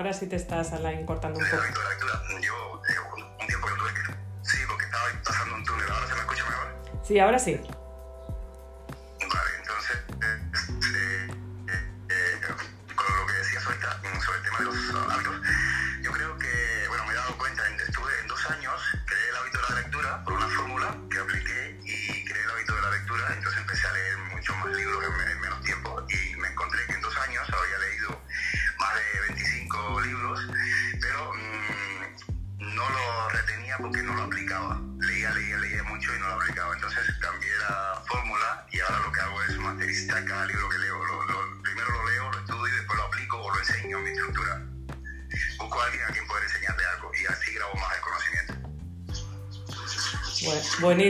Ahora, 0.00 0.14
sí 0.14 0.26
te 0.26 0.36
estás, 0.36 0.72
Alain, 0.72 1.04
cortando 1.04 1.38
un 1.38 1.44
poco. 1.44 1.62
hábito 1.62 1.78
de 1.78 1.88
lectura. 1.90 2.22
Yo 2.40 2.72
un, 2.72 3.22
un 3.22 3.46
tiempo 3.46 3.66
que 3.66 3.74
tuve 3.74 3.90
que 3.92 4.48
sí, 4.48 4.56
porque 4.66 4.84
estaba 4.86 5.04
pasando 5.22 5.54
un 5.56 5.64
túnel, 5.66 5.90
ahora 5.90 6.06
se 6.06 6.14
me 6.14 6.20
escucha 6.20 6.44
mejor. 6.46 6.68
Sí, 7.02 7.18
ahora 7.18 7.38
sí. 7.38 7.60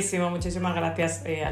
Buenísimo, 0.01 0.31
muchísimas 0.31 0.75
gracias, 0.75 1.23
eh, 1.27 1.45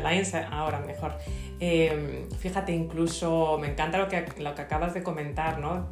Ahora 0.51 0.81
mejor. 0.81 1.13
Eh, 1.61 2.27
fíjate, 2.39 2.73
incluso 2.73 3.59
me 3.61 3.71
encanta 3.73 3.99
lo 3.99 4.09
que, 4.09 4.25
lo 4.39 4.55
que 4.55 4.63
acabas 4.63 4.95
de 4.95 5.03
comentar, 5.03 5.59
¿no? 5.59 5.87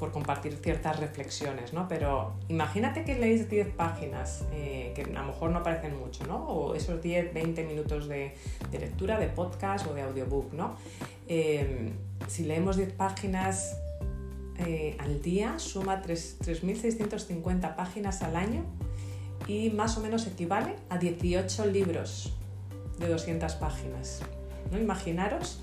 Por 0.00 0.10
compartir 0.10 0.58
ciertas 0.60 0.98
reflexiones, 0.98 1.72
¿no? 1.72 1.86
Pero 1.86 2.34
imagínate 2.48 3.04
que 3.04 3.14
leéis 3.14 3.48
10 3.48 3.68
páginas, 3.76 4.44
eh, 4.52 4.92
que 4.96 5.02
a 5.02 5.20
lo 5.20 5.26
mejor 5.28 5.50
no 5.50 5.62
parecen 5.62 5.96
mucho, 5.96 6.26
¿no? 6.26 6.44
O 6.44 6.74
esos 6.74 7.00
10, 7.00 7.32
20 7.32 7.62
minutos 7.62 8.08
de, 8.08 8.34
lectura, 8.72 9.16
de 9.20 9.28
podcast 9.28 9.86
o 9.86 9.94
de 9.94 10.02
audiobook, 10.02 10.52
¿no? 10.54 10.74
Eh, 11.28 11.92
si 12.26 12.42
leemos 12.42 12.76
10 12.78 12.94
páginas 12.94 13.78
al 15.00 15.22
día, 15.22 15.58
suma 15.58 16.02
tres- 16.02 16.36
3.650 16.40 17.74
páginas 17.74 18.22
al 18.22 18.36
año 18.36 18.64
y 19.46 19.70
más 19.70 19.96
o 19.96 20.00
menos 20.00 20.26
equivale 20.26 20.74
a 20.88 20.98
18 20.98 21.66
libros 21.66 22.32
de 22.98 23.08
200 23.08 23.54
páginas. 23.54 24.20
¿no? 24.70 24.78
Imaginaros 24.78 25.60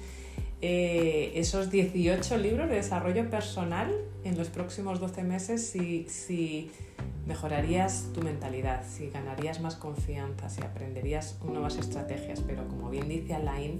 eh, 0.62 1.32
esos 1.36 1.72
18 1.72 2.38
libros 2.38 2.70
de 2.70 2.76
desarrollo 2.76 3.30
personal 3.30 3.96
en 4.26 4.38
los 4.38 4.50
próximos 4.50 5.00
12 5.00 5.24
meses 5.24 5.66
si, 5.66 6.06
si 6.10 6.70
mejorarías 7.26 8.10
tu 8.14 8.22
mentalidad, 8.22 8.84
si 8.86 9.10
ganarías 9.10 9.62
más 9.62 9.76
confianza, 9.76 10.50
si 10.50 10.62
aprenderías 10.62 11.38
nuevas 11.46 11.78
estrategias, 11.78 12.42
pero 12.42 12.68
como 12.68 12.90
bien 12.90 13.08
dice 13.08 13.36
Alain, 13.36 13.80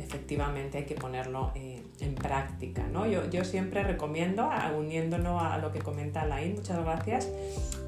efectivamente 0.00 0.78
hay 0.78 0.84
que 0.86 0.96
ponerlo 0.96 1.52
eh, 1.54 1.84
en 2.00 2.16
práctica. 2.16 2.88
¿no? 2.88 3.06
Yo, 3.06 3.30
yo 3.30 3.44
siempre 3.44 3.84
recomiendo, 3.84 4.50
uniéndonos 4.76 5.40
a 5.40 5.58
lo 5.58 5.70
que 5.70 5.78
comenta 5.78 6.22
Alain, 6.22 6.54
muchas 6.56 6.82
gracias, 6.82 7.28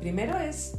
primero 0.00 0.38
es 0.38 0.76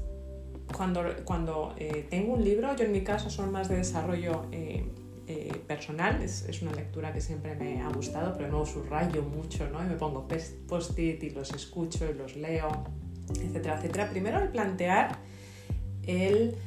cuando, 0.76 1.04
cuando 1.26 1.74
eh, 1.78 2.08
tengo 2.10 2.34
un 2.34 2.44
libro, 2.44 2.76
yo 2.76 2.86
en 2.86 2.92
mi 2.92 3.02
caso 3.02 3.30
son 3.30 3.52
más 3.52 3.70
de 3.70 3.78
desarrollo 3.78 4.46
eh, 4.52 4.86
eh, 5.28 5.62
personal, 5.68 6.22
es, 6.22 6.44
es 6.48 6.62
una 6.62 6.72
lectura 6.72 7.14
que 7.14 7.22
siempre 7.22 7.56
me 7.56 7.82
ha 7.82 7.90
gustado, 7.90 8.36
pero 8.38 8.50
no 8.50 8.66
subrayo 8.66 9.24
mucho, 9.24 9.70
¿no? 9.70 9.84
Y 9.84 9.88
me 9.88 9.96
pongo 9.96 10.28
post-it 10.68 11.24
y 11.24 11.30
los 11.30 11.52
escucho 11.54 12.10
y 12.10 12.14
los 12.14 12.36
leo, 12.36 12.70
etcétera, 13.30 13.78
etcétera. 13.78 14.10
Primero 14.10 14.40
el 14.40 14.50
plantear 14.50 15.20
el 16.04 16.58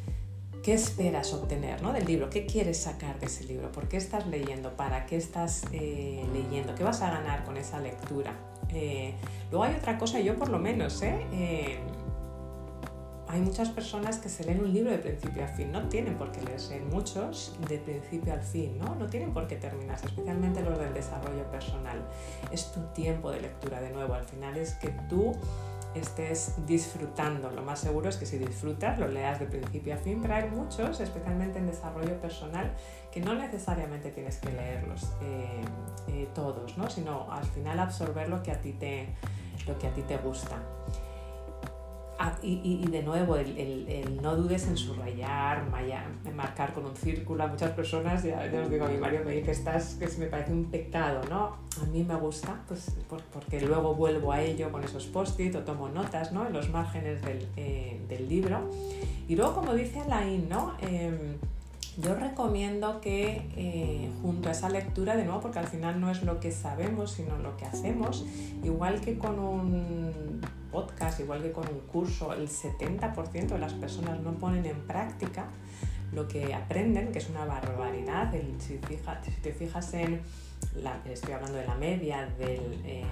qué 0.63 0.73
esperas 0.73 1.35
obtener 1.35 1.83
¿no? 1.83 1.93
del 1.93 2.07
libro, 2.07 2.31
qué 2.31 2.47
quieres 2.47 2.79
sacar 2.79 3.21
de 3.21 3.27
ese 3.27 3.45
libro, 3.45 3.71
por 3.71 3.87
qué 3.87 3.99
estás 3.99 4.27
leyendo, 4.27 4.75
para 4.77 5.05
qué 5.05 5.17
estás 5.17 5.65
leyendo, 5.71 6.75
qué 6.75 6.83
vas 6.83 7.03
a 7.03 7.11
ganar 7.11 7.45
con 7.45 7.59
esa 7.59 7.81
lectura. 7.81 8.35
Luego 9.51 9.65
hay 9.65 9.75
otra 9.75 9.99
cosa, 9.99 10.21
yo 10.21 10.37
por 10.37 10.49
lo 10.49 10.59
menos, 10.59 11.03
¿eh? 11.03 11.79
Hay 13.29 13.41
muchas 13.41 13.71
personas 13.71 14.19
que 14.19 14.29
se 14.29 14.45
leen 14.45 14.61
un 14.61 14.73
libro 14.73 14.91
de 14.91 14.99
principio 14.99 15.45
a 15.45 15.49
fin, 15.49 15.73
no 15.73 15.89
tienen 15.89 16.17
por 16.17 16.31
qué 16.31 16.43
leerse 16.43 16.81
muchos 16.81 17.57
de 17.69 17.79
principio 17.79 18.33
al 18.33 18.43
fin, 18.43 18.79
¿no? 18.79 18.95
No 18.95 19.07
tienen 19.07 19.33
por 19.33 19.47
qué 19.47 19.57
terminarse, 19.57 20.07
especialmente 20.07 20.63
los 20.63 20.79
del 20.79 20.93
desarrollo 20.93 21.51
personal. 21.51 22.05
Es 22.53 22.71
tu 22.73 22.81
tiempo 22.93 23.31
de 23.31 23.41
lectura 23.41 23.81
de 23.81 23.91
nuevo, 23.91 24.15
al 24.15 24.25
final 24.25 24.57
es 24.57 24.75
que 24.75 24.89
tú 25.09 25.33
estés 25.95 26.55
disfrutando. 26.67 27.51
Lo 27.51 27.63
más 27.63 27.81
seguro 27.81 28.09
es 28.09 28.17
que 28.17 28.27
si 28.27 28.39
disfrutas 28.39 28.99
lo 28.99 29.09
leas 29.09 29.41
de 29.41 29.47
principio 29.47 29.95
a 29.95 29.97
fin, 29.97 30.21
pero 30.21 30.35
hay 30.35 30.51
muchos, 30.51 31.01
especialmente 31.01 31.59
en 31.59 31.67
desarrollo 31.67 32.21
personal, 32.21 32.73
que 33.11 33.21
no 33.21 33.35
necesariamente 33.35 34.11
tienes 34.11 34.39
que 34.39 34.51
leerlos 34.51 35.13
eh, 35.23 35.63
eh, 36.09 36.29
todos, 36.35 36.77
¿no? 36.77 36.91
sino 36.91 37.33
al 37.33 37.45
final 37.45 37.79
absorber 37.79 38.29
lo 38.29 38.43
que 38.43 38.51
a 38.51 38.61
ti 38.61 38.73
te, 38.73 39.09
lo 39.67 39.79
que 39.79 39.87
a 39.87 39.95
ti 39.95 40.03
te 40.03 40.17
gusta. 40.19 40.59
Ah, 42.19 42.33
y, 42.43 42.87
de 42.87 43.03
nuevo, 43.03 43.37
el, 43.37 44.19
no 44.23 44.37
dudes 44.37 44.67
en 44.69 44.77
subrayar, 44.77 45.69
maya- 45.69 46.07
marcar 46.35 46.73
con 46.73 46.87
un 46.87 46.95
círculo. 46.97 47.43
A 47.45 47.47
muchas 47.49 47.73
personas, 47.73 48.23
ya, 48.23 48.47
ya 48.51 48.61
os 48.63 48.71
digo, 48.71 48.87
mi 48.87 48.99
marido 48.99 49.25
me 49.25 49.33
dice 49.33 49.51
estás, 49.51 49.95
que 49.95 50.07
me 50.19 50.27
parece 50.27 50.53
un 50.53 50.67
pecado, 50.67 51.23
¿no? 51.29 51.57
A 51.83 51.87
mí 51.93 52.05
me 52.05 52.15
gusta, 52.15 52.63
pues 52.69 52.91
por- 53.09 53.23
porque 53.25 53.61
luego 53.61 53.95
vuelvo 53.95 54.31
a 54.33 54.41
ello 54.41 54.71
con 54.71 54.85
esos 54.85 55.07
post-it 55.07 55.55
o 55.57 55.61
tomo 55.65 55.89
notas, 55.89 56.31
¿no? 56.33 56.47
En 56.47 56.53
los 56.53 56.71
márgenes 56.71 57.21
del, 57.23 57.49
eh, 57.57 58.01
del 58.09 58.29
libro. 58.29 58.71
Y 59.27 59.35
luego, 59.37 59.55
como 59.55 59.75
dice 59.75 60.01
Alain, 60.01 60.49
¿no? 60.49 60.75
Em, 60.81 61.37
yo 61.99 62.15
recomiendo 62.15 63.01
que 63.01 63.43
eh, 63.57 64.11
junto 64.23 64.49
a 64.49 64.53
esa 64.53 64.69
lectura, 64.69 65.17
de 65.17 65.25
nuevo, 65.25 65.41
porque 65.41 65.59
al 65.59 65.67
final 65.67 66.01
no 66.01 66.11
es 66.11 66.23
lo 66.23 66.39
que 66.41 66.53
sabemos, 66.53 67.11
sino 67.13 67.39
lo 67.39 67.57
que 67.57 67.65
hacemos, 67.67 68.25
igual 68.63 69.01
que 69.01 69.17
con 69.19 69.39
un 69.39 70.41
podcast, 70.75 71.21
igual 71.21 71.41
que 71.41 71.53
con 71.53 71.69
un 71.69 71.81
curso, 71.83 72.35
el 72.35 72.49
70% 72.49 73.47
de 73.47 73.59
las 73.59 73.75
personas 73.75 74.21
no 74.21 74.33
ponen 74.33 74.67
en 74.67 74.81
práctica 74.89 75.47
lo 76.15 76.29
que 76.29 76.55
aprenden, 76.55 77.13
que 77.13 77.19
es 77.19 77.29
una 77.29 77.45
barbaridad. 77.45 78.33
Si, 78.59 78.79
te 78.79 79.53
fijas 79.53 79.95
en, 79.95 80.21
la, 80.83 81.01
estoy 81.05 81.33
hablando 81.33 81.59
de 81.59 81.67
la 81.67 81.75
media, 81.75 82.29
eh, 82.39 83.05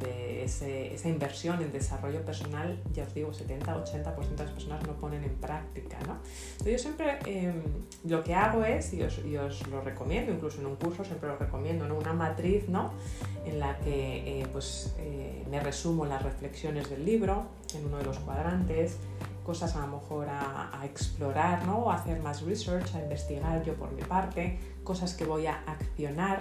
de 0.00 0.44
esa 0.44 1.08
inversión 1.08 1.62
en 1.62 1.72
desarrollo 1.72 2.24
personal, 2.24 2.78
ya 2.92 3.04
os 3.04 3.14
digo, 3.14 3.30
70-80% 3.30 4.36
de 4.36 4.44
las 4.44 4.52
personas 4.52 4.86
no 4.86 4.94
ponen 4.94 5.24
en 5.24 5.34
práctica. 5.36 5.98
¿no? 6.06 6.18
Entonces 6.52 6.72
yo 6.72 6.78
siempre 6.78 7.18
eh, 7.26 7.52
lo 8.04 8.22
que 8.24 8.34
hago 8.34 8.64
es, 8.64 8.92
y 8.92 9.02
os, 9.02 9.20
y 9.24 9.36
os 9.36 9.66
lo 9.68 9.80
recomiendo, 9.80 10.32
incluso 10.32 10.60
en 10.60 10.66
un 10.66 10.76
curso 10.76 11.04
siempre 11.04 11.28
lo 11.28 11.36
recomiendo, 11.36 11.86
¿no? 11.86 11.96
una 11.96 12.12
matriz 12.12 12.68
¿no? 12.68 12.92
en 13.44 13.60
la 13.60 13.78
que 13.78 14.40
eh, 14.40 14.46
pues, 14.52 14.94
eh, 14.98 15.44
me 15.50 15.60
resumo 15.60 16.06
las 16.06 16.22
reflexiones 16.22 16.90
del 16.90 17.04
libro 17.04 17.46
en 17.74 17.86
uno 17.86 17.98
de 17.98 18.04
los 18.04 18.18
cuadrantes, 18.18 18.98
cosas 19.44 19.74
a 19.76 19.80
lo 19.86 19.98
mejor 19.98 20.28
a, 20.28 20.80
explorar, 20.84 21.66
¿no? 21.66 21.90
a 21.90 21.96
hacer 21.96 22.20
más 22.20 22.42
research, 22.42 22.94
a 22.94 23.00
investigar 23.00 23.62
yo 23.64 23.74
por 23.74 23.92
mi 23.92 24.02
parte, 24.02 24.58
cosas 24.84 25.14
que 25.14 25.24
voy 25.24 25.46
a 25.46 25.62
accionar 25.66 26.40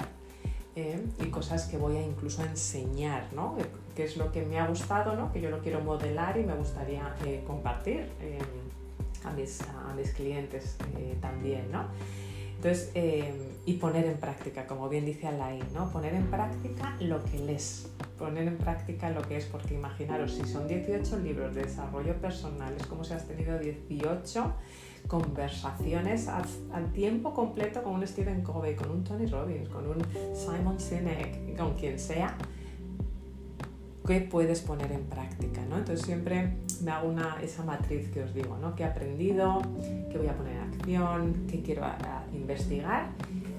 eh, 0.75 1.05
y 1.19 1.25
cosas 1.25 1.65
que 1.65 1.77
voy 1.77 1.97
a 1.97 2.01
incluso 2.01 2.43
enseñar, 2.43 3.27
¿no? 3.33 3.57
Eh, 3.59 3.65
que 3.95 4.05
es 4.05 4.15
lo 4.15 4.31
que 4.31 4.43
me 4.43 4.57
ha 4.57 4.67
gustado, 4.67 5.15
¿no? 5.15 5.31
que 5.33 5.41
yo 5.41 5.49
lo 5.49 5.59
quiero 5.59 5.81
modelar 5.81 6.37
y 6.37 6.43
me 6.43 6.55
gustaría 6.55 7.15
eh, 7.25 7.43
compartir. 7.45 8.07
A 9.23 9.29
mis, 9.33 9.61
a 9.61 9.93
mis 9.93 10.13
clientes 10.13 10.77
también, 11.21 11.71
¿no? 11.71 11.85
Entonces, 12.55 12.89
y 13.65 13.73
poner 13.73 14.05
en 14.05 14.17
práctica, 14.17 14.65
como 14.65 14.89
bien 14.89 15.05
dice 15.05 15.27
Alain, 15.27 15.63
¿no? 15.73 15.91
Poner 15.91 16.15
en 16.15 16.25
práctica 16.27 16.95
lo 16.99 17.23
que 17.23 17.37
lees, 17.39 17.89
poner 18.17 18.47
en 18.47 18.57
práctica 18.57 19.09
lo 19.11 19.21
que 19.21 19.37
es, 19.37 19.45
porque 19.45 19.75
imaginaros, 19.75 20.33
si 20.33 20.45
son 20.45 20.67
18 20.67 21.19
libros 21.19 21.53
de 21.53 21.63
desarrollo 21.63 22.15
personal, 22.15 22.73
es 22.75 22.85
como 22.87 23.03
si 23.03 23.13
has 23.13 23.27
tenido 23.27 23.59
18 23.59 24.53
conversaciones 25.07 26.27
al, 26.27 26.91
tiempo 26.93 27.33
completo 27.33 27.83
con 27.83 27.93
un 27.93 28.07
Stephen 28.07 28.41
Covey, 28.41 28.75
con 28.75 28.89
un 28.89 29.03
Tony 29.03 29.25
Robbins, 29.25 29.69
con 29.69 29.87
un 29.87 29.97
Simon 30.33 30.79
Sinek, 30.79 31.57
con 31.57 31.75
quien 31.75 31.99
sea, 31.99 32.35
¿qué 34.05 34.21
puedes 34.21 34.61
poner 34.61 34.91
en 34.91 35.03
práctica? 35.03 35.61
¿no? 35.69 35.77
Entonces 35.77 36.05
siempre 36.05 36.57
me 36.81 36.91
hago 36.91 37.09
una, 37.09 37.37
esa 37.41 37.63
matriz 37.63 38.09
que 38.09 38.23
os 38.23 38.33
digo, 38.33 38.57
¿no? 38.57 38.75
¿Qué 38.75 38.83
he 38.83 38.85
aprendido? 38.85 39.61
¿Qué 40.11 40.17
voy 40.17 40.27
a 40.27 40.35
poner 40.35 40.53
en 40.53 40.61
acción? 40.61 41.47
¿Qué 41.47 41.61
quiero 41.61 41.83
investigar? 42.33 43.09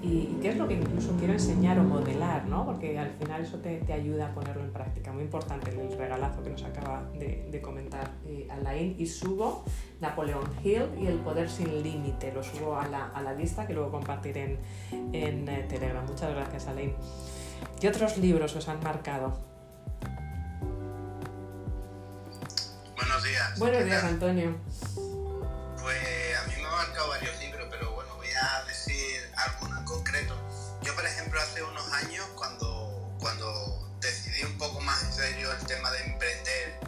Y, 0.03 0.37
qué 0.41 0.49
es 0.49 0.57
lo 0.57 0.67
que 0.67 0.73
incluso 0.73 1.15
quiero 1.17 1.31
enseñar 1.31 1.79
o 1.79 1.83
modelar, 1.83 2.45
¿no? 2.45 2.65
porque 2.65 2.99
al 2.99 3.11
final 3.11 3.41
eso 3.41 3.59
te, 3.59 3.77
te, 3.77 3.93
ayuda 3.93 4.27
a 4.27 4.33
ponerlo 4.33 4.61
en 4.61 4.73
práctica. 4.73 5.13
Muy 5.13 5.23
importante 5.23 5.71
el 5.71 5.97
regalazo 5.97 6.43
que 6.43 6.49
nos 6.49 6.63
acaba 6.63 7.03
de, 7.17 7.47
de 7.49 7.61
comentar 7.61 8.11
eh, 8.25 8.47
Alain. 8.51 8.95
Y 8.99 9.07
subo 9.07 9.63
Napoleon 10.01 10.43
Hill 10.61 10.89
y 10.99 11.07
El 11.07 11.19
Poder 11.19 11.49
Sin 11.49 11.81
Límite. 11.81 12.33
Lo 12.33 12.43
subo 12.43 12.75
a 12.75 12.87
la, 12.87 13.07
a 13.07 13.21
la, 13.21 13.33
lista 13.33 13.65
que 13.65 13.73
luego 13.73 13.91
compartiré 13.91 14.59
en, 14.91 15.15
en 15.15 15.47
eh, 15.47 15.65
Telegram. 15.69 16.05
Muchas 16.05 16.33
gracias, 16.35 16.67
Alain. 16.67 16.93
¿Qué 17.79 17.87
otros 17.87 18.17
libros 18.17 18.53
os 18.57 18.67
han 18.67 18.83
marcado? 18.83 19.39
Buenos 22.97 23.23
días. 23.23 23.59
Buenos 23.59 23.85
días, 23.85 24.03
Antonio. 24.03 24.55
Pues 25.81 25.97
a 26.37 26.47
mí 26.47 26.53
me 26.57 26.67
ha 26.67 26.71
marcado 26.71 27.07
varios 27.07 27.39
libros, 27.39 27.67
pero 27.71 27.93
bueno, 27.93 28.15
voy 28.17 28.27
a 28.27 28.67
decir 28.67 28.82
tema 35.75 35.91
de 35.91 36.03
emprender 36.03 36.79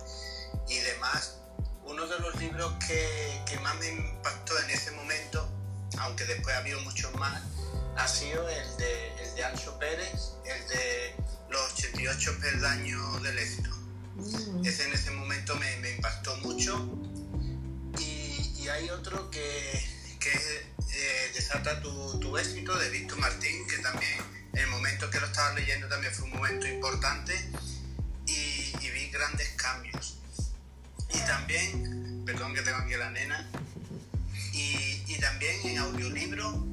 y 0.68 0.78
demás, 0.78 1.38
uno 1.86 2.06
de 2.06 2.20
los 2.20 2.36
libros 2.36 2.72
que, 2.86 3.42
que 3.48 3.60
más 3.60 3.76
me 3.78 3.90
impactó 3.90 4.60
en 4.60 4.70
ese 4.70 4.92
momento, 4.92 5.50
aunque 6.00 6.24
después 6.26 6.56
ha 6.56 6.60
habido 6.60 6.80
muchos 6.82 7.14
más, 7.16 7.42
ha 7.98 8.08
sido 8.08 8.48
el 8.48 8.78
de, 8.78 9.24
el 9.24 9.36
de 9.36 9.44
Ancho 9.44 9.78
Pérez, 9.80 10.34
el 10.46 10.68
de 10.68 11.16
Los 11.50 11.74
88 11.74 12.38
peldaños 12.40 13.24
del 13.24 13.40
éxito. 13.40 13.70
Mm. 14.16 14.66
Ese 14.66 14.86
en 14.86 14.94
ese 14.94 15.12
momento 15.12 15.56
me, 15.56 15.78
me 15.78 15.92
impactó 15.96 16.36
mucho. 16.38 16.88
Y, 17.98 18.54
y, 18.58 18.68
hay 18.68 18.90
otro 18.90 19.32
que, 19.32 19.84
que 20.20 20.32
eh, 20.32 21.32
Desata 21.34 21.82
tu, 21.82 22.20
tu, 22.20 22.38
éxito 22.38 22.78
de 22.78 22.90
Víctor 22.90 23.18
Martín, 23.18 23.68
que 23.68 23.78
también 23.80 24.14
en 24.54 24.60
el 24.60 24.68
momento 24.68 25.10
que 25.10 25.20
lo 25.20 25.26
estaba 25.26 25.54
leyendo 25.54 25.88
también 25.88 26.14
fue 26.14 26.26
un 26.26 26.32
momento 26.32 26.68
importante 26.68 27.34
grandes 29.16 29.50
cambios. 29.56 30.18
Y 31.14 31.20
también, 31.20 32.24
perdón 32.26 32.54
que 32.54 32.62
tengo 32.62 32.78
aquí 32.78 32.94
a 32.94 32.98
la 32.98 33.12
nena, 33.12 33.50
y, 34.52 35.04
y 35.08 35.18
también 35.20 35.56
en 35.66 35.78
audiolibro 35.78 36.66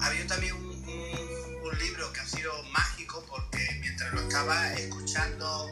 ha 0.00 0.06
habido 0.06 0.26
también 0.26 0.54
un, 0.54 0.66
un, 0.66 1.54
un 1.62 1.78
libro 1.78 2.12
que 2.12 2.20
ha 2.20 2.26
sido 2.26 2.52
mágico 2.64 3.24
porque 3.28 3.78
mientras 3.80 4.12
lo 4.12 4.20
estaba 4.20 4.72
escuchando 4.74 5.70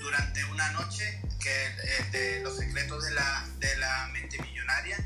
durante 0.00 0.44
una 0.46 0.70
noche, 0.72 1.20
que 1.38 1.66
es 1.98 2.12
de 2.12 2.40
los 2.40 2.56
secretos 2.56 3.04
de 3.04 3.10
la, 3.12 3.48
de 3.58 3.76
la 3.76 4.08
mente 4.12 4.40
millonaria, 4.42 4.96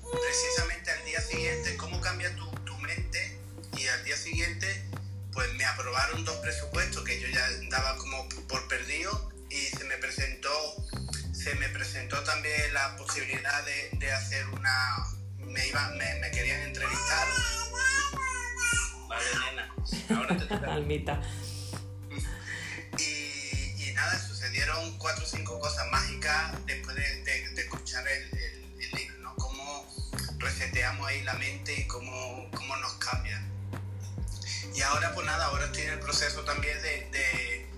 precisamente 0.00 0.90
al 0.90 1.04
día 1.04 1.20
siguiente, 1.20 1.76
cómo 1.76 2.00
cambia 2.00 2.34
tu, 2.36 2.50
tu, 2.64 2.76
mente 2.78 3.38
y 3.76 3.86
al 3.86 4.04
día 4.04 4.16
siguiente 4.16 4.84
pues 5.32 5.52
me 5.54 5.64
aprobaron 5.64 6.24
dos 6.24 6.36
presupuestos 6.36 7.02
que 7.04 7.20
yo 7.20 7.28
ya 7.28 7.46
daba 7.70 7.96
como 7.96 8.28
por 8.48 8.68
perdido 8.68 9.33
y 9.54 9.68
se 9.76 9.84
me 9.84 9.96
presentó 9.98 10.50
se 11.32 11.54
me 11.54 11.68
presentó 11.68 12.22
también 12.24 12.74
la 12.74 12.96
posibilidad 12.96 13.64
de, 13.64 13.98
de 13.98 14.12
hacer 14.12 14.46
una 14.48 15.06
me 15.38 15.68
iba 15.68 15.88
me, 15.90 16.14
me, 16.20 16.30
querían 16.32 16.60
entrevistar 16.62 17.28
vale 19.08 19.26
nena 19.46 19.74
ahora 20.10 20.36
te 20.36 20.46
toca 20.46 20.74
Almita 20.74 21.20
y, 22.98 23.88
y 23.88 23.92
nada 23.94 24.18
sucedieron 24.18 24.98
cuatro 24.98 25.24
o 25.24 25.28
cinco 25.28 25.60
cosas 25.60 25.88
mágicas 25.90 26.66
después 26.66 26.96
de, 26.96 27.22
de, 27.22 27.48
de 27.50 27.62
escuchar 27.62 28.06
el, 28.08 28.22
el, 28.38 28.82
el 28.82 28.90
libro 28.90 29.18
¿no? 29.20 29.34
cómo 29.36 29.86
reseteamos 30.38 31.06
ahí 31.06 31.22
la 31.22 31.34
mente 31.34 31.74
y 31.80 31.86
cómo, 31.86 32.50
cómo 32.54 32.76
nos 32.76 32.92
cambia. 32.94 33.42
Y 34.74 34.82
ahora 34.82 35.12
pues 35.14 35.26
nada, 35.26 35.46
ahora 35.46 35.66
estoy 35.66 35.82
en 35.82 35.92
el 35.94 36.00
proceso 36.00 36.44
también 36.44 36.80
de, 36.82 37.08
de, 37.12 37.73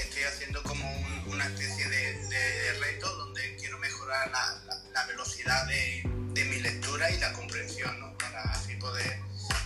estoy 0.00 0.22
haciendo 0.22 0.62
como 0.62 0.84
un, 0.90 1.34
una 1.34 1.46
especie 1.46 1.88
de, 1.88 2.72
reto 2.80 3.14
donde 3.16 3.56
quiero 3.56 3.78
mejorar 3.78 4.30
la, 4.30 4.62
la, 4.66 4.82
la 4.92 5.06
velocidad 5.06 5.66
de, 5.66 6.44
mi 6.44 6.60
lectura 6.60 7.10
y 7.10 7.18
la 7.18 7.32
comprensión, 7.32 7.98
¿no? 7.98 8.16
Para 8.18 8.42
así 8.42 8.74
poder 8.76 9.20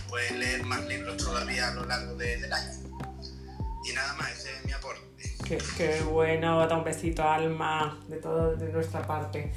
pues, 0.09 0.31
leer 0.31 0.63
más 0.63 0.85
libros 0.85 1.17
todavía 1.17 1.69
a 1.69 1.73
lo 1.73 1.85
largo 1.85 2.15
del 2.15 2.51
año. 2.51 2.99
Y 3.83 3.93
nada 3.93 4.13
más, 4.15 4.31
ese 4.31 4.51
es 4.55 4.65
mi 4.65 4.71
aporte. 4.71 5.01
Qué, 5.77 6.01
bueno, 6.01 6.65
da 6.65 6.77
un 6.77 6.83
besito 6.83 7.23
Alma, 7.23 7.99
de 8.07 8.17
todo 8.17 8.55
nuestra 8.55 9.05
parte. 9.05 9.51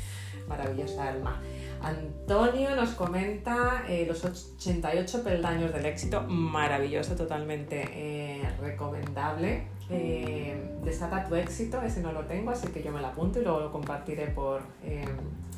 Maravillosa 0.48 1.08
Alma. 1.08 1.40
Antonio 1.82 2.74
nos 2.74 2.90
comenta 2.90 3.84
eh, 3.88 4.04
los 4.06 4.24
88 4.24 5.22
peldaños 5.22 5.72
del 5.72 5.86
éxito, 5.86 6.22
maravilloso, 6.22 7.14
totalmente 7.14 7.84
eh, 7.92 8.50
recomendable. 8.60 9.68
Eh, 9.90 10.56
desata 10.82 11.26
tu 11.26 11.34
éxito, 11.34 11.80
ese 11.82 12.00
no 12.00 12.12
lo 12.12 12.22
tengo, 12.22 12.50
así 12.50 12.68
que 12.68 12.82
yo 12.82 12.92
me 12.92 13.00
lo 13.00 13.08
apunto 13.08 13.40
y 13.40 13.44
luego 13.44 13.60
lo 13.60 13.72
compartiré 13.72 14.28
por, 14.28 14.62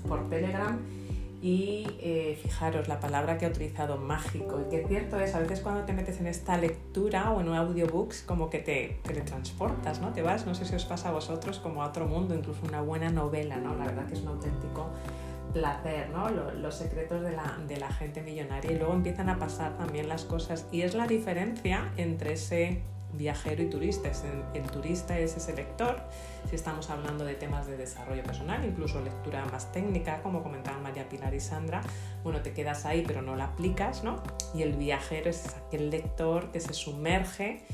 por 0.08 0.28
Telegram. 0.28 0.78
Y 1.42 1.86
fijaros 2.42 2.88
la 2.88 2.98
palabra 2.98 3.38
que 3.38 3.46
ha 3.46 3.50
utilizado, 3.50 3.98
mágico. 3.98 4.60
Y 4.66 4.70
que 4.70 4.86
cierto 4.88 5.20
es, 5.20 5.34
a 5.34 5.38
veces 5.38 5.60
cuando 5.60 5.84
te 5.84 5.92
metes 5.92 6.18
en 6.18 6.26
esta 6.26 6.56
lectura 6.56 7.30
o 7.30 7.40
en 7.40 7.48
un 7.48 7.54
audiobooks, 7.54 8.22
como 8.22 8.50
que 8.50 8.58
te 8.58 8.98
teletransportas, 9.04 10.00
¿no? 10.00 10.12
Te 10.12 10.22
vas, 10.22 10.44
no 10.44 10.56
sé 10.56 10.64
si 10.64 10.74
os 10.74 10.84
pasa 10.86 11.10
a 11.10 11.12
vosotros, 11.12 11.60
como 11.60 11.84
a 11.84 11.88
otro 11.88 12.06
mundo, 12.06 12.34
incluso 12.34 12.62
una 12.66 12.80
buena 12.80 13.10
novela, 13.10 13.58
¿no? 13.58 13.76
La 13.76 13.84
verdad 13.84 14.06
que 14.06 14.14
es 14.14 14.22
un 14.22 14.28
auténtico 14.28 14.88
placer, 15.52 16.10
¿no? 16.10 16.28
Los, 16.30 16.54
los 16.54 16.74
secretos 16.74 17.22
de 17.22 17.32
la, 17.32 17.58
de 17.66 17.78
la, 17.78 17.90
gente 17.90 18.22
millonaria 18.22 18.72
y 18.72 18.78
luego 18.78 18.92
empiezan 18.92 19.28
a 19.28 19.38
pasar 19.38 19.76
también 19.78 20.08
las 20.08 20.24
cosas 20.24 20.66
y 20.70 20.82
es 20.82 20.94
la 20.94 21.06
diferencia 21.06 21.92
entre 21.96 22.34
ese 22.34 22.82
viajero 23.16 23.62
y 23.62 23.70
turista. 23.70 24.10
El, 24.54 24.62
turista 24.70 25.18
es 25.18 25.36
ese 25.36 25.54
lector, 25.54 26.00
si 26.48 26.56
estamos 26.56 26.90
hablando 26.90 27.24
de 27.24 27.34
temas 27.34 27.66
de 27.66 27.76
desarrollo 27.76 28.22
personal, 28.22 28.64
incluso 28.64 29.00
lectura 29.00 29.44
más 29.46 29.72
técnica, 29.72 30.22
como 30.22 30.42
comentaban 30.42 30.82
María 30.82 31.08
Pilar 31.08 31.34
y 31.34 31.40
Sandra, 31.40 31.80
bueno, 32.22 32.42
te 32.42 32.52
quedas 32.52 32.84
ahí 32.84 33.04
pero 33.06 33.22
no 33.22 33.36
la 33.36 33.44
aplicas, 33.44 34.04
¿no? 34.04 34.22
Y 34.54 34.62
el 34.62 34.74
viajero 34.74 35.30
es 35.30 35.54
aquel 35.54 35.90
lector 35.90 36.50
que 36.52 36.60
se 36.60 36.72
sumerge 36.72 37.64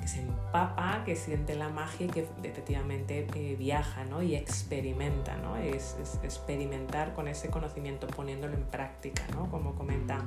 que 0.00 0.08
se 0.08 0.20
empapa, 0.20 1.02
que 1.04 1.14
siente 1.14 1.54
la 1.54 1.68
magia 1.68 2.06
y 2.06 2.08
que 2.08 2.26
efectivamente 2.42 3.26
eh, 3.34 3.56
viaja 3.58 4.04
¿no? 4.04 4.22
y 4.22 4.34
experimenta, 4.34 5.36
¿no? 5.36 5.56
Es, 5.56 5.96
es, 6.00 6.18
experimentar 6.22 7.12
con 7.12 7.28
ese 7.28 7.50
conocimiento 7.50 8.06
poniéndolo 8.06 8.54
en 8.54 8.64
práctica, 8.64 9.22
¿no? 9.34 9.50
como 9.50 9.74
comenta 9.74 10.24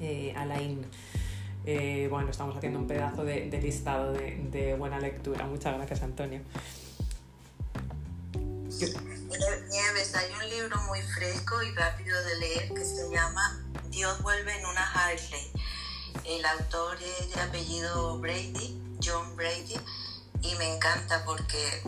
eh, 0.00 0.32
Alain. 0.36 0.86
Eh, 1.66 2.06
bueno, 2.10 2.30
estamos 2.30 2.56
haciendo 2.56 2.78
un 2.78 2.86
pedazo 2.86 3.24
de, 3.24 3.50
de 3.50 3.60
listado 3.60 4.12
de, 4.12 4.36
de, 4.50 4.74
buena 4.74 5.00
lectura. 5.00 5.46
Muchas 5.46 5.74
gracias, 5.76 6.02
Antonio. 6.02 6.40
Nieves, 8.70 10.14
hay 10.14 10.32
un 10.32 10.48
libro 10.48 10.80
muy 10.88 11.02
fresco 11.02 11.62
y 11.62 11.72
rápido 11.72 12.22
de 12.24 12.38
leer 12.38 12.72
que 12.72 12.84
se 12.84 13.10
llama 13.10 13.60
Dios 13.90 14.22
vuelve 14.22 14.56
en 14.56 14.66
una 14.66 14.92
Harley 14.92 15.50
el 16.26 16.44
autor 16.44 16.98
es 17.00 17.34
de 17.34 17.40
apellido 17.40 18.18
Brady, 18.18 18.76
John 19.02 19.36
Brady, 19.36 19.76
y 20.42 20.54
me 20.56 20.74
encanta 20.74 21.24
porque 21.24 21.82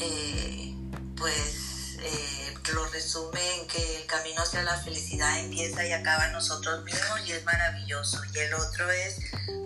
eh, 0.00 0.74
pues 1.16 1.98
eh, 2.00 2.43
resume 2.94 3.40
en 3.56 3.66
que 3.66 3.96
el 3.96 4.06
camino 4.06 4.40
hacia 4.40 4.62
la 4.62 4.78
felicidad 4.78 5.40
empieza 5.40 5.84
y 5.84 5.92
acaba 5.92 6.28
nosotros 6.28 6.84
mismos 6.84 7.26
y 7.26 7.32
es 7.32 7.44
maravilloso. 7.44 8.22
Y 8.32 8.38
el 8.38 8.54
otro 8.54 8.88
es 8.88 9.16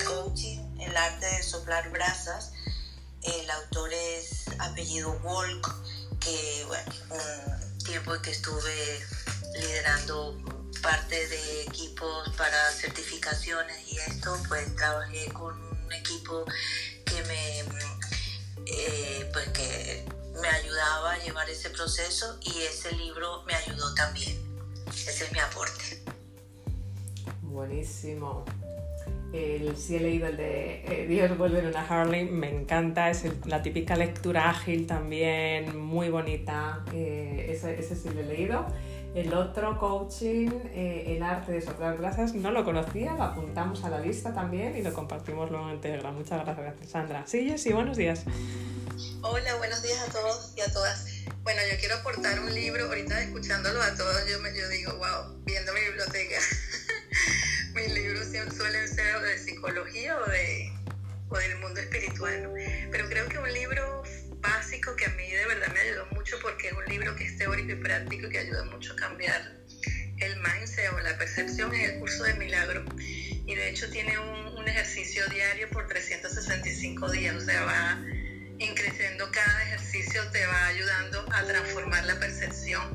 Coaching, 0.02 0.80
el 0.80 0.96
arte 0.96 1.26
de 1.26 1.42
soplar 1.42 1.90
brasas. 1.90 2.52
El 3.22 3.50
autor 3.50 3.92
es 3.92 4.44
apellido 4.58 5.12
Walk, 5.22 5.74
que 6.20 6.64
bueno, 6.68 6.92
un 7.10 7.78
tiempo 7.84 8.12
que 8.22 8.30
estuve 8.30 9.06
liderando 9.60 10.42
parte 10.80 11.28
de 11.28 11.62
equipos 11.64 12.30
para 12.34 12.70
certificaciones 12.72 13.76
y 13.88 13.98
esto, 13.98 14.40
pues 14.48 14.74
trabajé 14.74 15.30
con 15.34 15.60
un 15.60 15.92
equipo 15.92 16.46
que 17.04 17.22
me, 17.24 17.60
eh, 18.64 19.30
pues 19.34 19.48
que 19.50 20.06
me 20.40 20.48
ayudaba 20.48 21.12
a 21.12 21.18
llevar 21.18 21.48
ese 21.50 21.70
proceso 21.70 22.38
y 22.42 22.62
ese 22.62 22.92
libro 22.92 23.42
me 23.46 23.54
ayudó 23.54 23.94
también. 23.94 24.36
Ese 24.88 25.24
es 25.24 25.32
mi 25.32 25.38
aporte. 25.38 26.02
Buenísimo. 27.42 28.44
El, 29.32 29.76
sí 29.76 29.96
he 29.96 30.00
leído 30.00 30.26
el 30.26 30.38
de 30.38 30.84
eh, 30.86 31.06
Dios 31.06 31.36
vuelve 31.36 31.58
en 31.58 31.66
una 31.66 31.86
Harley, 31.86 32.24
me 32.24 32.48
encanta, 32.48 33.10
es 33.10 33.24
la 33.44 33.60
típica 33.62 33.94
lectura 33.94 34.48
ágil 34.48 34.86
también, 34.86 35.78
muy 35.78 36.08
bonita, 36.08 36.82
eh, 36.94 37.48
ese, 37.50 37.78
ese, 37.78 37.94
sí 37.94 38.08
lo 38.08 38.20
he 38.20 38.24
leído. 38.24 38.66
El 39.18 39.34
otro, 39.34 39.76
coaching, 39.80 40.48
eh, 40.72 41.16
el 41.16 41.24
arte 41.24 41.50
de 41.50 41.60
soplar 41.60 41.96
plazas, 41.96 42.34
no 42.34 42.52
lo 42.52 42.64
conocía, 42.64 43.14
lo 43.14 43.24
apuntamos 43.24 43.82
a 43.82 43.88
la 43.88 43.98
lista 43.98 44.32
también 44.32 44.76
y 44.76 44.82
lo 44.82 44.94
compartimos 44.94 45.50
luego 45.50 45.68
en 45.70 45.80
Telegram. 45.80 46.14
Muchas 46.14 46.44
gracias, 46.44 46.88
Sandra. 46.88 47.24
Sí, 47.26 47.58
sí, 47.58 47.72
buenos 47.72 47.96
días. 47.96 48.22
Hola, 49.22 49.56
buenos 49.56 49.82
días 49.82 50.08
a 50.08 50.12
todos 50.12 50.52
y 50.56 50.60
a 50.60 50.72
todas. 50.72 51.08
Bueno, 51.42 51.60
yo 51.68 51.76
quiero 51.80 51.96
aportar 51.96 52.38
un 52.38 52.54
libro, 52.54 52.84
ahorita 52.84 53.20
escuchándolo 53.20 53.82
a 53.82 53.92
todos, 53.96 54.24
yo, 54.30 54.38
me, 54.38 54.56
yo 54.56 54.68
digo, 54.68 54.92
wow, 54.98 55.42
viendo 55.44 55.72
mi 55.72 55.80
biblioteca. 55.80 56.38
Mis 57.74 57.92
libros 57.92 58.28
suelen 58.56 58.88
ser 58.88 59.20
de 59.20 59.36
psicología 59.36 60.16
o, 60.16 60.30
de, 60.30 60.72
o 61.28 61.36
del 61.36 61.58
mundo 61.58 61.80
espiritual, 61.80 62.54
Pero 62.92 63.08
creo 63.08 63.28
que 63.28 63.38
un 63.40 63.52
libro 63.52 64.04
básico 64.40 64.94
que 64.96 65.06
a 65.06 65.10
mí 65.10 65.30
de 65.30 65.46
verdad 65.46 65.72
me 65.72 65.80
ayudó 65.80 66.06
mucho 66.06 66.38
porque 66.40 66.68
es 66.68 66.72
un 66.72 66.84
libro 66.86 67.14
que 67.16 67.24
es 67.24 67.36
teórico 67.36 67.72
y 67.72 67.76
práctico 67.76 68.26
y 68.26 68.30
que 68.30 68.38
ayuda 68.38 68.64
mucho 68.64 68.92
a 68.92 68.96
cambiar 68.96 69.58
el 70.20 70.36
mindset 70.36 70.92
o 70.92 71.00
la 71.00 71.16
percepción 71.16 71.74
en 71.74 71.90
el 71.90 71.98
curso 71.98 72.24
de 72.24 72.34
milagro. 72.34 72.84
Y 72.98 73.54
de 73.54 73.70
hecho 73.70 73.88
tiene 73.90 74.18
un, 74.18 74.48
ejercicio 74.68 75.26
diario 75.28 75.68
por 75.70 75.88
365 75.88 77.10
días, 77.10 77.34
o 77.34 77.40
sea, 77.40 77.64
va 77.64 77.98
increciendo 78.58 79.30
cada 79.32 79.62
ejercicio, 79.62 80.22
te 80.30 80.44
va 80.46 80.66
ayudando 80.66 81.24
a 81.32 81.42
transformar 81.44 82.04
la 82.04 82.18
percepción. 82.20 82.86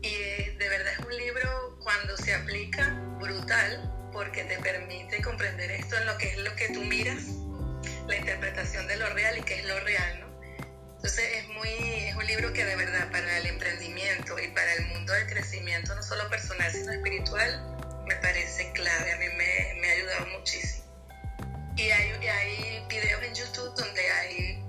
Y 0.00 0.08
eh, 0.08 0.56
de 0.58 0.68
verdad 0.70 0.94
es 0.98 1.04
un 1.04 1.16
libro 1.16 1.78
cuando 1.82 2.16
se 2.16 2.32
aplica 2.34 2.98
brutal 3.20 3.92
porque 4.10 4.44
te 4.44 4.58
permite 4.58 5.20
comprender 5.20 5.70
esto 5.70 5.98
en 5.98 6.06
lo 6.06 6.16
que 6.16 6.30
es 6.30 6.38
lo 6.38 6.56
que 6.56 6.70
tú 6.70 6.82
miras, 6.82 7.24
la 8.08 8.16
interpretación 8.16 8.86
de 8.88 8.96
lo 8.96 9.06
real 9.10 9.36
y 9.36 9.42
qué 9.42 9.60
es 9.60 9.66
lo 9.66 9.78
real, 9.80 10.20
¿no? 10.20 10.29
Entonces 11.02 11.30
es, 11.38 11.48
muy, 11.48 11.70
es 11.70 12.14
un 12.14 12.26
libro 12.26 12.52
que 12.52 12.62
de 12.62 12.76
verdad 12.76 13.10
para 13.10 13.38
el 13.38 13.46
emprendimiento 13.46 14.38
y 14.38 14.48
para 14.48 14.70
el 14.74 14.84
mundo 14.88 15.14
del 15.14 15.26
crecimiento, 15.28 15.94
no 15.94 16.02
solo 16.02 16.28
personal, 16.28 16.70
sino 16.70 16.92
espiritual, 16.92 18.04
me 18.06 18.16
parece 18.16 18.70
clave. 18.72 19.10
A 19.10 19.16
mí 19.16 19.24
me, 19.28 19.80
me 19.80 19.88
ha 19.88 19.92
ayudado 19.92 20.26
muchísimo. 20.26 20.84
Y 21.74 21.90
hay, 21.90 22.28
hay 22.28 22.84
videos 22.86 23.22
en 23.22 23.34
YouTube 23.34 23.74
donde 23.76 24.10
hay 24.10 24.62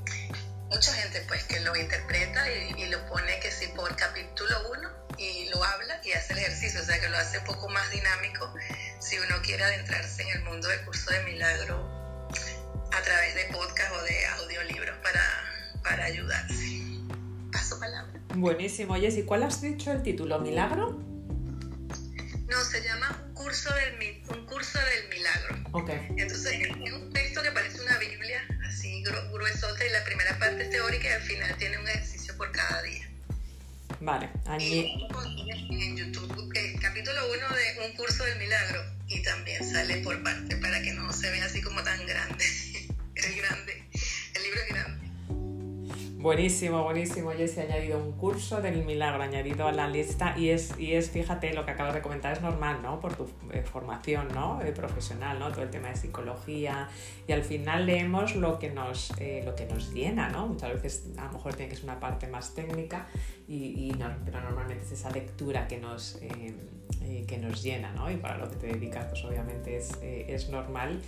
mucha 0.69 0.93
gente 0.93 1.19
pues 1.27 1.43
que 1.43 1.59
lo 1.59 1.75
interpreta 1.75 2.49
y, 2.49 2.75
y 2.77 2.85
lo 2.85 3.05
pone 3.07 3.37
que 3.41 3.51
sí 3.51 3.67
por 3.75 3.93
capítulo 3.97 4.71
1 4.71 4.89
y 5.17 5.49
lo 5.49 5.61
habla 5.61 5.99
y 6.01 6.13
hace 6.13 6.31
el 6.31 6.39
ejercicio, 6.39 6.79
o 6.79 6.85
sea 6.85 6.97
que 7.01 7.09
lo 7.09 7.17
hace 7.17 7.39
un 7.39 7.43
poco 7.43 7.67
más 7.67 7.91
dinámico 7.91 8.53
si 8.99 9.19
uno 9.19 9.41
quiere 9.41 9.65
adentrarse 9.65 10.21
en 10.21 10.29
el 10.29 10.43
mundo 10.43 10.69
del 10.69 10.85
curso 10.85 11.11
de 11.11 11.23
milagro 11.23 11.75
a 12.93 13.01
través 13.01 13.35
de 13.35 13.45
podcast 13.45 13.91
o 13.91 14.01
de 14.03 14.25
audiolibros 14.27 14.97
para 14.99 15.40
para 15.91 16.05
ayudarse. 16.05 16.81
Paso 17.51 17.77
palabra. 17.77 18.13
Buenísimo. 18.35 18.95
Jessy, 18.95 19.23
¿cuál 19.23 19.43
has 19.43 19.61
dicho 19.61 19.91
el 19.91 20.01
título? 20.01 20.39
¿Milagro? 20.39 20.97
No, 22.47 22.63
se 22.63 22.81
llama 22.81 23.21
Un 23.27 23.33
curso 23.33 23.69
del, 23.75 24.23
un 24.29 24.45
curso 24.45 24.79
del 24.79 25.09
milagro. 25.09 25.57
Ok. 25.73 25.89
Entonces, 26.15 26.53
es 26.61 26.93
un 26.93 27.11
texto 27.11 27.41
que 27.41 27.51
parece 27.51 27.81
una 27.81 27.97
Biblia, 27.97 28.41
así 28.69 29.03
gruesote, 29.03 29.87
y 29.87 29.91
la 29.91 30.03
primera 30.05 30.39
parte 30.39 30.63
es 30.63 30.69
teórica 30.69 31.09
y 31.09 31.11
al 31.11 31.21
final 31.23 31.57
tiene 31.57 31.77
un 31.77 31.87
ejercicio 31.89 32.37
por 32.37 32.51
cada 32.53 32.81
día. 32.83 33.09
Vale, 33.99 34.29
allí. 34.45 34.95
Y 35.69 35.83
en 35.83 35.97
YouTube, 35.97 36.51
el 36.55 36.79
capítulo 36.79 37.19
1 37.33 37.55
de 37.55 37.87
Un 37.89 37.97
curso 37.97 38.23
del 38.23 38.39
milagro, 38.39 38.81
y 39.09 39.21
también 39.23 39.69
sale 39.69 39.97
por 39.97 40.23
parte 40.23 40.55
para 40.55 40.81
que 40.81 40.93
no 40.93 41.11
se 41.11 41.29
vea 41.31 41.45
así 41.45 41.61
como 41.61 41.83
tan 41.83 42.05
grande. 42.05 42.45
es 43.15 43.35
grande, 43.35 43.83
el 44.35 44.43
libro 44.43 44.61
es 44.61 44.69
grande. 44.69 45.00
Buenísimo, 46.21 46.83
buenísimo. 46.83 47.33
Yo 47.33 47.45
he 47.45 47.61
añadido 47.61 47.97
un 47.97 48.11
curso 48.11 48.61
del 48.61 48.85
milagro 48.85 49.23
añadido 49.23 49.65
a 49.65 49.71
la 49.71 49.87
lista 49.87 50.35
y 50.37 50.49
es, 50.49 50.77
y 50.77 50.93
es, 50.93 51.09
fíjate, 51.09 51.51
lo 51.53 51.65
que 51.65 51.71
acabas 51.71 51.95
de 51.95 52.01
comentar 52.03 52.33
es 52.33 52.43
normal, 52.43 52.83
¿no? 52.83 52.99
Por 52.99 53.15
tu 53.15 53.27
eh, 53.51 53.63
formación, 53.63 54.27
¿no? 54.27 54.61
Eh, 54.61 54.71
profesional, 54.71 55.39
¿no? 55.39 55.51
Todo 55.51 55.63
el 55.63 55.71
tema 55.71 55.87
de 55.87 55.95
psicología 55.95 56.89
y 57.27 57.31
al 57.31 57.43
final 57.43 57.87
leemos 57.87 58.35
lo 58.35 58.59
que 58.59 58.69
nos, 58.69 59.11
eh, 59.17 59.41
lo 59.43 59.55
que 59.55 59.65
nos 59.65 59.91
llena, 59.95 60.29
¿no? 60.29 60.45
Muchas 60.45 60.73
veces 60.73 61.09
a 61.17 61.25
lo 61.25 61.31
mejor 61.31 61.55
tiene 61.55 61.71
que 61.71 61.75
ser 61.75 61.85
una 61.85 61.99
parte 61.99 62.27
más 62.27 62.53
técnica 62.53 63.07
y, 63.47 63.87
y 63.87 63.91
no, 63.97 64.07
pero 64.23 64.41
normalmente 64.41 64.85
es 64.85 64.91
esa 64.91 65.09
lectura 65.09 65.67
que 65.67 65.79
nos, 65.79 66.19
que 67.27 67.37
nos 67.39 67.63
llena, 67.63 67.93
¿no? 67.93 68.11
Y 68.11 68.17
para 68.17 68.37
lo 68.37 68.47
que 68.47 68.57
te 68.57 68.67
dedicas, 68.67 69.07
pues 69.07 69.25
obviamente 69.25 69.75
es, 69.75 69.97
es 70.03 70.49
normal. 70.49 71.01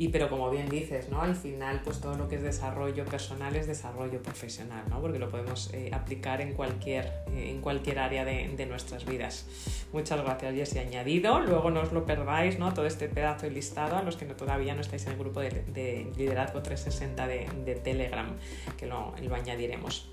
Y 0.00 0.08
pero 0.08 0.30
como 0.30 0.48
bien 0.48 0.68
dices, 0.68 1.08
¿no? 1.08 1.20
Al 1.20 1.34
final, 1.34 1.80
pues 1.82 2.00
todo 2.00 2.16
lo 2.16 2.28
que 2.28 2.36
es 2.36 2.42
desarrollo 2.42 3.04
personal 3.04 3.56
es 3.56 3.66
desarrollo 3.66 4.22
profesional, 4.22 4.84
¿no? 4.88 5.00
Porque 5.00 5.18
lo 5.18 5.28
podemos 5.28 5.74
eh, 5.74 5.90
aplicar 5.92 6.40
en 6.40 6.54
cualquier, 6.54 7.06
eh, 7.32 7.50
en 7.50 7.60
cualquier 7.60 7.98
área 7.98 8.24
de, 8.24 8.66
nuestras 8.66 9.04
vidas. 9.04 9.46
Muchas 9.92 10.22
gracias, 10.22 10.54
Jessy. 10.54 10.78
Añadido, 10.78 11.40
luego 11.40 11.70
no 11.72 11.80
os 11.80 11.92
lo 11.92 12.06
perdáis, 12.06 12.60
¿no? 12.60 12.72
Todo 12.74 12.86
este 12.86 13.08
pedazo 13.08 13.46
de 13.46 13.50
listado 13.50 13.96
a 13.96 14.02
los 14.02 14.16
que 14.16 14.26
todavía 14.26 14.74
no 14.74 14.82
estáis 14.82 15.04
en 15.06 15.12
el 15.12 15.18
grupo 15.18 15.40
de, 15.40 15.50
de 15.50 16.12
Liderazgo 16.16 16.62
360 16.62 17.26
de, 17.26 17.48
de 17.64 17.74
Telegram, 17.74 18.36
que 18.76 18.86
lo, 18.86 19.14
lo 19.20 19.34
añadiremos. 19.34 20.08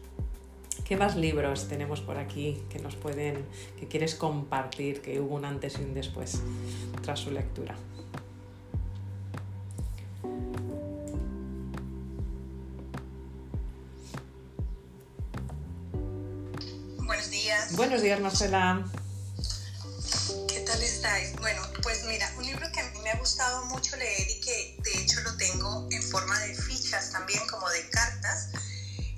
¿Qué 0.84 0.98
más 0.98 1.16
libros 1.16 1.68
tenemos 1.68 2.02
por 2.02 2.18
aquí 2.18 2.62
que 2.70 2.80
nos 2.80 2.96
pueden, 2.96 3.46
que 3.80 3.88
quieres 3.88 4.16
compartir, 4.16 5.02
que 5.02 5.20
hubo 5.20 5.36
un 5.36 5.46
antes 5.46 5.80
y 5.80 5.84
un 5.84 5.94
después 5.94 6.42
tras 7.04 7.20
su 7.20 7.32
lectura? 7.32 7.76
Buenos 17.76 18.02
días. 18.02 18.22
Marcela. 18.22 18.86
¿Qué 20.48 20.62
tal 20.62 20.82
estáis? 20.82 21.36
Bueno, 21.42 21.62
pues 21.84 22.06
mira, 22.06 22.32
un 22.38 22.46
libro 22.46 22.66
que 22.72 22.80
a 22.80 22.90
mí 22.92 23.00
me 23.04 23.12
ha 23.12 23.18
gustado 23.18 23.66
mucho 23.66 23.98
leer 23.98 24.30
y 24.30 24.40
que 24.40 24.78
de 24.82 25.02
hecho 25.02 25.20
lo 25.22 25.36
tengo 25.36 25.86
en 25.92 26.02
forma 26.02 26.40
de 26.40 26.56
fichas 26.56 27.12
también, 27.12 27.46
como 27.48 27.70
de 27.70 27.90
cartas, 27.90 28.52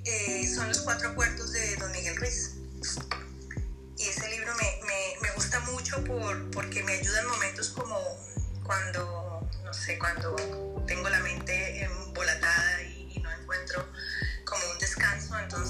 eh, 0.04 0.52
son 0.52 0.66
Los 0.66 0.80
Cuatro 0.80 1.14
Cuartos 1.14 1.52
de 1.52 1.76
Don 1.76 1.92
Miguel 1.92 2.16
Ruiz. 2.16 2.54
Y 3.96 4.08
ese 4.08 4.28
libro 4.28 4.52
me, 4.56 4.80
me, 4.86 5.20
me 5.22 5.30
gusta 5.36 5.60
mucho 5.60 6.02
por, 6.02 6.50
porque 6.50 6.82
me 6.82 6.94
ayuda 6.94 7.20
en 7.20 7.28
momentos 7.28 7.68
como 7.68 7.96
cuando, 8.64 9.48
no 9.62 9.72
sé, 9.72 9.98
cuando 10.00 10.34
tengo 10.88 11.08
la 11.08 11.20
mente 11.20 11.84
embolatada 11.84 12.82
y, 12.82 13.20
no 13.22 13.30
encuentro 13.32 13.88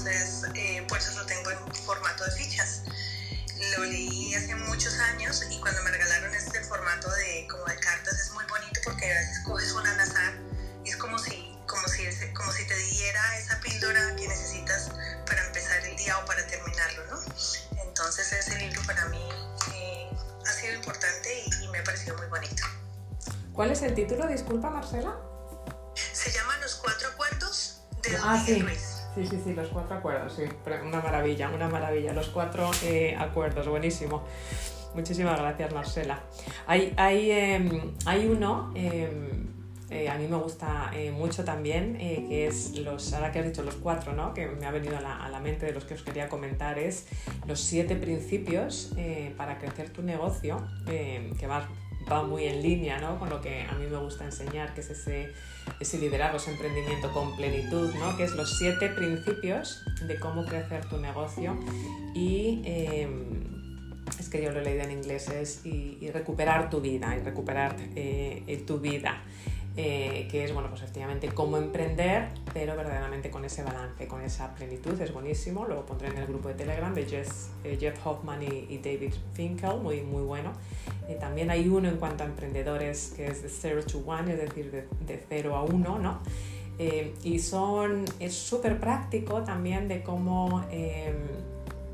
entonces 0.09 0.51
eh, 0.55 0.85
por 0.89 0.99
eso 0.99 1.13
lo 1.19 1.27
tengo 1.27 1.51
en 1.51 1.75
formato 1.75 2.25
de 2.25 2.31
fichas. 2.33 2.83
Lo 3.77 3.85
leí 3.85 4.35
hace 4.35 4.55
muchos 4.55 4.95
años 4.99 5.45
y 5.51 5.61
cuando 5.61 5.83
me 5.83 5.91
regalaron 5.91 6.35
este 6.35 6.63
formato 6.65 7.11
de 7.11 7.47
como 7.51 7.65
de 7.65 7.77
cartas 7.77 8.15
es 8.19 8.31
muy 8.33 8.45
bonito 8.47 8.81
porque 8.85 9.11
a 9.13 9.19
veces 9.19 9.41
coges 9.45 9.73
una 9.73 9.91
al 9.93 10.01
azar 10.01 10.33
y 10.85 10.91
es 10.91 10.97
como 10.97 11.19
si, 11.19 11.59
como 11.67 11.87
si, 11.89 12.07
como 12.35 12.53
si 12.53 12.67
te 12.67 12.77
diera 12.77 13.39
esa 13.39 13.59
píldora 13.61 14.15
que 14.17 14.29
necesitas 14.29 14.91
para 15.27 15.45
empezar 15.47 15.85
el 15.85 15.97
día 15.97 16.17
o 16.19 16.25
para 16.25 16.47
terminarlo, 16.47 17.07
¿no? 17.11 17.21
Entonces 17.83 18.33
ese 18.33 18.57
libro 18.59 18.81
para 18.87 19.05
mí 19.07 19.29
eh, 19.75 20.09
ha 20.47 20.53
sido 20.53 20.75
importante 20.75 21.45
y, 21.47 21.65
y 21.65 21.69
me 21.69 21.81
ha 21.81 21.85
parecido 21.85 22.17
muy 22.17 22.27
bonito. 22.29 22.63
¿Cuál 23.53 23.73
es 23.73 23.83
el 23.83 23.95
título? 23.95 24.27
Disculpa, 24.29 24.71
Marcela. 24.71 25.17
Se 26.13 26.31
llama 26.31 26.57
Los 26.59 26.77
Cuatro 26.77 27.09
Cuartos 27.17 27.81
de 28.03 28.13
Don 28.17 28.21
Ah, 28.25 28.37
Miguel 28.39 28.57
sí. 28.57 28.63
Ruiz. 28.63 28.98
Sí, 29.15 29.27
sí, 29.27 29.41
sí, 29.43 29.55
los 29.55 29.69
cuatro 29.69 29.97
acuerdos, 29.97 30.33
sí. 30.35 30.43
Una 30.87 31.01
maravilla, 31.01 31.51
una 31.51 31.69
maravilla. 31.69 32.13
Los 32.13 32.29
cuatro 32.29 32.71
eh, 32.85 33.17
acuerdos, 33.19 33.67
buenísimo. 33.67 34.23
Muchísimas 34.95 35.39
gracias, 35.41 35.73
Marcela. 35.73 36.23
Hay, 36.67 36.95
hay, 36.97 37.31
eh, 37.31 37.93
hay 38.07 38.27
uno, 38.27 38.73
eh, 38.75 39.11
eh, 39.91 40.09
a 40.09 40.17
mí 40.17 40.27
me 40.29 40.37
gusta 40.37 40.91
eh, 40.95 41.11
mucho 41.11 41.45
también, 41.45 41.97
que 41.97 42.47
es 42.47 42.79
los, 42.79 43.13
ahora 43.13 43.33
que 43.33 43.41
has 43.41 43.47
dicho 43.47 43.63
los 43.63 43.77
cuatro, 43.77 44.13
¿no? 44.13 44.35
Que 44.35 44.47
me 44.47 44.67
ha 44.67 44.71
venido 44.71 44.97
a 44.97 45.01
la, 45.01 45.17
a 45.25 45.29
la 45.31 45.41
mente 45.41 45.67
de 45.67 45.73
los 45.73 45.85
que 45.85 45.95
os 45.95 46.03
quería 46.03 46.29
comentar, 46.29 46.79
es 46.79 47.07
los 47.47 47.61
siete 47.61 47.97
principios 47.97 48.95
para 49.37 49.59
crecer 49.59 49.91
tu 49.91 50.03
negocio, 50.03 50.67
que 50.87 51.47
va, 51.49 51.69
muy 52.27 52.45
en 52.45 52.63
línea, 52.63 52.99
¿no? 52.99 53.19
Con 53.19 53.31
lo 53.31 53.41
que 53.41 53.63
a 53.63 53.75
mí 53.75 53.87
me 53.87 53.99
gusta 53.99 54.25
enseñar, 54.25 54.75
que 54.75 54.81
es 54.81 54.91
ese, 54.91 55.33
ese 55.81 55.99
liderazgo, 55.99 56.39
ese 56.39 56.53
emprendimiento 56.53 57.13
con 57.13 57.37
plenitud, 57.37 57.93
¿no? 57.95 58.17
Que 58.17 58.25
es 58.25 58.33
los 58.33 58.59
siete 58.59 58.89
principios 58.89 59.85
de 60.07 60.19
cómo 60.19 60.45
crecer 60.45 60.85
tu 60.87 60.99
negocio 60.99 61.59
y... 62.15 62.63
eh, 62.65 63.09
es 64.19 64.29
que 64.29 64.43
yo 64.43 64.51
lo 64.51 64.61
he 64.61 64.65
leído 64.65 64.83
en 64.83 64.91
inglés, 64.91 65.29
es 65.29 65.65
y 65.65 66.11
recuperar 66.11 66.71
tu 66.71 66.81
vida, 66.81 67.17
y 67.17 67.21
recuperar 67.21 67.77
eh, 67.95 68.43
eh, 68.47 68.57
tu 68.67 68.79
vida. 68.79 69.23
Eh, 69.81 70.27
que 70.29 70.43
es, 70.43 70.53
bueno, 70.53 70.71
pues 70.71 70.83
efectivamente 70.83 71.29
cómo 71.29 71.57
emprender, 71.57 72.31
pero 72.53 72.75
verdaderamente 72.75 73.31
con 73.31 73.45
ese 73.45 73.63
balance, 73.63 74.09
con 74.09 74.23
esa 74.23 74.53
plenitud, 74.57 75.01
es 75.01 75.15
buenísimo. 75.15 75.67
Lo 75.67 75.87
pondré 75.87 76.09
en 76.09 76.19
el 76.19 76.27
grupo 76.27 76.49
de 76.49 76.55
Telegram 76.55 76.93
de 76.93 77.03
eh, 77.03 77.77
Jeff 77.79 78.05
Hoffman 78.05 78.43
y, 78.43 78.79
David 78.79 79.15
Finkel, 79.35 79.79
muy, 79.81 80.01
muy 80.01 80.25
bueno. 80.25 80.51
Eh, 81.09 81.17
también 81.21 81.53
hay 81.53 81.69
uno 81.69 81.89
en 81.89 81.97
cuanto 81.97 82.25
a 82.25 82.27
emprendedores 82.27 83.13
que 83.15 83.29
es 83.29 83.41
de 83.41 83.49
0 83.49 83.83
to 83.85 83.99
1, 83.99 84.31
es 84.31 84.41
decir, 84.41 84.73
de, 84.73 84.89
de 85.07 85.23
0 85.29 85.55
a 85.55 85.63
1, 85.63 85.99
¿no? 86.01 86.23
y 87.25 87.41
son, 87.41 88.05
es 88.21 88.35
súper 88.35 88.79
práctico 88.79 89.43
también 89.43 89.89
de 89.89 90.05
cómo, 90.05 90.65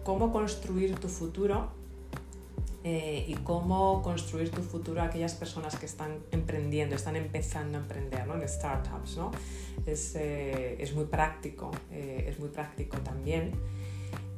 cómo 0.03 0.31
construir 0.31 0.99
tu 0.99 1.09
futuro 1.09 1.71
eh, 2.87 3.25
y 3.27 3.33
cómo 3.37 4.03
construir 4.03 4.51
tu 4.51 4.61
futuro 4.61 5.01
a 5.01 5.07
aquellas 5.07 5.33
personas 5.35 5.75
que 5.77 5.87
están 5.87 6.19
emprendiendo, 6.33 6.95
están 6.95 7.17
empezando 7.17 7.79
a 7.79 7.81
emprender 7.81 8.27
¿no? 8.27 8.35
en 8.35 8.47
startups. 8.47 9.17
¿no? 9.17 9.31
Es, 9.87 10.15
eh, 10.17 10.77
es 10.79 10.95
muy 10.95 11.07
práctico, 11.07 11.71
eh, 11.91 12.27
es 12.29 12.39
muy 12.39 12.51
práctico 12.51 12.99
también. 12.99 13.53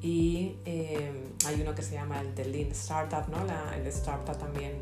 Y 0.01 0.55
hay 0.65 1.61
uno 1.61 1.75
que 1.75 1.83
se 1.83 1.95
llama 1.95 2.21
el 2.21 2.33
de 2.37 2.45
Lean 2.45 2.71
Startup, 2.71 3.29
¿no? 3.29 3.45
La, 3.45 3.77
el 3.77 3.85
startup 3.89 4.39
también 4.39 4.81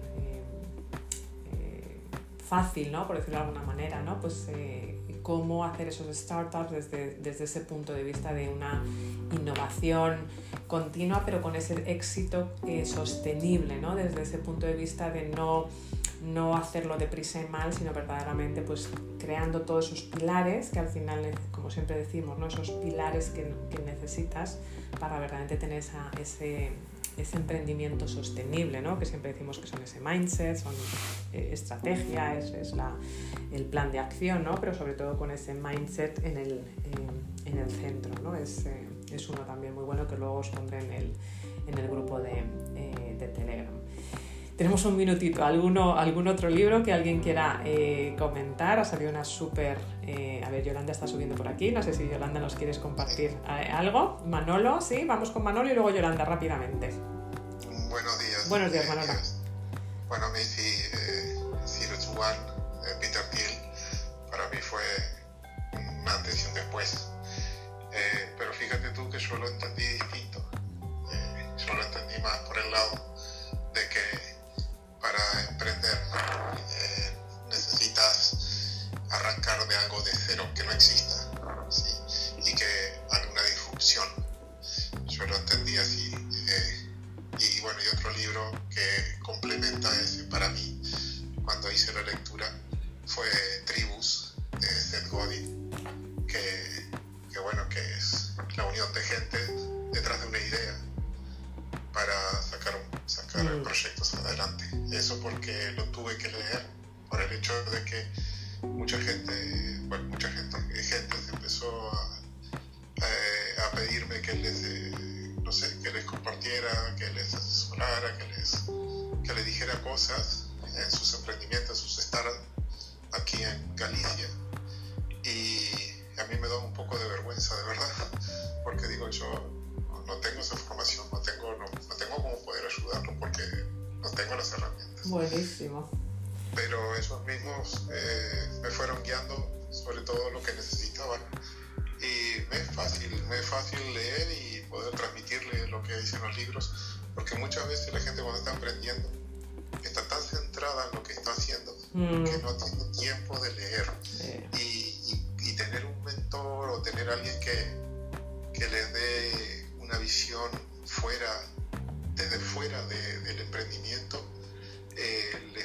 fácil, 2.47 2.93
¿no? 2.93 3.07
por 3.07 3.17
decirlo 3.17 3.39
de 3.39 3.45
alguna 3.47 3.65
manera, 3.65 4.03
¿no? 4.03 4.21
pues 4.21 4.49
cómo 5.25 5.65
hacer 5.65 5.89
esos 5.89 6.15
startups 6.15 6.71
desde, 6.71 7.15
desde 7.15 7.45
ese 7.45 7.61
punto 7.61 7.95
de 7.95 8.05
vista 8.05 8.35
de 8.35 8.51
una 8.51 8.85
innovación 9.33 10.19
continua, 10.67 11.23
pero 11.25 11.41
con 11.41 11.57
ese 11.57 11.91
éxito 11.91 12.53
eh, 12.69 12.85
sostenible, 12.85 13.81
¿no? 13.81 13.97
desde 13.97 14.21
ese 14.23 14.37
punto 14.37 14.67
de 14.67 14.75
vista 14.75 15.09
de 15.09 15.31
no, 15.31 15.65
no 16.23 16.55
hacerlo 16.55 16.99
deprisa 16.99 17.41
y 17.41 17.49
mal, 17.49 17.73
sino 17.73 17.95
verdaderamente 17.95 18.61
pues, 18.61 18.91
creando 19.19 19.63
todos 19.63 19.87
esos 19.87 20.03
pilares 20.03 20.69
que 20.69 20.81
al 20.81 20.89
final, 20.89 21.19
como 21.51 21.71
siempre 21.71 21.97
decimos, 21.97 22.39
¿no? 22.39 22.47
esos 22.49 22.71
pilares 22.71 23.31
que, 23.31 23.55
que 23.71 23.83
necesitas 23.83 24.59
para 25.01 25.19
verdaderamente 25.19 25.57
tener 25.57 25.79
esa, 25.79 26.11
ese, 26.21 26.73
ese 27.17 27.37
emprendimiento 27.37 28.09
sostenible, 28.09 28.83
¿no? 28.83 28.99
que 28.99 29.05
siempre 29.05 29.33
decimos 29.33 29.59
que 29.59 29.67
son 29.67 29.83
ese 29.83 30.01
mindset, 30.01 30.57
son 30.57 30.75
eh, 31.33 31.51
estrategia, 31.53 32.37
es, 32.39 32.53
es 32.53 32.73
la, 32.75 32.97
el 33.53 33.65
plan 33.65 33.93
de 33.93 33.99
acción, 33.99 34.45
¿no? 34.45 34.57
pero 34.57 34.75
sobre 34.75 34.95
todo 34.95 35.17
con 35.17 35.31
ese 35.31 35.55
mindset 35.55 36.25
en 36.25 36.37
el, 36.37 36.61
en 37.45 37.59
el 37.59 37.71
centro. 37.71 38.13
¿no? 38.23 38.35
Es, 38.35 38.67
eh, 38.67 38.87
es, 39.13 39.29
uno 39.29 39.41
también 39.41 39.75
muy 39.75 39.85
bueno 39.85 40.07
que 40.07 40.17
luego 40.17 40.35
os 40.37 40.49
pondré 40.49 40.79
en 40.85 40.93
el, 40.93 41.13
en 41.67 41.79
el 41.79 41.89
grupo 41.89 42.21
de, 42.21 42.43
eh, 42.77 43.17
de 43.19 43.29
Telegram. 43.29 43.84
Tenemos 44.57 44.85
un 44.85 44.97
minutito. 44.97 45.45
¿Alguno, 45.45 45.99
¿Algún 45.99 46.29
otro 46.29 46.49
libro 46.49 46.85
que 46.85 46.93
alguien 46.93 47.21
quiera 47.21 47.61
eh, 47.65 48.15
comentar? 48.17 48.79
Ha 48.79 48.85
salido 48.85 49.11
una 49.11 49.25
súper... 49.25 49.79
Eh, 50.03 50.43
a 50.47 50.51
ver, 50.51 50.63
Yolanda 50.63 50.93
está 50.93 51.09
subiendo 51.09 51.35
por 51.35 51.49
aquí. 51.49 51.73
No 51.73 51.83
sé 51.83 51.93
si 51.93 52.09
Yolanda 52.09 52.39
nos 52.39 52.55
quieres 52.55 52.79
compartir 52.79 53.37
eh, 53.49 53.69
algo. 53.73 54.23
Manolo, 54.27 54.81
sí, 54.81 55.05
vamos 55.07 55.33
con 55.33 55.43
Manolo 55.43 55.69
y 55.69 55.75
luego 55.75 55.91
Yolanda 55.91 56.25
rápidamente. 56.25 56.95
Buenos 57.89 58.19
días. 58.21 58.49
Buenos 58.49 58.71
días, 58.71 58.87
Manolo. 58.87 59.13
Bueno, 60.09 60.27
a 60.27 60.31
mí 60.31 60.39
sí, 60.39 60.83
Zero 61.67 61.97
to 61.99 62.21
One, 62.21 62.39
Peter 63.01 63.23
Thiel, 63.31 63.59
para 64.31 64.49
mí 64.51 64.59
fue 64.61 64.83
una 65.73 66.15
antes 66.15 66.45
y 66.45 66.49
un 66.49 66.55
después. 66.55 67.11
pero 68.39 68.53
fíjate 68.53 68.91
tú 68.91 69.11
que 69.11 69.19
yo 69.19 69.37
lo 69.37 69.49
entendí 69.49 69.83
distinto. 69.83 70.49
yo 71.67 71.75
lo 71.75 71.83
entendí 71.83 72.23
más 72.23 72.39
por 72.47 72.59
el 72.59 72.71
lado 72.71 73.15
de 73.75 73.81
que 73.89 74.24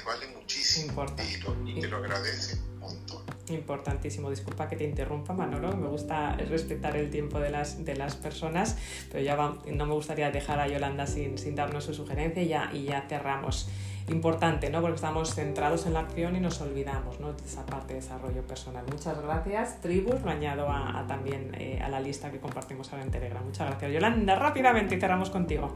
vale 0.10 0.28
muchísimo 0.36 1.06
y, 1.06 1.38
lo, 1.44 1.70
y 1.70 1.80
te 1.80 1.88
lo 1.88 1.98
agradecen 1.98 2.60
un 2.74 2.80
montón. 2.80 3.22
Importantísimo, 3.50 4.30
disculpa 4.30 4.68
que 4.68 4.76
te 4.76 4.84
interrumpa 4.84 5.34
Manolo, 5.34 5.76
me 5.78 5.88
gusta 5.88 6.36
respetar 6.36 6.98
el 6.98 7.12
tiempo 7.12 7.40
de 7.40 7.52
las, 7.52 7.86
de 7.86 7.96
las 7.96 8.16
personas, 8.16 8.78
pero 9.12 9.24
ya 9.24 9.36
no 9.36 9.86
me 9.86 9.94
gustaría 9.94 10.32
dejar 10.32 10.60
a 10.60 10.68
Yolanda 10.68 11.06
sin, 11.06 11.38
sin 11.38 11.56
darnos 11.56 11.86
su 11.86 11.94
sugerencia 11.94 12.42
y 12.42 12.48
ya, 12.48 12.70
y 12.74 12.84
ya 12.86 13.06
cerramos 13.08 13.70
importante, 14.08 14.72
¿no? 14.72 14.82
porque 14.82 14.96
estamos 14.96 15.36
centrados 15.36 15.86
en 15.86 15.94
la 15.94 16.00
acción 16.00 16.36
y 16.36 16.40
nos 16.40 16.60
olvidamos 16.62 17.20
¿no? 17.20 17.34
de 17.34 17.46
esa 17.46 17.64
parte 17.68 17.94
de 17.94 18.02
desarrollo 18.02 18.42
personal. 18.48 18.84
Muchas 18.92 19.22
gracias, 19.22 19.80
Tribus, 19.82 20.22
lo 20.24 20.32
añado 20.32 20.68
a, 20.70 21.06
también 21.08 21.56
eh, 21.60 21.80
a 21.84 21.90
la 21.90 22.00
lista 22.00 22.32
que 22.32 22.40
compartimos 22.40 22.92
ahora 22.92 23.04
en 23.04 23.12
Telegram. 23.12 23.44
Muchas 23.44 23.68
gracias, 23.68 23.92
Yolanda. 23.92 24.36
Rápidamente 24.36 24.96
y 24.96 25.00
cerramos 25.00 25.30
contigo. 25.30 25.76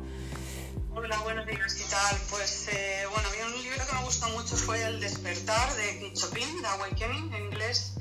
Hola, 0.95 1.17
buenos 1.23 1.45
días, 1.47 1.73
¿qué 1.73 1.83
tal? 1.89 2.17
Pues 2.29 2.67
eh, 2.67 3.03
bueno, 3.11 3.27
a 3.27 3.31
mí 3.31 3.37
un 3.55 3.63
libro 3.63 3.85
que 3.85 3.93
me 3.93 4.03
gustó 4.03 4.29
mucho 4.29 4.55
fue 4.55 4.81
El 4.83 4.99
despertar 4.99 5.73
de 5.75 6.13
Chopin, 6.13 6.61
The 6.61 6.67
Awakening 6.67 7.33
en 7.33 7.45
inglés 7.45 7.93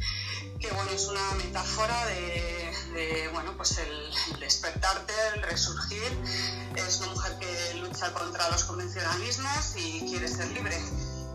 que 0.62 0.70
bueno, 0.70 0.90
es 0.92 1.08
una 1.08 1.32
metáfora 1.32 2.06
de, 2.06 3.28
bueno, 3.32 3.52
pues 3.56 3.78
el, 3.78 4.38
despertarte, 4.38 5.12
el 5.34 5.42
resurgir. 5.42 6.02
Es 6.76 7.00
una 7.00 7.14
mujer 7.14 7.38
que 7.38 7.74
lucha 7.80 8.12
contra 8.12 8.48
los 8.50 8.64
convencionalismos 8.64 9.74
y 9.76 10.00
quiere 10.08 10.28
ser 10.28 10.46
libre. 10.52 10.78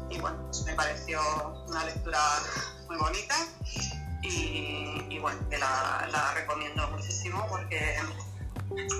Y 0.09 0.19
bueno, 0.19 0.45
pues 0.45 0.63
me 0.63 0.73
pareció 0.75 1.19
una 1.67 1.83
lectura 1.83 2.19
muy 2.87 2.97
bonita 2.97 3.35
y, 4.21 5.19
bueno, 5.19 5.39
que 5.49 5.57
la, 5.57 6.07
la 6.09 6.33
recomiendo 6.33 6.87
muchísimo 6.91 7.45
porque 7.49 7.97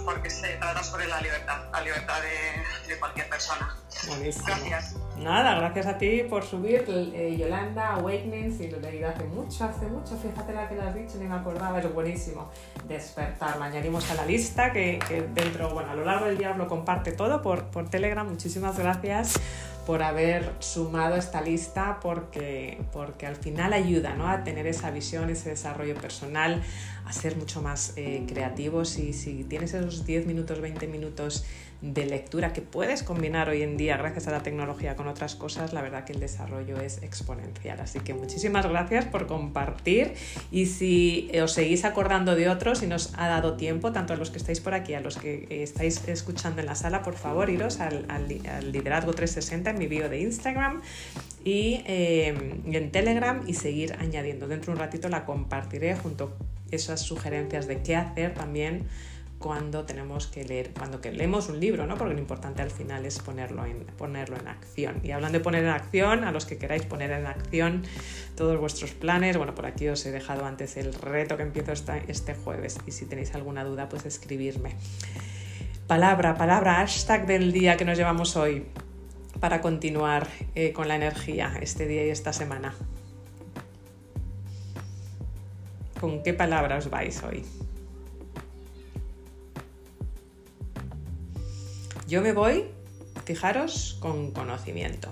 porque 0.06 0.30
se 0.30 0.56
trata 0.58 0.84
sobre 0.84 1.08
la 1.08 1.22
libertad, 1.22 1.58
la 1.72 1.82
libertad 1.82 2.16
de, 2.22 2.94
de 2.94 3.00
cualquier 3.00 3.30
persona. 3.30 3.76
Buenísimo. 4.08 4.46
Gracias. 4.48 4.96
Nada, 5.18 5.56
gracias 5.56 5.88
a 5.88 5.98
ti 5.98 6.24
por 6.30 6.44
subir 6.44 6.86
eh, 6.88 7.36
Yolanda 7.38 7.96
Awakening, 7.96 8.56
y 8.62 8.68
lo 8.70 8.78
he 8.78 8.92
leído 8.92 9.10
hace 9.10 9.24
mucho, 9.24 9.66
hace 9.66 9.88
mucho, 9.88 10.16
fíjate 10.16 10.54
la 10.54 10.70
que 10.70 10.76
lo 10.76 10.84
has 10.84 10.94
dicho, 10.94 11.18
ni 11.18 11.26
me 11.26 11.36
acordaba, 11.36 11.80
es 11.80 11.92
buenísimo. 11.92 12.52
Despertar, 12.88 13.58
lo 13.58 13.64
añadimos 13.64 14.10
a 14.12 14.16
la 14.16 14.26
lista 14.26 14.72
que, 14.72 15.00
que, 15.08 15.24
dentro, 15.24 15.74
bueno, 15.74 15.92
a 15.92 15.96
lo 15.96 16.06
largo 16.06 16.26
del 16.26 16.38
día 16.38 16.54
lo 16.54 16.68
comparte 16.68 17.12
todo 17.12 17.42
por, 17.42 17.66
por 17.66 17.90
Telegram, 17.90 18.28
muchísimas 18.28 18.78
gracias 18.78 19.40
por 19.88 20.04
haber 20.04 20.52
sumado 20.60 21.16
esta 21.16 21.40
lista 21.40 22.00
porque, 22.02 22.78
porque 22.92 23.26
al 23.26 23.38
final 23.38 23.72
ayuda 23.72 24.16
¿no? 24.16 24.28
a 24.28 24.44
tener 24.44 24.68
esa 24.68 24.92
visión, 24.92 25.30
ese 25.30 25.52
desarrollo 25.52 25.96
personal, 25.96 26.62
a 27.06 27.14
ser 27.14 27.38
mucho 27.38 27.62
más 27.62 27.94
eh, 27.96 28.26
creativos 28.28 28.98
y 28.98 29.14
si 29.14 29.46
tienes 29.46 29.74
esos 29.74 30.06
10 30.06 30.26
minutos, 30.26 30.60
20 30.60 30.88
minutos 30.88 31.46
de 31.82 32.06
lectura 32.06 32.54
que 32.54 32.62
puedes 32.62 33.04
combinar 33.04 33.50
hoy 33.50 33.62
en 33.62 33.78
día 33.78 33.98
gracias 33.98 34.28
a 34.28 34.32
la 34.32 34.42
tecnología 34.42 34.96
con 34.96 35.08
otras 35.08 35.36
cosas, 35.36 35.74
la 35.74 35.82
verdad 35.82 36.06
que 36.06 36.14
el 36.14 36.20
desarrollo 36.20 36.80
es 36.82 37.04
exponencial. 37.04 37.80
Así 37.80 38.00
que 38.00 38.14
muchísimas 38.14 38.66
gracias 38.66 39.06
por 39.06 39.28
compartir 39.28 40.14
y 40.52 40.66
si 40.66 41.30
os 41.42 41.54
seguís 41.54 41.86
acordando 41.86 42.36
de 42.36 42.50
otros 42.50 42.82
y 42.82 42.88
nos 42.88 43.14
ha 43.18 43.28
dado 43.28 43.58
tiempo, 43.58 43.92
tanto 43.92 44.14
a 44.14 44.18
los 44.18 44.32
que 44.32 44.38
estáis 44.38 44.60
por 44.60 44.74
aquí, 44.74 44.96
a 44.96 45.02
los 45.02 45.18
que 45.18 45.48
estáis 45.50 46.08
escuchando 46.08 46.62
en 46.62 46.66
la 46.66 46.76
sala, 46.76 47.04
por 47.04 47.16
favor, 47.16 47.50
iros 47.50 47.80
al, 47.80 48.08
Liderazgo 48.72 49.14
360 49.14 49.70
en 49.70 49.78
mi 49.78 49.88
bio 49.88 50.10
de 50.10 50.20
Instagram 50.22 50.82
y, 51.44 51.84
eh, 51.86 52.60
y 52.66 52.76
en 52.76 52.92
Telegram 52.92 53.44
y 53.46 53.54
seguir 53.54 53.94
añadiendo. 54.00 54.48
Dentro 54.48 54.74
de 54.74 54.80
un 54.80 54.80
ratito 54.80 55.10
la 55.10 55.26
compartiré 55.26 55.96
junto 55.96 56.36
a 56.72 56.76
esas 56.76 57.02
sugerencias 57.02 57.68
de 57.68 57.82
qué 57.82 57.96
hacer 57.96 58.34
también 58.34 58.88
cuando 59.40 59.86
tenemos 59.86 60.28
que 60.28 60.44
leer, 60.44 60.72
cuando 60.74 61.00
que 61.00 61.12
leemos 61.12 61.50
un 61.50 61.60
libro, 61.60 61.86
¿no? 61.86 61.96
Porque 61.96 62.14
lo 62.14 62.20
importante 62.20 62.62
al 62.62 62.72
final 62.72 63.06
es 63.06 63.20
ponerlo 63.20 63.66
en, 63.66 63.86
ponerlo 63.98 64.38
en 64.38 64.48
acción. 64.48 65.00
Y 65.04 65.12
hablando 65.12 65.38
de 65.38 65.44
poner 65.44 65.64
en 65.64 65.70
acción, 65.70 66.24
a 66.24 66.32
los 66.32 66.46
que 66.46 66.58
queráis 66.58 66.84
poner 66.84 67.12
en 67.12 67.28
acción 67.28 67.84
todos 68.36 68.60
vuestros 68.60 68.92
planes, 68.92 69.38
bueno, 69.38 69.54
por 69.54 69.66
aquí 69.66 69.88
os 69.88 70.06
he 70.06 70.12
dejado 70.12 70.46
antes 70.46 70.76
el 70.78 70.94
reto 70.94 71.38
que 71.38 71.44
empiezo 71.44 71.72
este 71.72 72.34
jueves 72.34 72.78
y 72.88 72.92
si 72.92 73.06
tenéis 73.06 73.36
alguna 73.36 73.64
duda, 73.64 73.90
pues 73.90 74.06
escribirme. 74.06 74.76
Palabra, 75.86 76.36
palabra, 76.36 76.76
hashtag 76.76 77.28
del 77.28 77.52
día 77.52 77.78
que 77.78 77.86
nos 77.86 77.98
llevamos 77.98 78.36
hoy 78.36 78.66
para 79.40 79.62
continuar 79.62 80.28
eh, 80.56 80.74
con 80.74 80.88
la 80.88 80.96
energía 80.96 81.58
este 81.62 81.86
día 81.86 82.06
y 82.06 82.10
esta 82.10 82.34
semana. 82.34 82.74
¿Con 86.00 86.24
qué 86.24 86.34
palabra 86.34 86.78
os 86.78 86.90
vais 86.90 87.24
hoy? 87.24 87.44
Yo 92.08 92.22
me 92.22 92.32
voy, 92.32 92.64
fijaros, 93.26 93.98
con 94.00 94.32
conocimiento. 94.32 95.10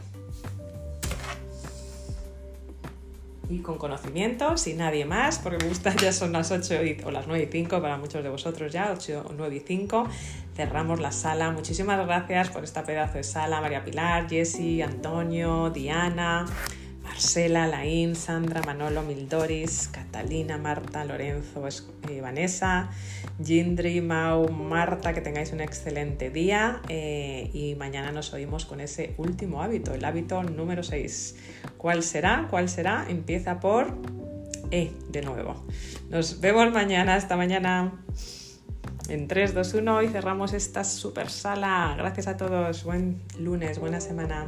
Y 3.50 3.60
con 3.60 3.78
conocimiento, 3.78 4.56
sin 4.56 4.78
nadie 4.78 5.04
más, 5.04 5.40
porque 5.40 5.58
me 5.62 5.68
gusta, 5.68 5.94
ya 6.02 6.14
son 6.14 6.32
las 6.32 6.52
8 6.52 6.76
o 7.06 7.12
las 7.12 7.28
9 7.28 7.48
y 7.50 7.52
5 7.52 7.82
para 7.82 7.98
muchos 7.98 8.24
de 8.24 8.30
vosotros 8.30 8.72
ya, 8.72 8.94
8 8.94 9.26
o 9.28 9.34
9 9.34 9.56
y 9.58 9.60
5. 9.60 10.08
Cerramos 10.56 11.02
la 11.02 11.12
sala. 11.12 11.52
Muchísimas 11.52 12.04
gracias 12.08 12.50
por 12.50 12.64
esta 12.64 12.84
pedazo 12.84 13.18
de 13.18 13.26
sala, 13.26 13.60
María 13.60 13.84
Pilar, 13.84 14.30
Jessy, 14.30 14.82
Antonio, 14.82 15.72
Diana. 15.72 16.46
Marcela, 17.06 17.68
Laín, 17.68 18.16
Sandra, 18.16 18.62
Manolo, 18.64 19.04
Mildoris, 19.04 19.90
Catalina, 19.90 20.58
Marta, 20.58 21.06
Lorenzo, 21.06 21.66
eh, 22.10 22.20
Vanessa, 22.20 22.90
Gindri, 23.42 24.02
Mau, 24.02 24.50
Marta, 24.50 25.14
que 25.14 25.22
tengáis 25.22 25.54
un 25.54 25.62
excelente 25.62 26.30
día 26.30 26.82
eh, 26.90 27.50
y 27.54 27.76
mañana 27.76 28.12
nos 28.12 28.34
oímos 28.34 28.66
con 28.66 28.82
ese 28.82 29.14
último 29.18 29.62
hábito, 29.62 29.94
el 29.94 30.04
hábito 30.04 30.44
número 30.44 30.84
6. 30.84 31.36
¿Cuál 31.78 32.04
será? 32.04 32.48
¿Cuál 32.50 32.70
será? 32.70 33.06
Empieza 33.08 33.60
por 33.60 33.96
E 34.72 34.92
de 35.10 35.22
nuevo. 35.22 35.64
Nos 36.10 36.42
vemos 36.42 36.74
mañana, 36.74 37.16
hasta 37.16 37.38
mañana. 37.38 38.04
En 39.08 39.28
3, 39.28 39.54
2, 39.54 39.74
1 39.76 40.02
y 40.02 40.08
cerramos 40.08 40.54
esta 40.54 40.84
super 40.84 41.30
sala. 41.30 41.94
Gracias 41.96 42.28
a 42.28 42.38
todos. 42.38 42.84
Buen 42.84 43.22
lunes, 43.38 43.78
buena 43.78 44.02
semana. 44.02 44.48